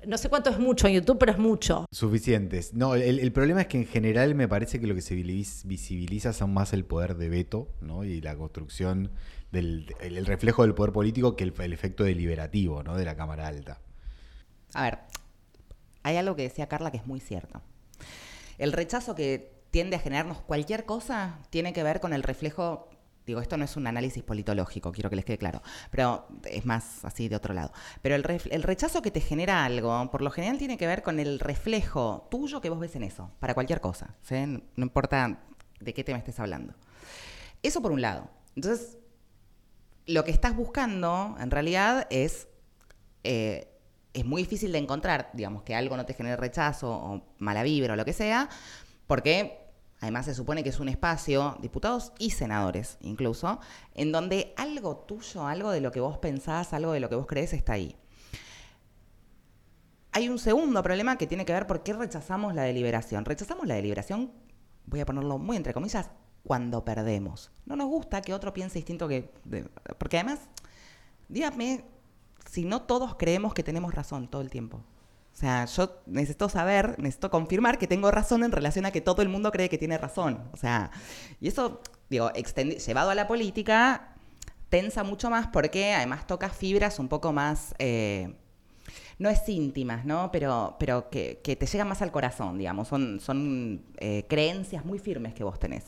No 0.06 0.16
sé 0.16 0.28
cuánto 0.30 0.48
es 0.48 0.58
mucho 0.58 0.87
en 0.87 0.94
YouTube, 0.94 1.18
pero 1.18 1.32
es 1.32 1.38
mucho. 1.38 1.84
Suficientes. 1.92 2.72
No, 2.72 2.94
el, 2.94 3.32
problema 3.32 3.61
es 3.61 3.66
que 3.66 3.76
en 3.76 3.87
general 3.87 4.34
me 4.34 4.48
parece 4.48 4.80
que 4.80 4.87
lo 4.87 4.94
que 4.94 5.02
se 5.02 5.14
visibiliza 5.14 6.32
son 6.32 6.54
más 6.54 6.72
el 6.72 6.84
poder 6.84 7.16
de 7.16 7.28
veto, 7.28 7.68
¿no? 7.82 8.04
Y 8.04 8.22
la 8.22 8.34
construcción 8.34 9.11
del 9.52 9.94
el, 10.00 10.24
reflejo 10.24 10.62
del 10.62 10.74
poder 10.74 10.92
político 10.92 11.37
que 11.37 11.44
el, 11.44 11.52
el, 11.58 11.72
efecto 11.74 12.04
deliberativo, 12.04 12.82
¿no? 12.82 12.96
De 12.96 13.04
la 13.04 13.16
Cámara 13.16 13.48
Alta. 13.48 13.80
A 14.72 14.84
ver, 14.84 14.98
hay 16.04 16.16
algo 16.16 16.37
que 16.37 16.42
decía 16.42 16.68
Carla 16.68 16.90
que 16.90 16.98
es 16.98 17.06
muy 17.06 17.20
cierto. 17.20 17.61
El 18.56 18.72
rechazo 18.72 19.14
que 19.14 19.58
tiende 19.70 19.96
a 19.96 19.98
generarnos 19.98 20.40
cualquier 20.40 20.85
cosa 20.85 21.38
tiene 21.50 21.72
que 21.72 21.83
ver 21.83 22.00
con 22.00 22.12
el 22.12 22.22
reflejo 22.22 22.88
Digo, 23.28 23.42
esto 23.42 23.59
no 23.59 23.66
es 23.66 23.76
un 23.76 23.87
análisis 23.87 24.22
politológico, 24.22 24.90
quiero 24.90 25.11
que 25.11 25.16
les 25.16 25.24
quede 25.26 25.37
claro, 25.37 25.61
pero 25.90 26.26
es 26.44 26.64
más 26.64 27.04
así 27.04 27.28
de 27.28 27.37
otro 27.37 27.52
lado. 27.52 27.72
Pero 28.00 28.14
el, 28.14 28.22
rechazo 28.62 29.02
que 29.02 29.11
te 29.11 29.20
genera 29.20 29.66
algo, 29.66 30.11
por 30.11 30.22
lo 30.22 30.31
general 30.31 30.57
tiene 30.57 30.78
que 30.78 30.87
ver 30.87 31.02
con 31.02 31.20
el 31.20 31.38
reflejo 31.38 32.26
tuyo 32.31 32.62
que 32.62 32.70
vos 32.70 32.81
ves 32.81 32.96
en 32.96 33.02
eso, 33.02 33.31
para 33.38 33.52
cualquier 33.52 33.83
cosa, 33.83 34.16
no 34.31 34.83
importa 34.83 35.42
de 35.78 35.92
qué 35.92 36.04
tema 36.04 36.16
estés 36.16 36.40
hablando. 36.40 36.72
Eso 37.62 37.83
por 37.83 37.92
un 37.92 38.00
lado. 38.00 38.31
Entonces, 38.57 38.96
lo 40.07 40.24
que 40.24 40.31
estás 40.31 40.57
buscando 40.57 41.37
en 41.38 41.50
realidad 41.50 42.07
es, 42.09 42.48
eh, 43.24 43.68
es 44.14 44.24
muy 44.24 44.40
difícil 44.40 44.72
de 44.72 44.78
encontrar, 44.78 45.28
digamos, 45.35 45.64
que 45.64 45.74
algo 45.74 45.98
no 45.98 46.07
te 46.07 46.14
genere 46.14 46.37
rechazo 46.37 46.90
o 46.90 47.35
mala 47.37 47.62
vibra 47.62 47.92
o 47.92 47.96
lo 47.96 48.07
que 48.07 48.14
sea, 48.14 48.48
porque 49.09 49.59
además 50.01 50.27
se 50.27 50.35
supone 50.35 50.62
que 50.62 50.68
es 50.68 50.79
un 50.79 50.88
espacio, 50.88 51.57
diputados 51.61 52.12
y 52.21 52.31
senadores 52.31 52.99
incluso, 53.01 53.59
en 53.94 54.12
donde 54.12 54.55
algo 54.57 54.99
tuyo, 54.99 55.49
algo 55.49 55.73
de 55.73 55.81
lo 55.81 55.90
que 55.90 55.99
vos 55.99 56.18
pensás, 56.18 56.73
algo 56.73 56.92
de 56.92 57.01
lo 57.01 57.09
que 57.09 57.16
vos 57.16 57.27
crees 57.27 57.53
está 57.53 57.73
ahí. 57.73 57.97
Hay 60.12 60.29
un 60.29 60.38
segundo 60.38 60.83
problema 60.83 61.18
que 61.18 61.27
tiene 61.27 61.44
que 61.44 61.53
ver 61.53 61.66
por 61.66 61.83
qué 61.83 61.92
rechazamos 61.92 62.55
la 62.55 62.62
deliberación. 62.62 63.25
Rechazamos 63.25 63.66
la 63.66 63.75
deliberación, 63.75 64.31
voy 64.87 65.01
a 65.01 65.07
ponerlo 65.07 65.38
muy 65.38 65.57
entre 65.57 65.75
comillas, 65.75 66.11
cuando 66.44 66.85
perdemos. 66.85 67.51
No 67.66 67.77
nos 67.77 67.88
gusta 67.88 68.23
que 68.23 68.35
otro 68.35 68.53
piense 68.53 68.79
distinto 68.79 69.09
que... 69.09 69.33
porque 69.99 70.18
además, 70.18 70.40
dígame 71.29 71.85
si 72.51 72.64
no 72.64 72.83
todos 72.83 73.16
creemos 73.16 73.55
que 73.55 73.62
tenemos 73.62 73.94
razón 73.94 74.29
todo 74.29 74.42
el 74.42 74.51
tiempo. 74.51 74.81
O 75.38 75.40
sea, 75.40 75.66
yo 75.66 76.03
necesito 76.07 76.48
saber, 76.48 76.98
necesito 76.98 77.31
confirmar 77.31 77.79
que 77.79 77.87
tengo 77.87 78.11
razón 78.11 78.42
en 78.42 78.51
relación 78.51 78.87
a 78.87 78.90
que 78.90 79.01
todo 79.01 79.22
el 79.22 79.29
mundo 79.29 79.53
cree 79.53 79.68
que 79.68 79.79
tiene 79.79 79.96
razón. 79.96 80.51
O 80.53 80.57
sea, 80.57 80.90
y 81.40 81.46
eso, 81.46 81.81
digo, 82.11 82.33
llevado 82.33 83.11
a 83.11 83.14
la 83.14 83.29
política, 83.29 84.16
tensa 84.68 85.05
mucho 85.05 85.31
más 85.31 85.46
porque 85.46 85.94
además 85.94 86.27
toca 86.27 86.48
fibras 86.48 86.98
un 86.98 87.07
poco 87.07 87.33
más, 87.33 87.72
eh, 87.79 88.35
no 89.20 89.29
es 89.29 89.48
íntimas, 89.48 90.05
¿no? 90.05 90.33
Pero, 90.33 90.74
pero 90.81 91.09
que, 91.09 91.37
te 91.40 91.66
llegan 91.66 91.87
más 91.87 92.03
al 92.03 92.11
corazón, 92.11 92.59
digamos. 92.59 92.88
Son, 92.88 93.20
son 93.20 93.85
eh, 93.98 94.24
creencias 94.29 94.85
muy 94.85 94.98
firmes 94.98 95.35
que 95.35 95.44
vos 95.44 95.61
tenés. 95.61 95.85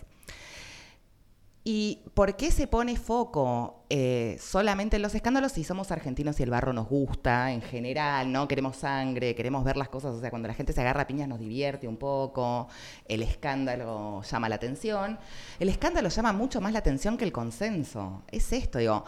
¿Y 1.63 2.01
por 2.15 2.37
qué 2.37 2.51
se 2.51 2.67
pone 2.67 2.97
foco 2.97 3.85
eh, 3.91 4.39
solamente 4.41 4.97
en 4.97 5.03
los 5.03 5.15
escándalos 5.15 5.53
si 5.53 5.63
somos 5.63 5.91
argentinos 5.91 6.41
y 6.41 6.43
el 6.43 6.49
barro 6.49 6.73
nos 6.73 6.89
gusta 6.89 7.53
en 7.53 7.61
general, 7.61 8.33
¿no? 8.33 8.49
Queremos 8.49 8.77
sangre, 8.77 9.35
queremos 9.35 9.63
ver 9.63 9.77
las 9.77 9.91
cosas, 9.91 10.15
o 10.15 10.21
sea, 10.21 10.31
cuando 10.31 10.49
la 10.49 10.55
gente 10.55 10.73
se 10.73 10.81
agarra 10.81 11.03
a 11.03 11.07
piñas 11.07 11.29
nos 11.29 11.39
divierte 11.39 11.87
un 11.87 11.99
poco, 11.99 12.69
el 13.07 13.23
escándalo 13.23 14.23
llama 14.23 14.49
la 14.49 14.55
atención. 14.55 15.19
El 15.59 15.69
escándalo 15.69 16.09
llama 16.09 16.33
mucho 16.33 16.63
más 16.63 16.73
la 16.73 16.79
atención 16.79 17.19
que 17.19 17.25
el 17.25 17.33
consenso. 17.33 18.23
Es 18.29 18.53
esto, 18.55 18.79
digo. 18.79 19.05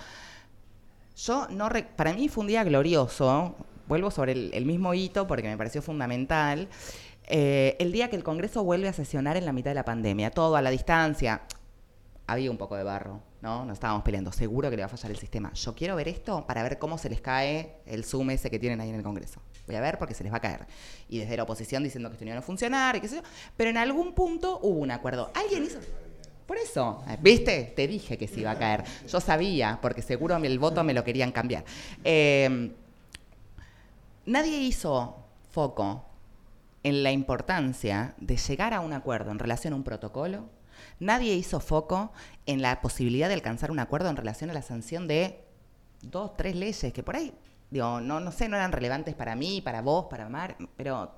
Yo 1.17 1.47
no. 1.49 1.71
para 1.97 2.13
mí 2.13 2.29
fue 2.29 2.43
un 2.43 2.49
día 2.49 2.65
glorioso, 2.65 3.55
vuelvo 3.89 4.11
sobre 4.11 4.33
el, 4.33 4.67
mismo 4.67 4.93
hito 4.93 5.27
porque 5.27 5.49
me 5.49 5.57
pareció 5.57 5.81
fundamental. 5.81 6.69
Eh, 7.29 7.77
el 7.79 7.93
día 7.93 8.11
que 8.11 8.17
el 8.17 8.25
Congreso 8.25 8.63
vuelve 8.63 8.89
a 8.89 8.93
sesionar 8.93 9.39
en 9.39 9.47
la 9.47 9.53
mitad 9.53 9.71
de 9.71 9.77
la 9.77 9.85
pandemia, 9.87 10.31
todo 10.31 10.57
a 10.57 10.61
la 10.61 10.71
distancia 10.71 11.41
había 12.27 12.51
un 12.51 12.57
poco 12.57 12.77
de 12.77 12.85
barro, 12.85 13.21
¿no? 13.41 13.65
Nos 13.65 13.75
estábamos 13.75 14.03
peleando. 14.03 14.33
Seguro 14.33 14.71
que 14.71 14.77
le 14.77 14.83
va 14.83 14.87
a 14.87 14.89
fallar 14.89 15.11
el 15.11 15.19
sistema. 15.19 15.53
Yo 15.53 15.75
quiero 15.75 15.97
ver 15.97 16.09
esto 16.09 16.47
para 16.47 16.63
ver 16.63 16.79
cómo 16.79 16.99
se 16.99 17.09
les 17.09 17.21
cae 17.21 17.77
el 17.87 18.05
Zoom 18.05 18.31
ese 18.31 18.51
que 18.51 18.59
tienen 18.59 18.81
ahí 18.81 18.91
en 18.91 18.97
el 18.97 19.03
Congreso. 19.03 19.41
Voy 19.67 19.77
a 19.77 19.81
ver 19.81 19.99
porque 19.99 20.15
se 20.15 20.23
les 20.23 20.33
va 20.33 20.39
a 20.39 20.41
caer. 20.41 20.67
Y 21.09 21.19
desde 21.19 21.37
la 21.37 21.43
oposición 21.43 21.83
diciendo 21.83 22.09
que 22.09 22.15
esto 22.15 22.25
no 22.25 22.31
iba 22.31 22.39
a 22.39 22.43
funcionar 22.43 22.97
y 22.97 23.01
qué 23.01 23.09
sé 23.09 23.17
yo. 23.17 23.23
Pero 23.57 23.71
en 23.71 23.77
algún 23.77 24.15
punto 24.15 24.59
hubo 24.63 24.81
un 24.81 24.91
acuerdo. 24.91 25.31
Alguien 25.35 25.65
hizo... 25.65 25.79
Por 26.47 26.57
eso, 26.59 27.03
¿viste? 27.21 27.73
Te 27.75 27.87
dije 27.87 28.19
que 28.19 28.29
se 28.29 28.41
iba 28.41 28.51
a 28.51 28.59
caer. 28.59 28.85
Yo 29.09 29.21
sabía, 29.21 29.79
porque 29.81 30.03
seguro 30.03 30.37
el 30.37 30.59
voto 30.59 30.85
me 30.85 30.93
lo 30.93 31.05
querían 31.05 31.33
cambiar. 31.33 31.65
Em, 32.05 32.73
nadie 34.27 34.59
hizo 34.59 35.17
foco 35.51 36.05
en 36.83 37.03
la 37.03 37.13
importancia 37.13 38.15
de 38.19 38.37
llegar 38.37 38.75
a 38.75 38.81
un 38.81 38.93
acuerdo 38.93 39.31
en 39.31 39.39
relación 39.39 39.73
a 39.73 39.77
un 39.77 39.85
protocolo 39.85 40.45
Nadie 41.03 41.35
hizo 41.35 41.59
foco 41.59 42.13
en 42.47 42.63
la 42.63 42.81
posibilidad 42.81 43.27
de 43.27 43.35
alcanzar 43.35 43.73
un 43.73 43.81
acuerdo 43.81 44.09
en 44.09 44.17
relación 44.17 44.51
a 44.51 44.53
la 44.53 44.63
sanción 44.63 45.09
de 45.09 45.45
dos, 46.01 46.37
tres 46.37 46.55
leyes 46.55 46.93
que 46.93 47.03
por 47.03 47.17
ahí, 47.17 47.35
digo, 47.73 48.01
no, 48.01 48.21
no 48.21 48.31
sé, 48.31 48.49
no 48.49 48.57
eran 48.57 48.71
relevantes 48.71 49.17
para 49.17 49.35
mí, 49.35 49.61
para 49.61 49.83
vos, 49.83 50.07
para 50.09 50.29
Mar, 50.29 50.57
pero 50.77 51.11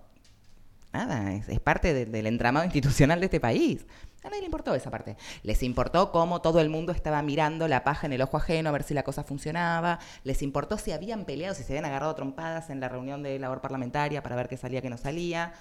nada, 0.90 1.34
es, 1.34 1.60
parte 1.60 2.06
del 2.06 2.26
entramado 2.26 2.64
institucional 2.64 3.20
de 3.20 3.26
este 3.26 3.40
país. 3.40 3.84
A 4.22 4.28
nadie 4.28 4.40
le 4.40 4.46
importó 4.46 4.74
esa 4.74 4.90
parte. 4.90 5.18
Les 5.42 5.62
importó 5.62 6.12
cómo 6.12 6.40
todo 6.40 6.60
el 6.60 6.70
mundo 6.70 6.92
estaba 6.92 7.20
mirando 7.20 7.68
la 7.68 7.84
paja 7.84 8.06
en 8.06 8.14
el 8.14 8.22
ojo 8.22 8.38
ajeno 8.38 8.70
a 8.70 8.72
ver 8.72 8.84
si 8.84 8.94
la 8.94 9.02
cosa 9.02 9.22
funcionaba. 9.22 9.98
Les 10.22 10.40
importó 10.40 10.78
si 10.78 10.92
habían 10.92 11.26
peleado, 11.26 11.54
si 11.54 11.62
se 11.62 11.74
habían 11.74 11.84
agarrado 11.84 12.14
trompadas 12.14 12.70
en 12.70 12.80
la 12.80 12.88
reunión 12.88 13.22
de 13.22 13.38
labor 13.38 13.60
parlamentaria 13.60 14.22
para 14.22 14.34
ver 14.34 14.48
qué 14.48 14.56
salía, 14.56 14.80
qué 14.80 14.88
no 14.88 14.96
salía. 14.96 15.52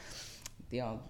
Digo, 0.74 1.04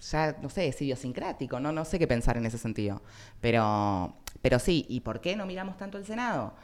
ya 0.00 0.36
no 0.40 0.48
sé, 0.48 0.68
es 0.68 0.80
idiosincrático, 0.80 1.58
¿no? 1.58 1.72
no 1.72 1.84
sé 1.84 1.98
qué 1.98 2.06
pensar 2.06 2.36
en 2.36 2.46
ese 2.46 2.58
sentido. 2.58 3.02
Pero, 3.40 4.14
pero 4.40 4.60
sí, 4.60 4.86
¿y 4.88 5.00
por 5.00 5.20
qué 5.20 5.34
no 5.34 5.46
miramos 5.46 5.76
tanto 5.76 5.98
el 5.98 6.06
Senado? 6.06 6.54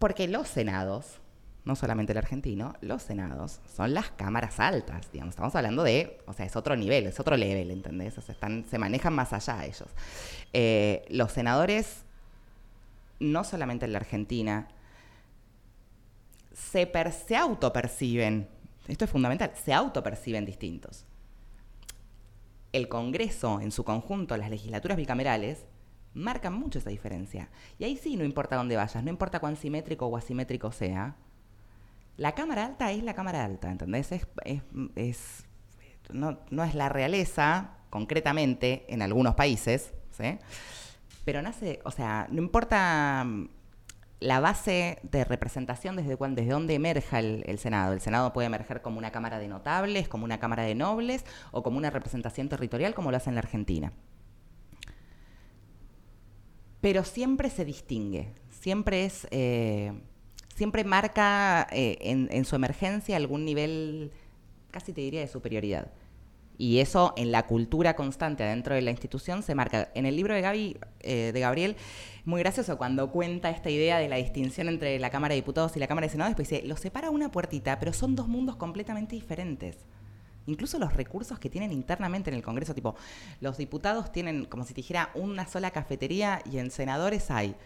Porque 0.00 0.26
los 0.26 0.48
senados, 0.48 1.20
no 1.64 1.76
solamente 1.76 2.10
el 2.10 2.18
argentino, 2.18 2.74
los 2.80 3.04
senados 3.04 3.60
son 3.72 3.94
las 3.94 4.10
cámaras 4.10 4.58
altas, 4.58 5.12
digamos, 5.12 5.34
estamos 5.34 5.54
hablando 5.54 5.84
de, 5.84 6.18
o 6.26 6.32
sea, 6.32 6.44
es 6.44 6.56
otro 6.56 6.74
nivel, 6.74 7.06
es 7.06 7.20
otro 7.20 7.36
level, 7.36 7.70
¿entendés? 7.70 8.18
O 8.18 8.20
sea, 8.20 8.34
se 8.68 8.78
manejan 8.78 9.12
más 9.14 9.32
allá 9.32 9.64
ellos. 9.64 9.86
Eh, 10.52 11.04
los 11.08 11.30
senadores, 11.30 12.02
no 13.20 13.44
solamente 13.44 13.84
en 13.84 13.92
la 13.92 13.98
Argentina, 13.98 14.66
se, 16.52 16.88
per, 16.88 17.12
se 17.12 17.36
autoperciben, 17.36 18.48
esto 18.88 19.04
es 19.04 19.10
fundamental, 19.10 19.52
se 19.54 19.72
autoperciben 19.72 20.44
distintos 20.44 21.06
el 22.74 22.88
Congreso 22.88 23.60
en 23.60 23.70
su 23.70 23.84
conjunto, 23.84 24.36
las 24.36 24.50
legislaturas 24.50 24.96
bicamerales, 24.96 25.64
marcan 26.12 26.54
mucho 26.54 26.80
esa 26.80 26.90
diferencia. 26.90 27.48
Y 27.78 27.84
ahí 27.84 27.96
sí, 27.96 28.16
no 28.16 28.24
importa 28.24 28.56
dónde 28.56 28.74
vayas, 28.74 29.02
no 29.02 29.10
importa 29.10 29.38
cuán 29.38 29.56
simétrico 29.56 30.06
o 30.06 30.16
asimétrico 30.16 30.72
sea, 30.72 31.14
la 32.16 32.34
Cámara 32.34 32.66
Alta 32.66 32.90
es 32.90 33.04
la 33.04 33.14
Cámara 33.14 33.44
Alta, 33.44 33.70
¿entendés? 33.70 34.10
Es, 34.10 35.44
no, 36.12 36.40
no, 36.50 36.64
es 36.64 36.74
la 36.74 36.88
realeza, 36.88 37.76
concretamente, 37.90 38.84
en 38.88 39.02
algunos 39.02 39.36
países, 39.36 39.94
¿sí? 40.10 40.38
Pero 41.24 41.42
nace, 41.42 41.80
o 41.84 41.92
sea, 41.92 42.26
no 42.28 42.42
importa 42.42 43.24
la 44.24 44.40
base 44.40 44.98
de 45.02 45.22
representación 45.22 45.96
desde, 45.96 46.16
desde 46.16 46.50
dónde 46.50 46.72
emerja 46.72 47.18
el, 47.18 47.58
Senado. 47.58 47.92
El 47.92 48.00
Senado 48.00 48.32
puede 48.32 48.46
emerger 48.46 48.80
como 48.80 48.96
una 48.96 49.12
Cámara 49.12 49.38
de 49.38 49.48
Notables, 49.48 50.08
como 50.08 50.24
una 50.24 50.40
Cámara 50.40 50.62
de 50.62 50.74
Nobles 50.74 51.26
o 51.52 51.62
como 51.62 51.76
una 51.76 51.90
representación 51.90 52.48
territorial 52.48 52.94
como 52.94 53.10
lo 53.10 53.18
hace 53.18 53.28
en 53.28 53.34
la 53.34 53.42
Argentina. 53.42 53.92
Pero 56.80 57.04
siempre 57.04 57.50
se 57.50 57.66
distingue, 57.66 58.32
siempre 58.48 59.04
es, 59.04 59.28
eh, 59.30 59.92
siempre 60.54 60.84
marca 60.84 61.66
eh, 61.70 61.98
en, 62.00 62.28
en 62.30 62.46
su 62.46 62.56
emergencia 62.56 63.18
algún 63.18 63.44
nivel, 63.44 64.10
casi 64.70 64.94
te 64.94 65.02
diría, 65.02 65.20
de 65.20 65.28
superioridad. 65.28 65.92
Y 66.56 66.78
eso 66.78 67.14
en 67.16 67.32
la 67.32 67.46
cultura 67.46 67.96
constante 67.96 68.44
adentro 68.44 68.74
de 68.74 68.82
la 68.82 68.90
institución 68.90 69.42
se 69.42 69.54
marca. 69.54 69.90
En 69.94 70.06
el 70.06 70.16
libro 70.16 70.34
de, 70.34 70.40
Gaby, 70.40 70.76
eh, 71.00 71.30
de 71.32 71.40
Gabriel, 71.40 71.76
muy 72.24 72.40
gracioso 72.40 72.78
cuando 72.78 73.10
cuenta 73.10 73.50
esta 73.50 73.70
idea 73.70 73.98
de 73.98 74.08
la 74.08 74.16
distinción 74.16 74.68
entre 74.68 74.98
la 74.98 75.10
Cámara 75.10 75.32
de 75.32 75.40
Diputados 75.40 75.76
y 75.76 75.80
la 75.80 75.88
Cámara 75.88 76.06
de 76.06 76.12
Senadores, 76.12 76.36
pues 76.36 76.48
dice, 76.48 76.66
los 76.66 76.80
separa 76.80 77.10
una 77.10 77.30
puertita, 77.30 77.78
pero 77.78 77.92
son 77.92 78.14
dos 78.14 78.28
mundos 78.28 78.56
completamente 78.56 79.16
diferentes. 79.16 79.76
Incluso 80.46 80.78
los 80.78 80.94
recursos 80.94 81.38
que 81.38 81.48
tienen 81.48 81.72
internamente 81.72 82.30
en 82.30 82.36
el 82.36 82.42
Congreso, 82.42 82.74
tipo, 82.74 82.94
los 83.40 83.56
diputados 83.56 84.12
tienen, 84.12 84.44
como 84.44 84.64
si 84.64 84.74
dijera, 84.74 85.10
una 85.14 85.46
sola 85.46 85.70
cafetería 85.70 86.42
y 86.50 86.58
en 86.58 86.70
senadores 86.70 87.30
hay 87.30 87.56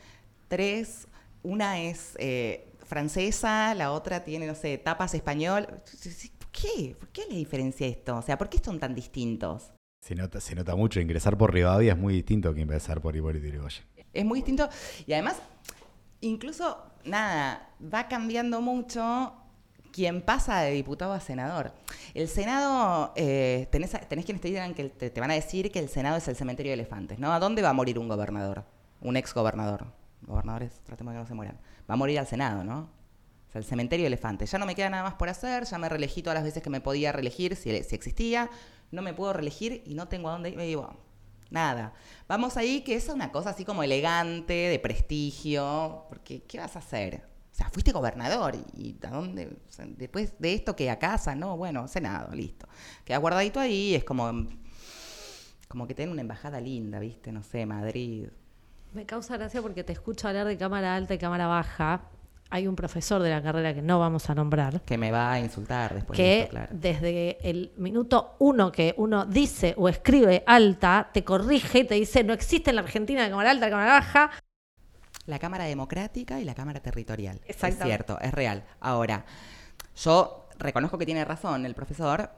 tres, 0.47 1.09
una 1.43 1.81
es 1.81 2.15
eh, 2.19 2.69
francesa, 2.87 3.75
la 3.75 3.93
otra 3.93 4.25
tiene, 4.25 4.47
no 4.47 4.55
sé, 4.55 4.79
tapas 4.79 5.15
español. 5.15 5.69
¿Por 6.59 6.71
qué? 6.71 6.97
¿Por 6.99 7.09
qué 7.11 7.23
le 7.29 7.37
diferencia 7.37 7.87
esto? 7.87 8.17
O 8.17 8.23
sea, 8.23 8.37
¿por 8.37 8.49
qué 8.49 8.59
son 8.59 8.79
tan 8.81 8.95
distintos? 8.95 9.71
Se 10.05 10.15
nota, 10.15 10.41
se 10.41 10.55
nota 10.55 10.75
mucho, 10.75 11.01
ingresar 11.01 11.37
por 11.37 11.53
Rivadavia 11.53 11.93
es 11.93 11.99
muy 11.99 12.15
distinto 12.15 12.53
que 12.55 12.61
ingresar 12.61 13.01
por 13.01 13.15
Hipólito 13.15 13.47
Yrigoyen. 13.47 13.85
Es 14.13 14.25
muy 14.25 14.41
distinto 14.41 14.69
y 15.07 15.13
además, 15.13 15.37
incluso, 16.21 16.79
nada, 17.05 17.71
va 17.83 18.09
cambiando 18.09 18.61
mucho 18.61 19.33
quien 19.93 20.23
pasa 20.23 20.61
de 20.61 20.73
diputado 20.73 21.13
a 21.13 21.21
senador. 21.21 21.73
El 22.15 22.29
Senado, 22.29 23.13
eh, 23.17 23.69
tenés, 23.71 23.93
tenés 24.09 24.25
quienes 24.25 24.41
te 24.41 24.49
digan 24.49 24.75
que 24.75 24.89
te, 24.89 25.11
te, 25.11 25.21
van 25.21 25.31
a 25.31 25.35
decir 25.35 25.71
que 25.71 25.79
el 25.79 25.89
Senado 25.89 26.17
es 26.17 26.27
el 26.29 26.37
cementerio 26.37 26.71
de 26.71 26.75
elefantes, 26.75 27.19
¿no? 27.19 27.33
¿A 27.33 27.39
dónde 27.39 27.63
va 27.63 27.71
a 27.71 27.75
morir 27.75 27.99
un 27.99 28.09
gobernador? 28.09 28.65
Un 29.01 29.17
ex 29.17 29.35
gobernador. 29.35 29.87
Gobernadores, 30.23 30.81
tratemos 30.85 31.13
de 31.13 31.19
que 31.19 31.23
no 31.23 31.29
se 31.29 31.35
mueran. 31.35 31.59
Va 31.89 31.95
a 31.95 31.97
morir 31.97 32.19
al 32.19 32.27
Senado, 32.27 32.65
¿no? 32.65 32.98
O 33.49 33.53
sea, 33.53 33.61
el 33.61 33.65
cementerio 33.65 34.05
de 34.05 34.09
elefantes. 34.09 34.51
Ya 34.51 34.59
no 34.59 34.67
me 34.67 34.75
queda 34.75 34.91
nada 34.91 35.03
más 35.03 35.15
por 35.15 35.29
hacer, 35.29 35.65
ya 35.65 35.79
me 35.79 35.89
reelegí 35.89 36.23
todas 36.23 36.35
las 36.35 36.45
veces 36.45 36.63
que 36.63 36.71
me 36.71 36.81
podía 36.81 37.13
reelegir, 37.13 37.57
si, 37.57 37.71
existía. 37.71 38.51
No 38.91 39.03
me 39.03 39.15
puedo 39.15 39.33
reelegir 39.33 39.83
y 39.87 39.95
no 39.95 40.09
tengo 40.09 40.29
a 40.29 40.33
dónde 40.33 40.51
ir. 40.51 40.57
Me 40.57 40.67
digo, 40.67 40.95
nada. 41.51 41.95
Vamos 42.27 42.57
ahí, 42.59 42.83
que 42.83 42.95
es 42.95 43.09
una 43.09 43.33
cosa 43.33 43.51
así 43.51 43.65
como 43.65 43.83
elegante, 43.83 44.53
de 44.53 44.79
prestigio, 44.79 46.05
porque 46.09 46.43
¿qué 46.43 46.59
vas 46.59 46.77
a 46.77 46.81
hacer? 46.81 47.23
O 47.51 47.55
sea, 47.55 47.71
fuiste 47.71 47.91
gobernador 47.91 48.55
y 48.77 48.97
¿a 49.03 49.11
dónde? 49.11 49.57
Después 49.97 50.35
de 50.39 50.55
esto, 50.55 50.77
que 50.77 50.91
a 50.91 50.99
casa, 50.99 51.35
no, 51.35 51.57
bueno, 51.57 51.89
Senado, 51.89 52.35
listo. 52.35 52.69
Queda 53.05 53.17
guardadito 53.17 53.59
ahí, 53.61 53.95
es 53.95 54.05
como, 54.05 54.47
como 55.69 55.87
que 55.87 55.95
tiene 55.95 56.13
una 56.13 56.21
embajada 56.21 56.61
linda, 56.61 56.99
¿viste? 56.99 57.33
No 57.33 57.43
sé, 57.43 57.65
Madrid. 57.65 58.29
Me 58.93 59.07
causa 59.07 59.37
gracia 59.37 59.61
porque 59.63 59.85
te 59.85 59.93
escucho 59.93 60.29
hablar 60.29 60.47
de 60.47 60.57
cámara 60.57 60.95
alta 60.95 61.15
y 61.15 61.19
cámara 61.19 61.47
baja. 61.47 62.03
Hay 62.51 62.67
un 62.67 62.77
profesor 62.77 63.23
de 63.23 63.31
la 63.31 63.43
carrera 63.43 63.75
que 63.75 63.83
no 63.83 63.99
vamos 63.99 64.31
a 64.31 64.35
nombrar. 64.35 64.81
Que 64.83 64.97
me 64.97 65.11
va 65.11 65.33
a 65.33 65.41
insultar 65.41 65.95
después. 65.95 66.17
Que 66.17 66.23
de 66.23 66.41
esto, 66.41 66.51
claro. 66.51 66.69
desde 66.73 67.51
el 67.51 67.73
minuto 67.77 68.37
uno 68.39 68.73
que 68.73 68.95
uno 68.97 69.27
dice 69.27 69.75
o 69.77 69.89
escribe 69.89 70.45
alta, 70.47 71.11
te 71.13 71.25
corrige 71.25 71.81
y 71.81 71.85
te 71.85 71.95
dice 71.95 72.25
no 72.25 72.33
existe 72.33 72.71
en 72.71 72.77
la 72.77 72.83
Argentina 72.83 73.23
la 73.23 73.31
cámara 73.31 73.51
alta, 73.51 73.67
la 73.67 73.71
cámara 73.71 73.93
baja. 73.93 74.31
La 75.27 75.39
Cámara 75.39 75.65
Democrática 75.65 76.41
y 76.41 76.45
la 76.45 76.55
Cámara 76.55 76.81
Territorial. 76.81 77.37
Es 77.45 77.57
Exactamente. 77.57 77.85
cierto, 77.85 78.19
es 78.21 78.33
real. 78.33 78.65
Ahora, 78.81 79.27
yo 79.95 80.49
reconozco 80.59 80.97
que 80.97 81.05
tiene 81.05 81.23
razón 81.27 81.67
el 81.67 81.75
profesor, 81.75 82.31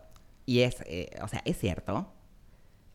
y 0.45 0.63
es, 0.63 0.83
eh, 0.87 1.11
o 1.23 1.29
sea, 1.29 1.41
es 1.45 1.57
cierto 1.57 2.13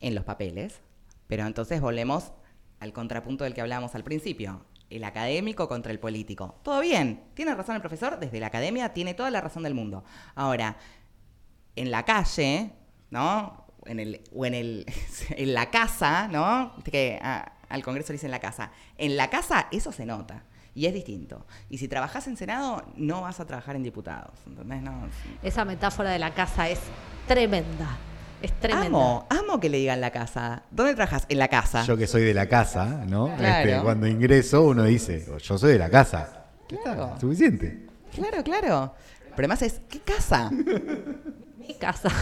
en 0.02 0.14
los 0.16 0.26
papeles, 0.26 0.82
pero 1.28 1.46
entonces 1.46 1.80
volvemos 1.80 2.34
al 2.82 2.92
contrapunto 2.92 3.46
del 3.46 3.54
que 3.54 3.62
hablábamos 3.62 3.96
al 3.96 4.04
principio. 4.04 4.66
El 4.90 5.04
académico 5.04 5.68
contra 5.68 5.92
el 5.92 6.00
político. 6.00 6.60
Todo 6.64 6.82
bien, 6.82 7.24
tiene 7.34 7.56
razón 7.56 7.76
el 7.76 7.82
profesor, 7.82 8.20
desde 8.20 8.40
la 8.40 8.48
academia 8.48 8.94
tiene 8.94 9.14
toda 9.14 9.32
la 9.32 9.42
razón 9.42 9.64
del 9.64 9.74
mundo. 9.74 10.04
Ahora, 10.36 10.78
en 11.76 11.92
la 11.92 12.04
calle, 12.04 12.72
¿no? 13.10 13.66
En 13.86 14.00
el, 14.00 14.22
o 14.34 14.46
en, 14.46 14.54
el, 14.54 14.86
en 15.30 15.54
la 15.54 15.70
casa, 15.70 16.28
¿no? 16.28 16.76
Que 16.84 17.20
al 17.22 17.84
Congreso 17.84 18.14
le 18.14 18.18
dicen 18.18 18.32
la 18.32 18.40
casa. 18.40 18.72
En 18.98 19.18
la 19.18 19.30
casa 19.30 19.68
eso 19.72 19.92
se 19.92 20.06
nota. 20.06 20.44
Y 20.74 20.88
es 20.88 20.94
distinto. 20.94 21.46
Y 21.70 21.78
si 21.78 21.88
trabajas 21.88 22.28
en 22.28 22.36
Senado, 22.36 22.84
no 22.98 23.22
vas 23.22 23.40
a 23.40 23.46
trabajar 23.46 23.78
en 23.78 23.84
diputados. 23.84 24.34
No. 24.46 25.08
Esa 25.42 25.64
metáfora 25.64 26.12
de 26.12 26.20
la 26.20 26.34
casa 26.34 26.70
es 26.70 26.80
tremenda. 27.28 27.98
Es. 28.46 28.88
Amo, 28.88 29.26
amo 29.30 29.60
que 29.60 29.70
le 29.70 29.78
digan 29.78 30.02
la 30.02 30.12
casa. 30.12 30.64
¿Dónde 30.72 30.96
trabajas? 30.96 31.26
En 31.30 31.40
la 31.40 31.48
casa. 31.48 31.84
Yo 31.86 31.98
que 31.98 32.08
soy 32.08 32.24
de 32.24 32.34
la 32.34 32.48
casa, 32.48 33.04
¿no? 33.08 33.36
Claro. 33.38 33.70
Este, 33.70 33.84
cuando 33.84 34.08
ingreso 34.08 34.64
uno 34.64 34.84
dice, 34.84 35.26
yo 35.42 35.58
soy 35.58 35.74
de 35.74 35.80
la 35.80 35.90
casa. 35.90 36.46
Está, 36.70 36.82
Claro. 36.96 37.16
suficiente. 37.20 37.86
Claro, 38.14 38.44
claro. 38.44 38.94
Pero 39.36 39.36
además 39.38 39.62
es, 39.62 39.82
¿qué 39.90 40.00
casa? 40.00 40.50
Mi 41.58 41.74
casa. 41.80 42.10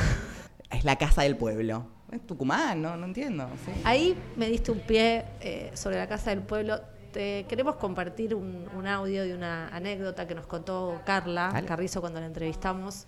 Es 0.71 0.83
la 0.83 0.95
casa 0.95 1.21
del 1.21 1.37
pueblo. 1.37 1.85
Es 2.11 2.25
Tucumán, 2.25 2.81
no, 2.81 2.97
no 2.97 3.05
entiendo. 3.05 3.47
sí. 3.63 3.71
Ahí 3.83 4.17
me 4.35 4.47
diste 4.47 4.71
un 4.71 4.79
pie 4.79 5.23
eh, 5.39 5.69
sobre 5.75 5.97
la 5.97 6.07
Casa 6.07 6.31
del 6.31 6.41
Pueblo. 6.41 6.81
Te 7.11 7.45
queremos 7.47 7.75
compartir 7.75 8.33
un, 8.33 8.67
un 8.75 8.87
audio 8.87 9.21
de 9.23 9.35
una 9.35 9.67
anécdota 9.67 10.25
que 10.27 10.33
nos 10.33 10.47
contó 10.47 10.99
Carla 11.05 11.51
Dale. 11.53 11.67
Carrizo 11.67 12.01
cuando 12.01 12.19
la 12.19 12.25
entrevistamos. 12.25 13.05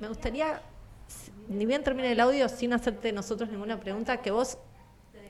Me 0.00 0.08
gustaría, 0.08 0.62
ni 1.50 1.66
bien 1.66 1.82
termine 1.84 2.12
el 2.12 2.20
audio, 2.20 2.48
sin 2.48 2.72
hacerte 2.72 3.12
nosotros 3.12 3.50
ninguna 3.50 3.78
pregunta, 3.78 4.18
que 4.22 4.30
vos 4.30 4.56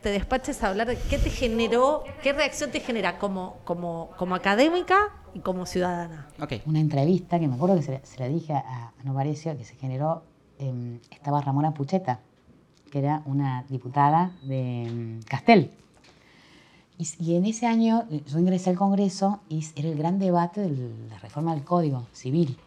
te 0.03 0.11
despaches 0.11 0.63
a 0.63 0.69
hablar 0.69 0.87
de 0.87 0.97
qué 1.11 1.19
te 1.19 1.31
generó, 1.31 2.05
qué 2.23 2.33
reacción 2.33 2.71
te 2.71 2.81
genera 2.81 3.19
como, 3.19 3.57
como, 3.65 4.11
como 4.17 4.35
académica 4.35 4.97
y 5.35 5.41
como 5.41 5.67
ciudadana. 5.67 6.29
Ok. 6.41 6.55
Una 6.67 6.81
entrevista 6.81 7.39
que 7.39 7.49
me 7.49 7.55
acuerdo 7.55 7.77
que 7.77 7.83
se, 7.83 7.93
la- 7.93 8.05
se 8.07 8.19
la 8.19 8.29
dije 8.29 8.53
a, 8.53 8.59
a 8.99 9.05
Novarecio, 9.05 9.57
que 9.59 9.65
se 9.65 9.75
generó, 9.77 10.23
em, 10.59 11.01
estaba 11.11 11.41
Ramona 11.41 11.73
Pucheta, 11.75 12.21
que 12.91 12.99
era 12.99 13.23
una 13.27 13.65
diputada 13.69 14.31
de 14.43 14.83
em, 14.87 15.23
Castel. 15.23 15.71
Y, 16.99 17.09
y 17.19 17.37
en 17.37 17.47
ese 17.47 17.67
año 17.67 18.05
eh, 18.11 18.23
yo 18.27 18.39
ingresé 18.39 18.71
al 18.71 18.77
Congreso 18.77 19.41
y 19.49 19.65
era 19.77 19.89
el 19.89 19.97
gran 19.97 20.19
debate 20.19 20.61
de 20.63 20.91
la 21.11 21.19
reforma 21.19 21.55
del 21.55 21.65
Código 21.65 22.07
Civil. 22.13 22.59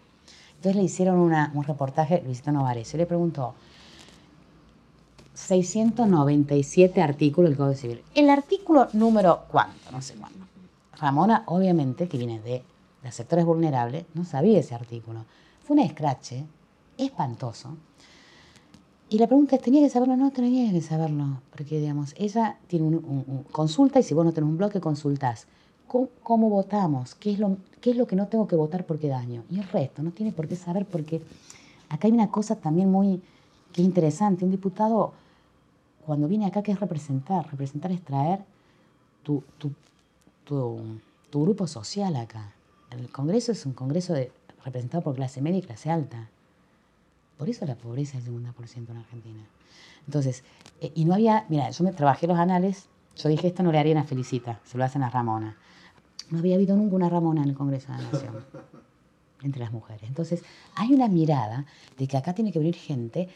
Entonces 0.64 0.78
le 0.82 0.86
hicieron 0.86 1.20
un 1.20 1.64
reportaje, 1.66 2.22
Luisito 2.26 2.49
Novarecio, 2.53 2.95
le 2.97 3.05
preguntó, 3.05 3.53
697 5.34 7.01
artículos 7.01 7.49
del 7.49 7.57
Código 7.57 7.76
Civil. 7.76 8.01
El 8.16 8.30
artículo 8.30 8.88
número 8.93 9.41
cuánto, 9.51 9.91
no 9.91 10.01
sé 10.01 10.14
cuándo. 10.16 10.45
Ramona, 10.97 11.43
obviamente, 11.47 12.07
que 12.07 12.18
viene 12.18 12.39
de 12.39 12.64
los 13.03 13.14
sectores 13.14 13.43
vulnerables, 13.43 14.05
no 14.14 14.24
sabía 14.24 14.57
ese 14.57 14.74
artículo. 14.74 15.26
Fue 15.66 15.74
un 15.74 15.82
escrache 15.82 16.45
espantoso. 16.97 17.76
Y 19.09 19.18
la 19.18 19.28
pregunta 19.28 19.57
es, 19.57 19.61
¿tenía 19.61 19.82
que 19.82 19.89
saberlo? 19.89 20.16
No, 20.16 20.32
tenía 20.32 20.72
que 20.72 20.80
saberlo. 20.82 21.41
Porque, 21.49 21.78
digamos, 21.82 22.16
ella 22.18 22.55
tiene 22.68 22.86
un- 22.86 22.95
un- 23.28 23.43
consulta 23.51 23.99
y 23.99 24.03
si 24.03 24.14
vos 24.14 24.24
no 24.24 24.32
tenés 24.32 24.49
un 24.49 24.57
bloque, 24.57 24.80
consultás. 24.80 25.45
¿Cómo, 26.24 26.50
votamos? 26.50 27.14
¿Qué 27.14 27.34
es, 27.34 27.39
lo, 27.39 27.58
¿Qué 27.80 27.91
es 27.91 27.98
lo 27.98 28.08
que 28.08 28.16
no 28.16 28.26
tengo 28.26 28.48
que 28.48 28.56
votar 28.56 28.84
porque 28.84 29.10
daño? 29.10 29.44
Y 29.52 29.60
el 29.60 29.68
resto, 29.68 30.02
no 30.02 30.10
tiene 30.10 30.32
por 30.32 30.48
qué 30.48 30.56
saber 30.56 30.88
porque 30.88 31.22
acá 31.88 32.08
hay 32.08 32.14
una 32.14 32.32
cosa 32.32 32.56
también 32.56 32.89
muy 32.89 33.22
interesante. 33.76 34.44
Un 34.44 34.50
diputado, 34.50 35.14
cuando 36.04 36.28
viene 36.28 36.48
acá, 36.48 36.64
¿qué 36.64 36.72
es 36.72 36.80
representar? 36.80 37.48
Representar 37.52 37.91
es 37.91 38.04
traer 38.04 38.39
tu, 39.22 39.44
tu, 39.60 39.72
tu, 40.46 40.80
grupo 41.32 41.68
social 41.68 42.16
acá. 42.16 42.54
El 42.89 43.10
Congreso 43.10 43.52
es 43.52 43.64
un 43.68 43.74
Congreso 43.74 44.16
representado 44.66 45.04
por 45.04 45.14
clase 45.14 45.41
media 45.41 45.60
y 45.60 45.62
clase 45.62 45.91
alta. 45.91 46.28
Por 47.38 47.50
eso 47.50 47.68
la 47.68 47.76
pobreza 47.76 48.18
es 48.18 48.26
del 48.26 48.34
1% 48.34 48.89
en 48.89 48.98
Argentina. 48.98 49.46
Entonces, 50.08 50.44
eh, 50.82 50.91
y 50.96 51.06
no 51.06 51.14
había, 51.14 51.46
mira, 51.50 51.70
yo 51.70 51.84
me 51.84 51.91
trabajé 51.91 52.26
los 52.26 52.39
anales, 52.39 52.88
yo 53.16 53.30
dije, 53.30 53.48
esto 53.48 53.62
no 53.62 53.72
le 53.72 53.78
harían 53.78 54.00
a 54.00 54.06
Felicita, 54.06 54.60
se 54.66 54.80
lo 54.80 54.84
hacen 54.84 55.04
a 55.04 55.12
Ramona. 55.12 55.56
No 56.34 56.40
había 56.40 56.56
habido 56.56 56.76
nunca 56.76 56.96
una 56.96 57.10
Ramona 57.10 57.44
en 57.44 57.50
el 57.50 57.56
Congreso 57.56 57.92
de 57.92 58.00
la 58.00 58.10
Nación, 58.10 58.44
entre 59.44 59.62
las 59.62 59.72
mujeres. 59.72 60.02
Entonces, 60.08 60.42
hay 60.74 60.92
una 60.92 61.08
mirada 61.08 61.68
de 61.96 62.08
que 62.08 62.18
acá 62.18 62.34
tiene 62.34 62.52
que 62.52 62.58
venir 62.58 62.74
gente, 62.74 63.30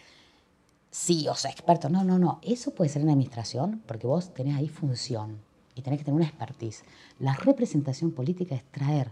sí, 0.89 1.28
o 1.28 1.36
sea, 1.36 1.52
expertos. 1.52 1.91
No, 1.91 2.04
no, 2.04 2.18
no, 2.18 2.39
eso 2.41 2.72
puede 2.72 2.89
ser 2.89 3.04
en 3.04 3.10
administración, 3.10 3.84
porque 3.86 4.08
vos 4.08 4.34
tenés 4.34 4.56
ahí 4.56 4.68
función 4.68 5.38
y 5.76 5.84
tenés 5.84 6.00
que 6.00 6.06
tener 6.06 6.16
una 6.16 6.26
expertise. 6.26 6.86
La 7.20 7.36
representación 7.36 8.10
política 8.10 8.56
es 8.56 8.64
traer 8.72 9.12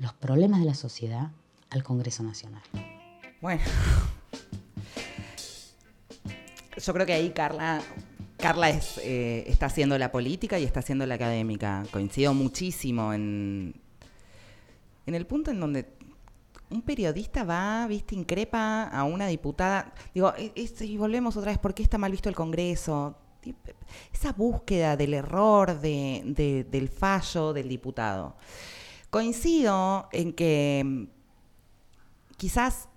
los 0.00 0.12
problemas 0.14 0.58
de 0.58 0.66
la 0.66 0.74
sociedad 0.74 1.30
al 1.70 1.84
Congreso 1.84 2.24
Nacional. 2.24 2.64
Bueno. 3.40 3.62
Yo 6.84 6.92
creo 6.92 7.06
que 7.06 7.12
ahí 7.12 7.30
Carla, 7.30 7.80
Carla 8.44 8.68
eh, 9.02 9.44
está 9.46 9.66
haciendo 9.66 9.96
la 9.96 10.12
política 10.12 10.58
y 10.58 10.64
está 10.64 10.80
haciendo 10.80 11.06
la 11.06 11.14
académica. 11.14 11.82
Coincido 11.90 12.34
muchísimo 12.34 13.14
en, 13.14 13.74
en 15.06 15.14
el 15.14 15.26
punto 15.26 15.50
en 15.50 15.60
donde 15.60 15.88
un 16.68 16.82
periodista 16.82 17.44
va, 17.44 17.86
viste, 17.86 18.14
increpa 18.14 18.84
a 18.84 19.04
una 19.04 19.28
diputada. 19.28 19.94
Digo, 20.14 20.34
e- 20.36 20.52
y 20.80 20.96
volvemos 20.98 21.38
otra 21.38 21.52
vez, 21.52 21.58
¿por 21.58 21.72
qué 21.72 21.82
está 21.82 21.96
mal 21.96 22.10
visto 22.12 22.28
el 22.28 22.34
Congreso? 22.34 23.16
Esa 24.12 24.34
búsqueda 24.34 24.94
del 24.96 25.14
error, 25.14 25.80
de- 25.80 26.22
de- 26.26 26.64
del 26.64 26.90
fallo 26.90 27.54
del 27.54 27.66
diputado. 27.68 28.36
Coincido 29.08 30.08
en 30.12 30.34
que 30.34 30.82
mm, 30.84 31.04
quizás 32.36 32.88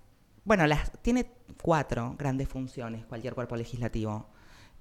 bueno, 0.44 0.66
las, 0.66 0.90
tiene 1.02 1.30
cuatro 1.62 2.14
grandes 2.18 2.48
funciones 2.48 3.06
cualquier 3.06 3.34
cuerpo 3.34 3.56
legislativo. 3.56 4.26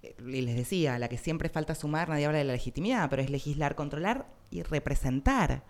Y 0.01 0.41
les 0.41 0.55
decía, 0.55 0.99
la 0.99 1.09
que 1.09 1.17
siempre 1.17 1.49
falta 1.49 1.75
sumar, 1.75 2.09
nadie 2.09 2.25
habla 2.25 2.37
de 2.37 2.43
la 2.43 2.53
legitimidad, 2.53 3.09
pero 3.09 3.21
es 3.21 3.29
legislar, 3.29 3.75
controlar 3.75 4.27
y 4.51 4.63
representar. 4.63 5.63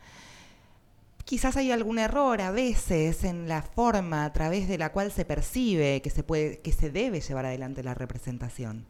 Quizás 1.23 1.57
hay 1.57 1.71
algún 1.71 1.99
error 1.99 2.39
a 2.41 2.51
veces 2.51 3.23
en 3.23 3.47
la 3.49 3.61
forma 3.61 4.25
a 4.25 4.33
través 4.33 4.67
de 4.67 4.77
la 4.77 4.91
cual 4.91 5.11
se 5.11 5.25
percibe 5.25 6.01
que 6.01 6.09
se 6.09 6.23
puede, 6.23 6.59
que 6.59 6.71
se 6.71 6.89
debe 6.89 7.19
llevar 7.19 7.45
adelante 7.45 7.83
la 7.83 7.93
representación. 7.93 8.85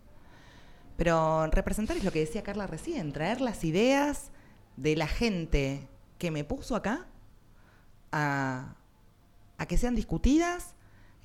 Pero 0.98 1.48
representar 1.48 1.98
es 1.98 2.04
lo 2.04 2.12
que 2.12 2.20
decía 2.20 2.44
Carla 2.44 2.68
recién, 2.68 3.14
traer 3.14 3.42
las 3.42 3.64
ideas 3.64 4.32
de 4.76 4.96
la 4.96 5.08
gente 5.08 5.88
que 6.18 6.32
me 6.32 6.44
puso 6.44 6.76
acá 6.76 7.08
a, 8.12 8.76
a 9.58 9.66
que 9.66 9.78
sean 9.78 9.96
discutidas, 9.96 10.76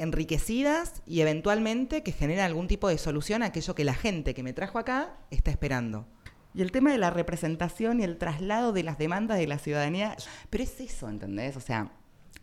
enriquecidas 0.02 1.02
y 1.06 1.20
eventualmente 1.20 2.02
que 2.02 2.12
generen 2.12 2.44
algún 2.44 2.66
tipo 2.66 2.88
de 2.88 2.98
solución 2.98 3.42
a 3.42 3.46
aquello 3.46 3.74
que 3.74 3.84
la 3.84 3.94
gente 3.94 4.34
que 4.34 4.42
me 4.42 4.52
trajo 4.52 4.78
acá 4.78 5.16
está 5.30 5.50
esperando. 5.50 6.06
Y 6.54 6.60
el 6.60 6.72
tema 6.72 6.90
de 6.90 6.98
la 6.98 7.10
representación 7.10 8.00
y 8.00 8.04
el 8.04 8.18
traslado 8.18 8.72
de 8.72 8.82
las 8.82 8.98
demandas 8.98 9.38
de 9.38 9.46
la 9.46 9.58
ciudadanía, 9.58 10.16
pero 10.50 10.64
es 10.64 10.78
eso, 10.80 11.08
¿entendés? 11.08 11.56
O 11.56 11.60
sea, 11.60 11.92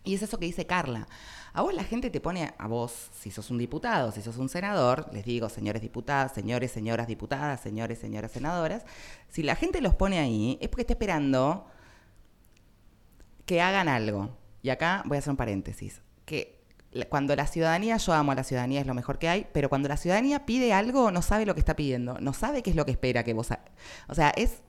y 0.04 0.14
es 0.14 0.22
eso 0.22 0.38
que 0.38 0.46
dice 0.46 0.66
Carla. 0.66 1.06
A 1.52 1.62
vos 1.62 1.74
la 1.74 1.84
gente 1.84 2.10
te 2.10 2.20
pone, 2.20 2.54
a 2.56 2.66
vos, 2.66 3.10
si 3.12 3.30
sos 3.30 3.50
un 3.50 3.58
diputado, 3.58 4.10
si 4.10 4.22
sos 4.22 4.38
un 4.38 4.48
senador, 4.48 5.10
les 5.12 5.24
digo, 5.24 5.48
señores 5.48 5.82
diputados, 5.82 6.32
señores, 6.32 6.70
señoras 6.70 7.06
diputadas, 7.08 7.60
señores, 7.60 7.98
señoras 7.98 8.32
senadoras, 8.32 8.84
si 9.28 9.42
la 9.42 9.54
gente 9.54 9.80
los 9.80 9.94
pone 9.94 10.18
ahí, 10.18 10.58
es 10.60 10.68
porque 10.68 10.82
está 10.82 10.94
esperando 10.94 11.66
que 13.44 13.60
hagan 13.60 13.88
algo. 13.88 14.36
Y 14.62 14.70
acá 14.70 15.02
voy 15.04 15.16
a 15.16 15.18
hacer 15.18 15.32
un 15.32 15.36
paréntesis. 15.36 16.00
Que 16.24 16.59
cuando 17.08 17.36
la 17.36 17.46
ciudadanía, 17.46 17.96
yo 17.98 18.12
amo 18.12 18.32
a 18.32 18.34
la 18.34 18.44
ciudadanía, 18.44 18.80
es 18.80 18.86
lo 18.86 18.94
mejor 18.94 19.18
que 19.18 19.28
hay, 19.28 19.46
pero 19.52 19.68
cuando 19.68 19.88
la 19.88 19.96
ciudadanía 19.96 20.44
pide 20.46 20.72
algo, 20.72 21.10
no 21.10 21.22
sabe 21.22 21.46
lo 21.46 21.54
que 21.54 21.60
está 21.60 21.76
pidiendo, 21.76 22.18
no 22.20 22.32
sabe 22.32 22.62
qué 22.62 22.70
es 22.70 22.76
lo 22.76 22.84
que 22.84 22.90
espera 22.92 23.22
que 23.24 23.32
vos... 23.32 23.50
ha- 23.52 23.64
O 24.08 24.14
sea, 24.14 24.30
es... 24.30 24.62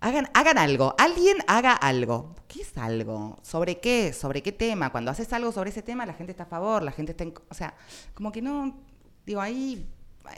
Hagan, 0.00 0.28
hagan 0.34 0.58
algo, 0.58 0.96
alguien 0.98 1.36
haga 1.46 1.72
algo. 1.74 2.34
¿Qué 2.48 2.62
es 2.62 2.76
algo? 2.76 3.38
¿Sobre 3.42 3.78
qué? 3.78 4.12
¿Sobre 4.12 4.42
qué 4.42 4.50
tema? 4.50 4.90
Cuando 4.90 5.12
haces 5.12 5.32
algo 5.32 5.52
sobre 5.52 5.70
ese 5.70 5.80
tema, 5.82 6.04
la 6.06 6.12
gente 6.14 6.32
está 6.32 6.42
a 6.42 6.46
favor, 6.46 6.82
la 6.82 6.90
gente 6.90 7.12
está 7.12 7.22
en... 7.24 7.32
O 7.48 7.54
sea, 7.54 7.74
como 8.14 8.32
que 8.32 8.42
no... 8.42 8.80
Digo, 9.24 9.40
ahí 9.40 9.86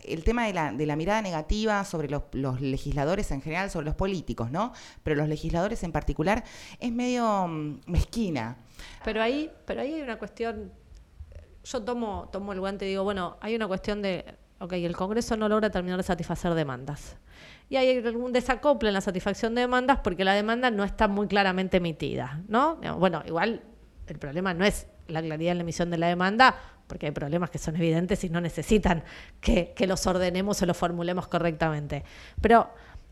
el 0.05 0.23
tema 0.23 0.47
de 0.47 0.53
la, 0.53 0.73
de 0.73 0.87
la 0.87 0.97
mirada 0.97 1.23
negativa 1.23 1.83
sobre 1.85 2.09
los, 2.09 2.23
los 2.33 2.61
legisladores 2.61 3.31
en 3.31 3.41
general, 3.43 3.71
sobre 3.71 3.87
los 3.87 3.95
políticos, 3.95 4.51
¿no? 4.51 4.73
Pero 5.03 5.17
los 5.17 5.29
legisladores 5.29 5.83
en 5.83 5.93
particular 5.93 6.45
es 6.79 6.93
medio 6.93 7.47
mm, 7.49 7.81
mezquina. 7.87 8.59
Pero 9.03 9.23
ahí, 9.23 9.51
pero 9.67 9.81
ahí 9.81 9.95
hay 9.95 10.03
una 10.03 10.19
cuestión, 10.19 10.73
yo 11.65 11.83
tomo, 11.83 12.29
tomo 12.33 12.53
el 12.53 12.61
guante 12.61 12.85
y 12.87 12.91
digo, 12.91 13.05
bueno, 13.05 13.37
hay 13.41 13.55
una 13.57 13.67
cuestión 13.67 14.03
de, 14.03 14.25
ok, 14.61 14.73
el 14.75 14.97
Congreso 14.97 15.37
no 15.37 15.49
logra 15.49 15.71
terminar 15.71 15.97
de 15.99 16.03
satisfacer 16.05 16.55
demandas. 16.55 17.17
Y 17.71 17.77
hay 17.77 17.99
algún 17.99 18.33
desacople 18.33 18.89
en 18.91 18.95
la 18.95 19.01
satisfacción 19.01 19.55
de 19.55 19.63
demandas 19.63 19.99
porque 20.05 20.25
la 20.25 20.35
demanda 20.35 20.71
no 20.71 20.85
está 20.85 21.09
muy 21.09 21.27
claramente 21.27 21.79
emitida, 21.79 22.43
¿no? 22.49 22.77
Bueno, 22.99 23.23
igual 23.27 23.63
el 24.07 24.19
problema 24.19 24.53
no 24.53 24.65
es 24.65 24.87
la 25.09 25.23
claridad 25.23 25.53
en 25.53 25.59
la 25.59 25.63
emisión 25.63 25.91
de 25.91 25.97
la 25.99 26.09
demanda, 26.09 26.55
porque 26.87 27.07
hay 27.07 27.13
problemas 27.13 27.49
que 27.51 27.59
son 27.59 27.77
evidentes 27.77 28.23
y 28.25 28.29
no 28.29 28.41
necesitan 28.43 29.03
que, 29.41 29.73
que 29.75 29.87
los 29.87 30.07
ordenemos 30.07 30.61
o 30.61 30.67
los 30.67 30.77
formulemos 30.77 31.27
correctamente. 31.29 32.05
Pero 32.41 32.69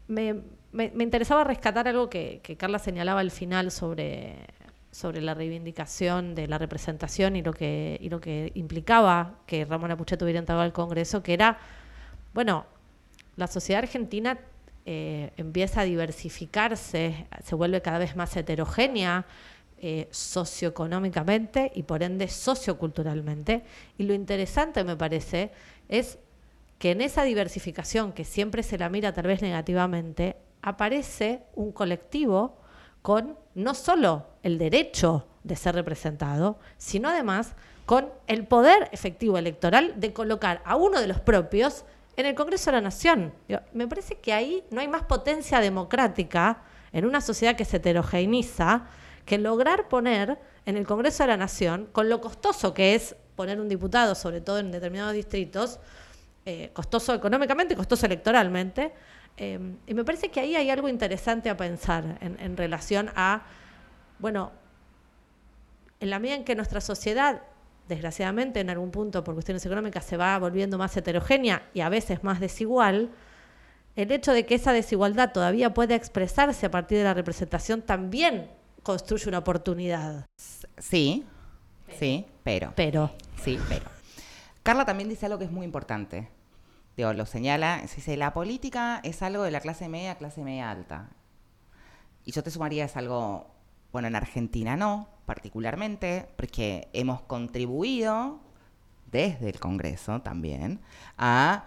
me, 0.08 0.34
me- 0.72 0.90
me 0.94 1.04
interesaba 1.04 1.44
rescatar 1.44 1.88
algo 1.88 2.10
que, 2.10 2.40
que 2.42 2.56
Carla 2.58 2.78
señalaba 2.78 3.20
al 3.20 3.30
final 3.30 3.70
sobre, 3.70 4.36
sobre 4.92 5.22
la 5.22 5.34
reivindicación 5.34 6.34
de 6.34 6.46
la 6.46 6.58
representación 6.58 7.34
y 7.34 7.42
lo 7.42 7.52
que, 7.52 7.98
y 8.00 8.10
lo 8.10 8.20
que 8.20 8.52
implicaba 8.54 9.40
que 9.46 9.64
Ramón 9.64 9.90
Apuchet 9.90 10.20
hubiera 10.22 10.38
entrado 10.38 10.60
al 10.60 10.72
Congreso, 10.72 11.22
que 11.22 11.32
era, 11.32 11.58
bueno, 12.34 12.66
la 13.36 13.46
sociedad 13.46 13.82
argentina 13.82 14.38
eh, 14.84 15.32
empieza 15.36 15.80
a 15.80 15.84
diversificarse, 15.84 17.26
se 17.42 17.54
vuelve 17.54 17.80
cada 17.80 17.98
vez 17.98 18.16
más 18.16 18.36
heterogénea 18.36 19.24
eh, 19.78 20.08
socioeconómicamente 20.10 21.72
y 21.74 21.84
por 21.84 22.02
ende 22.02 22.28
socioculturalmente. 22.28 23.64
Y 23.96 24.04
lo 24.04 24.12
interesante, 24.12 24.84
me 24.84 24.96
parece, 24.96 25.50
es 25.88 26.18
que 26.78 26.90
en 26.90 27.00
esa 27.00 27.24
diversificación 27.24 28.12
que 28.12 28.24
siempre 28.24 28.62
se 28.62 28.76
la 28.76 28.90
mira 28.90 29.12
tal 29.12 29.26
vez 29.26 29.40
negativamente, 29.40 30.36
aparece 30.60 31.42
un 31.54 31.72
colectivo 31.72 32.61
con 33.02 33.36
no 33.54 33.74
solo 33.74 34.26
el 34.42 34.58
derecho 34.58 35.26
de 35.44 35.56
ser 35.56 35.74
representado, 35.74 36.58
sino 36.78 37.08
además 37.08 37.54
con 37.84 38.10
el 38.28 38.46
poder 38.46 38.88
efectivo 38.92 39.36
electoral 39.36 39.94
de 39.96 40.12
colocar 40.12 40.62
a 40.64 40.76
uno 40.76 41.00
de 41.00 41.08
los 41.08 41.20
propios 41.20 41.84
en 42.16 42.26
el 42.26 42.34
Congreso 42.34 42.70
de 42.70 42.76
la 42.76 42.80
Nación. 42.80 43.32
Me 43.72 43.88
parece 43.88 44.16
que 44.16 44.32
ahí 44.32 44.64
no 44.70 44.80
hay 44.80 44.88
más 44.88 45.02
potencia 45.02 45.60
democrática 45.60 46.62
en 46.92 47.04
una 47.04 47.20
sociedad 47.20 47.56
que 47.56 47.64
se 47.64 47.78
heterogeneiza 47.78 48.86
que 49.24 49.38
lograr 49.38 49.88
poner 49.88 50.38
en 50.66 50.76
el 50.76 50.86
Congreso 50.86 51.24
de 51.24 51.28
la 51.28 51.36
Nación, 51.36 51.88
con 51.92 52.08
lo 52.08 52.20
costoso 52.20 52.74
que 52.74 52.94
es 52.94 53.16
poner 53.36 53.60
un 53.60 53.68
diputado, 53.68 54.14
sobre 54.14 54.40
todo 54.40 54.58
en 54.58 54.70
determinados 54.70 55.14
distritos, 55.14 55.78
eh, 56.44 56.70
costoso 56.72 57.14
económicamente 57.14 57.76
costoso 57.76 58.06
electoralmente. 58.06 58.92
Eh, 59.36 59.58
y 59.86 59.94
me 59.94 60.04
parece 60.04 60.30
que 60.30 60.40
ahí 60.40 60.56
hay 60.56 60.70
algo 60.70 60.88
interesante 60.88 61.50
a 61.50 61.56
pensar 61.56 62.18
en, 62.20 62.38
en 62.40 62.56
relación 62.56 63.10
a, 63.14 63.42
bueno, 64.18 64.52
en 66.00 66.10
la 66.10 66.18
medida 66.18 66.36
en 66.36 66.44
que 66.44 66.54
nuestra 66.54 66.80
sociedad, 66.80 67.42
desgraciadamente 67.88 68.60
en 68.60 68.70
algún 68.70 68.90
punto 68.90 69.24
por 69.24 69.34
cuestiones 69.34 69.64
económicas, 69.64 70.04
se 70.04 70.16
va 70.16 70.38
volviendo 70.38 70.78
más 70.78 70.96
heterogénea 70.96 71.68
y 71.74 71.80
a 71.80 71.88
veces 71.88 72.24
más 72.24 72.40
desigual, 72.40 73.10
el 73.96 74.10
hecho 74.10 74.32
de 74.32 74.46
que 74.46 74.54
esa 74.54 74.72
desigualdad 74.72 75.32
todavía 75.32 75.74
pueda 75.74 75.94
expresarse 75.94 76.66
a 76.66 76.70
partir 76.70 76.98
de 76.98 77.04
la 77.04 77.14
representación 77.14 77.82
también 77.82 78.50
construye 78.82 79.28
una 79.28 79.38
oportunidad. 79.38 80.26
Sí, 80.78 81.24
sí, 81.98 82.26
pero. 82.42 82.72
Pero, 82.74 83.12
Sí, 83.42 83.58
pero. 83.68 83.84
Carla 84.62 84.84
también 84.84 85.08
dice 85.08 85.26
algo 85.26 85.38
que 85.38 85.46
es 85.46 85.50
muy 85.50 85.64
importante. 85.64 86.28
Digo, 86.96 87.12
lo 87.12 87.26
señala, 87.26 87.80
dice, 87.82 88.16
la 88.16 88.34
política 88.34 89.00
es 89.02 89.22
algo 89.22 89.42
de 89.44 89.50
la 89.50 89.60
clase 89.60 89.88
media, 89.88 90.16
clase 90.16 90.42
media 90.42 90.70
alta. 90.70 91.10
Y 92.24 92.32
yo 92.32 92.42
te 92.42 92.50
sumaría, 92.50 92.84
es 92.84 92.96
algo, 92.96 93.50
bueno, 93.92 94.08
en 94.08 94.16
Argentina 94.16 94.76
no, 94.76 95.08
particularmente, 95.24 96.28
porque 96.36 96.88
hemos 96.92 97.22
contribuido 97.22 98.40
desde 99.10 99.48
el 99.48 99.58
Congreso 99.58 100.20
también 100.22 100.80
a 101.16 101.64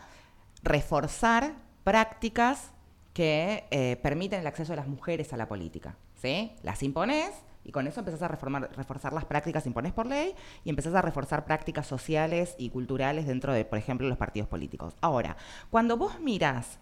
reforzar 0.64 1.54
prácticas 1.84 2.72
que 3.14 3.66
eh, 3.72 3.98
permiten 4.02 4.42
el 4.42 4.48
acceso 4.48 4.74
de 4.74 4.78
las 4.78 4.88
mujeres 4.88 5.32
a 5.32 5.38
la 5.38 5.48
política. 5.48 5.96
¿sí? 6.16 6.52
Las 6.64 6.84
impones 6.84 7.32
y 7.66 7.72
con 7.72 7.88
eso 7.88 8.00
empezás 8.00 8.22
a 8.22 8.28
reforzar 8.28 9.12
las 9.12 9.26
prácticas, 9.26 9.66
impones 9.66 9.92
por 9.92 10.06
ley 10.06 10.36
y 10.64 10.70
empezás 10.70 10.94
a 10.94 11.02
reforzar 11.02 11.46
prácticas 11.46 11.88
sociales 11.88 12.56
y 12.58 12.70
culturales 12.70 13.26
dentro 13.26 13.52
de, 13.54 13.66
por 13.66 13.80
ejemplo, 13.80 14.08
los 14.08 14.18
partidos 14.18 14.48
políticos. 14.48 14.94
Ahora, 15.02 15.36
cuando 15.72 15.98
vos 15.98 16.20
mirás, 16.20 16.80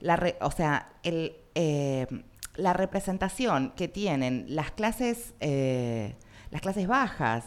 la 0.00 0.34
o 0.42 0.50
sea, 0.50 0.92
eh, 1.02 2.06
la 2.54 2.72
representación 2.74 3.72
que 3.74 3.88
tienen 3.88 4.44
las 4.48 4.70
clases, 4.70 5.34
eh, 5.40 6.14
las 6.50 6.60
clases 6.60 6.86
bajas 6.86 7.44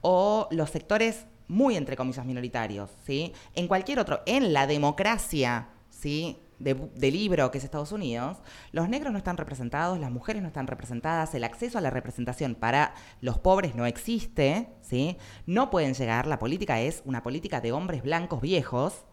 o 0.00 0.48
los 0.50 0.70
sectores 0.70 1.26
muy, 1.48 1.76
entre 1.76 1.96
comillas, 1.96 2.24
minoritarios, 2.24 2.90
¿sí? 3.04 3.34
En 3.54 3.68
cualquier 3.68 3.98
otro, 3.98 4.22
en 4.24 4.54
la 4.54 4.66
democracia, 4.66 5.68
¿sí? 5.90 6.38
De, 6.62 7.10
libro 7.10 7.50
que 7.50 7.58
es 7.58 7.64
Estados 7.64 7.92
Unidos, 7.92 8.38
los 8.70 8.88
negros 8.88 9.12
no 9.12 9.18
están 9.18 9.36
representados, 9.36 9.98
las 9.98 10.10
mujeres 10.10 10.42
no 10.42 10.48
están 10.48 10.66
representadas, 10.66 11.34
el 11.34 11.44
acceso 11.44 11.78
a 11.78 11.80
la 11.80 11.90
representación 11.90 12.54
para 12.54 12.94
los 13.20 13.38
pobres 13.38 13.74
no 13.74 13.84
existe, 13.84 14.68
¿sí? 14.80 15.16
No 15.46 15.70
pueden 15.70 15.94
llegar, 15.94 16.26
la 16.26 16.38
política 16.38 16.80
es 16.80 17.02
una 17.04 17.22
política 17.22 17.60
de 17.60 17.72
hombres 17.72 18.02
blancos 18.02 18.40
viejos 18.40 19.04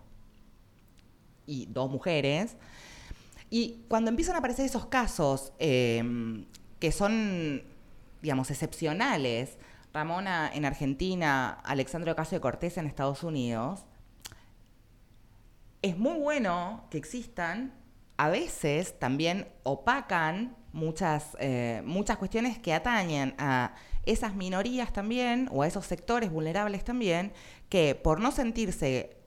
y 1.47 1.65
dos 1.65 1.89
mujeres, 1.89 2.55
y 3.49 3.81
cuando 3.87 4.09
empiezan 4.09 4.35
a 4.35 4.39
aparecer 4.39 4.65
esos 4.65 4.85
casos 4.85 5.53
eh, 5.57 6.45
que 6.79 6.91
son, 6.91 7.63
digamos, 8.21 8.51
excepcionales, 8.51 9.57
Ramona 9.93 10.51
en 10.53 10.65
Argentina, 10.65 11.59
Alexandro 11.63 12.11
Ocasio 12.11 12.37
de 12.37 12.41
Cortés 12.41 12.77
en 12.77 12.85
Estados 12.85 13.23
Unidos, 13.23 13.85
es 15.81 15.97
muy 15.97 16.19
bueno 16.19 16.87
que 16.89 16.97
existan, 16.97 17.73
a 18.17 18.29
veces 18.29 18.99
también 18.99 19.47
opacan 19.63 20.55
muchas, 20.73 21.37
eh, 21.39 21.81
muchas 21.85 22.17
cuestiones 22.17 22.59
que 22.59 22.73
atañen 22.73 23.33
a 23.37 23.73
esas 24.05 24.35
minorías 24.35 24.91
también, 24.91 25.47
o 25.51 25.63
a 25.63 25.67
esos 25.67 25.85
sectores 25.85 26.31
vulnerables 26.31 26.83
también, 26.83 27.33
que 27.69 27.95
por 27.95 28.19
no 28.19 28.31
sentirse 28.31 29.17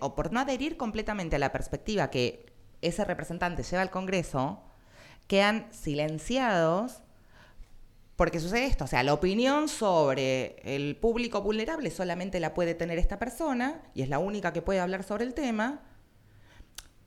o 0.00 0.14
por 0.14 0.32
no 0.32 0.40
adherir 0.40 0.76
completamente 0.76 1.36
a 1.36 1.38
la 1.38 1.50
perspectiva 1.50 2.10
que 2.10 2.46
ese 2.82 3.04
representante 3.04 3.62
lleva 3.62 3.82
al 3.82 3.90
Congreso, 3.90 4.62
quedan 5.26 5.66
silenciados 5.72 7.02
Porque 8.16 8.40
sucede 8.40 8.64
esto, 8.64 8.84
o 8.84 8.86
sea, 8.86 9.02
la 9.02 9.12
opinión 9.12 9.68
sobre 9.68 10.56
el 10.64 10.96
público 10.96 11.42
vulnerable 11.42 11.90
solamente 11.90 12.40
la 12.40 12.54
puede 12.54 12.74
tener 12.74 12.98
esta 12.98 13.18
persona 13.18 13.82
y 13.94 14.00
es 14.00 14.08
la 14.08 14.18
única 14.18 14.54
que 14.54 14.62
puede 14.62 14.80
hablar 14.80 15.04
sobre 15.04 15.24
el 15.24 15.34
tema. 15.34 15.82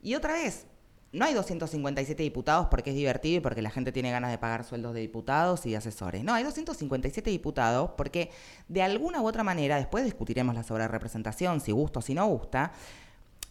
Y 0.02 0.14
otra 0.14 0.34
vez, 0.34 0.66
no 1.12 1.24
hay 1.24 1.34
257 1.34 2.22
diputados 2.22 2.68
porque 2.70 2.90
es 2.90 2.96
divertido 2.96 3.38
y 3.38 3.40
porque 3.40 3.60
la 3.60 3.70
gente 3.70 3.90
tiene 3.90 4.12
ganas 4.12 4.30
de 4.30 4.38
pagar 4.38 4.62
sueldos 4.62 4.94
de 4.94 5.00
diputados 5.00 5.66
y 5.66 5.70
de 5.70 5.78
asesores. 5.78 6.22
No, 6.22 6.32
hay 6.32 6.44
257 6.44 7.28
diputados 7.28 7.90
porque 7.96 8.30
de 8.68 8.82
alguna 8.82 9.20
u 9.20 9.26
otra 9.26 9.42
manera, 9.42 9.76
después 9.76 10.04
discutiremos 10.04 10.54
la 10.54 10.62
sobrerepresentación, 10.62 11.60
si 11.60 11.72
gusta 11.72 11.98
o 11.98 12.02
si 12.02 12.14
no 12.14 12.24
gusta, 12.26 12.70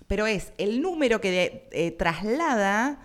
pero 0.07 0.26
es 0.28 0.53
el 0.57 0.82
número 0.82 1.20
que 1.20 1.68
eh, 1.72 1.91
traslada 1.91 2.99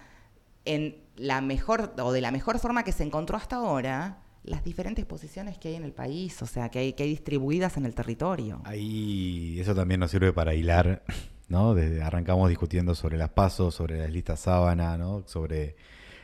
en 0.64 1.02
la 1.16 1.40
mejor 1.40 1.92
o 1.98 2.12
de 2.12 2.20
la 2.20 2.30
mejor 2.30 2.60
forma 2.60 2.84
que 2.84 2.92
se 2.92 3.02
encontró 3.02 3.36
hasta 3.36 3.56
ahora 3.56 4.23
las 4.44 4.62
diferentes 4.62 5.04
posiciones 5.06 5.58
que 5.58 5.68
hay 5.68 5.74
en 5.74 5.84
el 5.84 5.92
país, 5.92 6.40
o 6.42 6.46
sea, 6.46 6.68
que 6.68 6.78
hay, 6.78 6.92
que 6.92 7.02
hay 7.02 7.08
distribuidas 7.10 7.76
en 7.76 7.86
el 7.86 7.94
territorio. 7.94 8.60
Ahí 8.64 9.58
eso 9.58 9.74
también 9.74 10.00
nos 10.00 10.10
sirve 10.10 10.32
para 10.32 10.54
hilar, 10.54 11.02
¿no? 11.48 11.74
Desde, 11.74 12.02
arrancamos 12.02 12.48
discutiendo 12.48 12.94
sobre 12.94 13.16
las 13.16 13.30
pasos, 13.30 13.74
sobre 13.74 13.98
las 13.98 14.10
listas 14.10 14.40
sábana, 14.40 14.98
¿no? 14.98 15.24
Sobre 15.26 15.76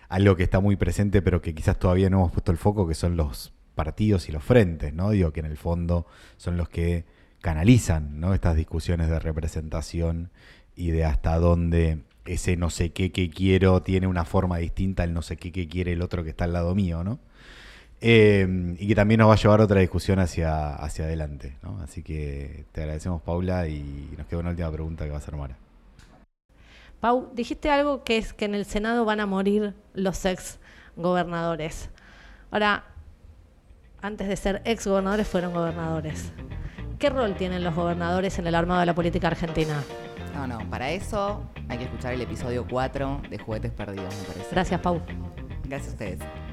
algo 0.08 0.36
que 0.36 0.42
está 0.42 0.60
muy 0.60 0.76
presente, 0.76 1.22
pero 1.22 1.40
que 1.40 1.54
quizás 1.54 1.78
todavía 1.78 2.10
no 2.10 2.18
hemos 2.18 2.32
puesto 2.32 2.52
el 2.52 2.58
foco, 2.58 2.86
que 2.86 2.94
son 2.94 3.16
los 3.16 3.52
partidos 3.74 4.28
y 4.28 4.32
los 4.32 4.44
frentes, 4.44 4.92
¿no? 4.92 5.10
Digo 5.10 5.32
que 5.32 5.40
en 5.40 5.46
el 5.46 5.56
fondo 5.56 6.06
son 6.36 6.56
los 6.56 6.68
que 6.68 7.06
canalizan, 7.40 8.20
¿no? 8.20 8.34
Estas 8.34 8.56
discusiones 8.56 9.08
de 9.08 9.18
representación 9.18 10.30
y 10.76 10.90
de 10.90 11.04
hasta 11.04 11.38
dónde 11.38 12.02
ese 12.26 12.56
no 12.56 12.68
sé 12.68 12.92
qué 12.92 13.12
que 13.12 13.30
quiero 13.30 13.82
tiene 13.82 14.06
una 14.06 14.24
forma 14.24 14.58
distinta 14.58 15.04
al 15.04 15.14
no 15.14 15.22
sé 15.22 15.36
qué 15.36 15.52
que 15.52 15.68
quiere 15.68 15.92
el 15.92 16.02
otro 16.02 16.22
que 16.22 16.30
está 16.30 16.44
al 16.44 16.52
lado 16.52 16.74
mío, 16.74 17.02
¿no? 17.02 17.18
Eh, 18.02 18.76
y 18.78 18.88
que 18.88 18.94
también 18.94 19.18
nos 19.18 19.28
va 19.28 19.34
a 19.34 19.36
llevar 19.36 19.60
otra 19.60 19.80
discusión 19.80 20.18
hacia, 20.18 20.74
hacia 20.74 21.04
adelante. 21.04 21.56
¿no? 21.62 21.80
Así 21.82 22.02
que 22.02 22.64
te 22.72 22.82
agradecemos, 22.82 23.20
Paula, 23.22 23.68
y 23.68 24.10
nos 24.16 24.26
queda 24.26 24.40
una 24.40 24.50
última 24.50 24.70
pregunta 24.72 25.04
que 25.04 25.10
va 25.10 25.18
a 25.18 25.20
ser 25.20 25.36
Mara. 25.36 25.56
Pau, 27.00 27.30
dijiste 27.32 27.70
algo 27.70 28.04
que 28.04 28.18
es 28.18 28.32
que 28.32 28.44
en 28.44 28.54
el 28.54 28.66
Senado 28.66 29.04
van 29.04 29.20
a 29.20 29.26
morir 29.26 29.74
los 29.94 30.24
ex 30.24 30.58
gobernadores. 30.96 31.88
Ahora, 32.50 32.84
antes 34.02 34.28
de 34.28 34.36
ser 34.36 34.62
ex 34.64 34.86
gobernadores 34.86 35.26
fueron 35.26 35.52
gobernadores. 35.52 36.32
¿Qué 36.98 37.08
rol 37.08 37.34
tienen 37.34 37.64
los 37.64 37.74
gobernadores 37.74 38.38
en 38.38 38.46
el 38.46 38.54
armado 38.54 38.80
de 38.80 38.86
la 38.86 38.94
política 38.94 39.28
argentina? 39.28 39.82
No, 40.34 40.46
no, 40.46 40.58
para 40.68 40.90
eso 40.90 41.42
hay 41.68 41.78
que 41.78 41.84
escuchar 41.84 42.12
el 42.12 42.20
episodio 42.20 42.66
4 42.68 43.22
de 43.30 43.38
Juguetes 43.38 43.72
Perdidos, 43.72 44.14
me 44.18 44.24
parece. 44.24 44.48
Gracias, 44.50 44.80
Pau. 44.80 45.00
Gracias 45.64 45.88
a 45.88 45.92
ustedes. 45.92 46.49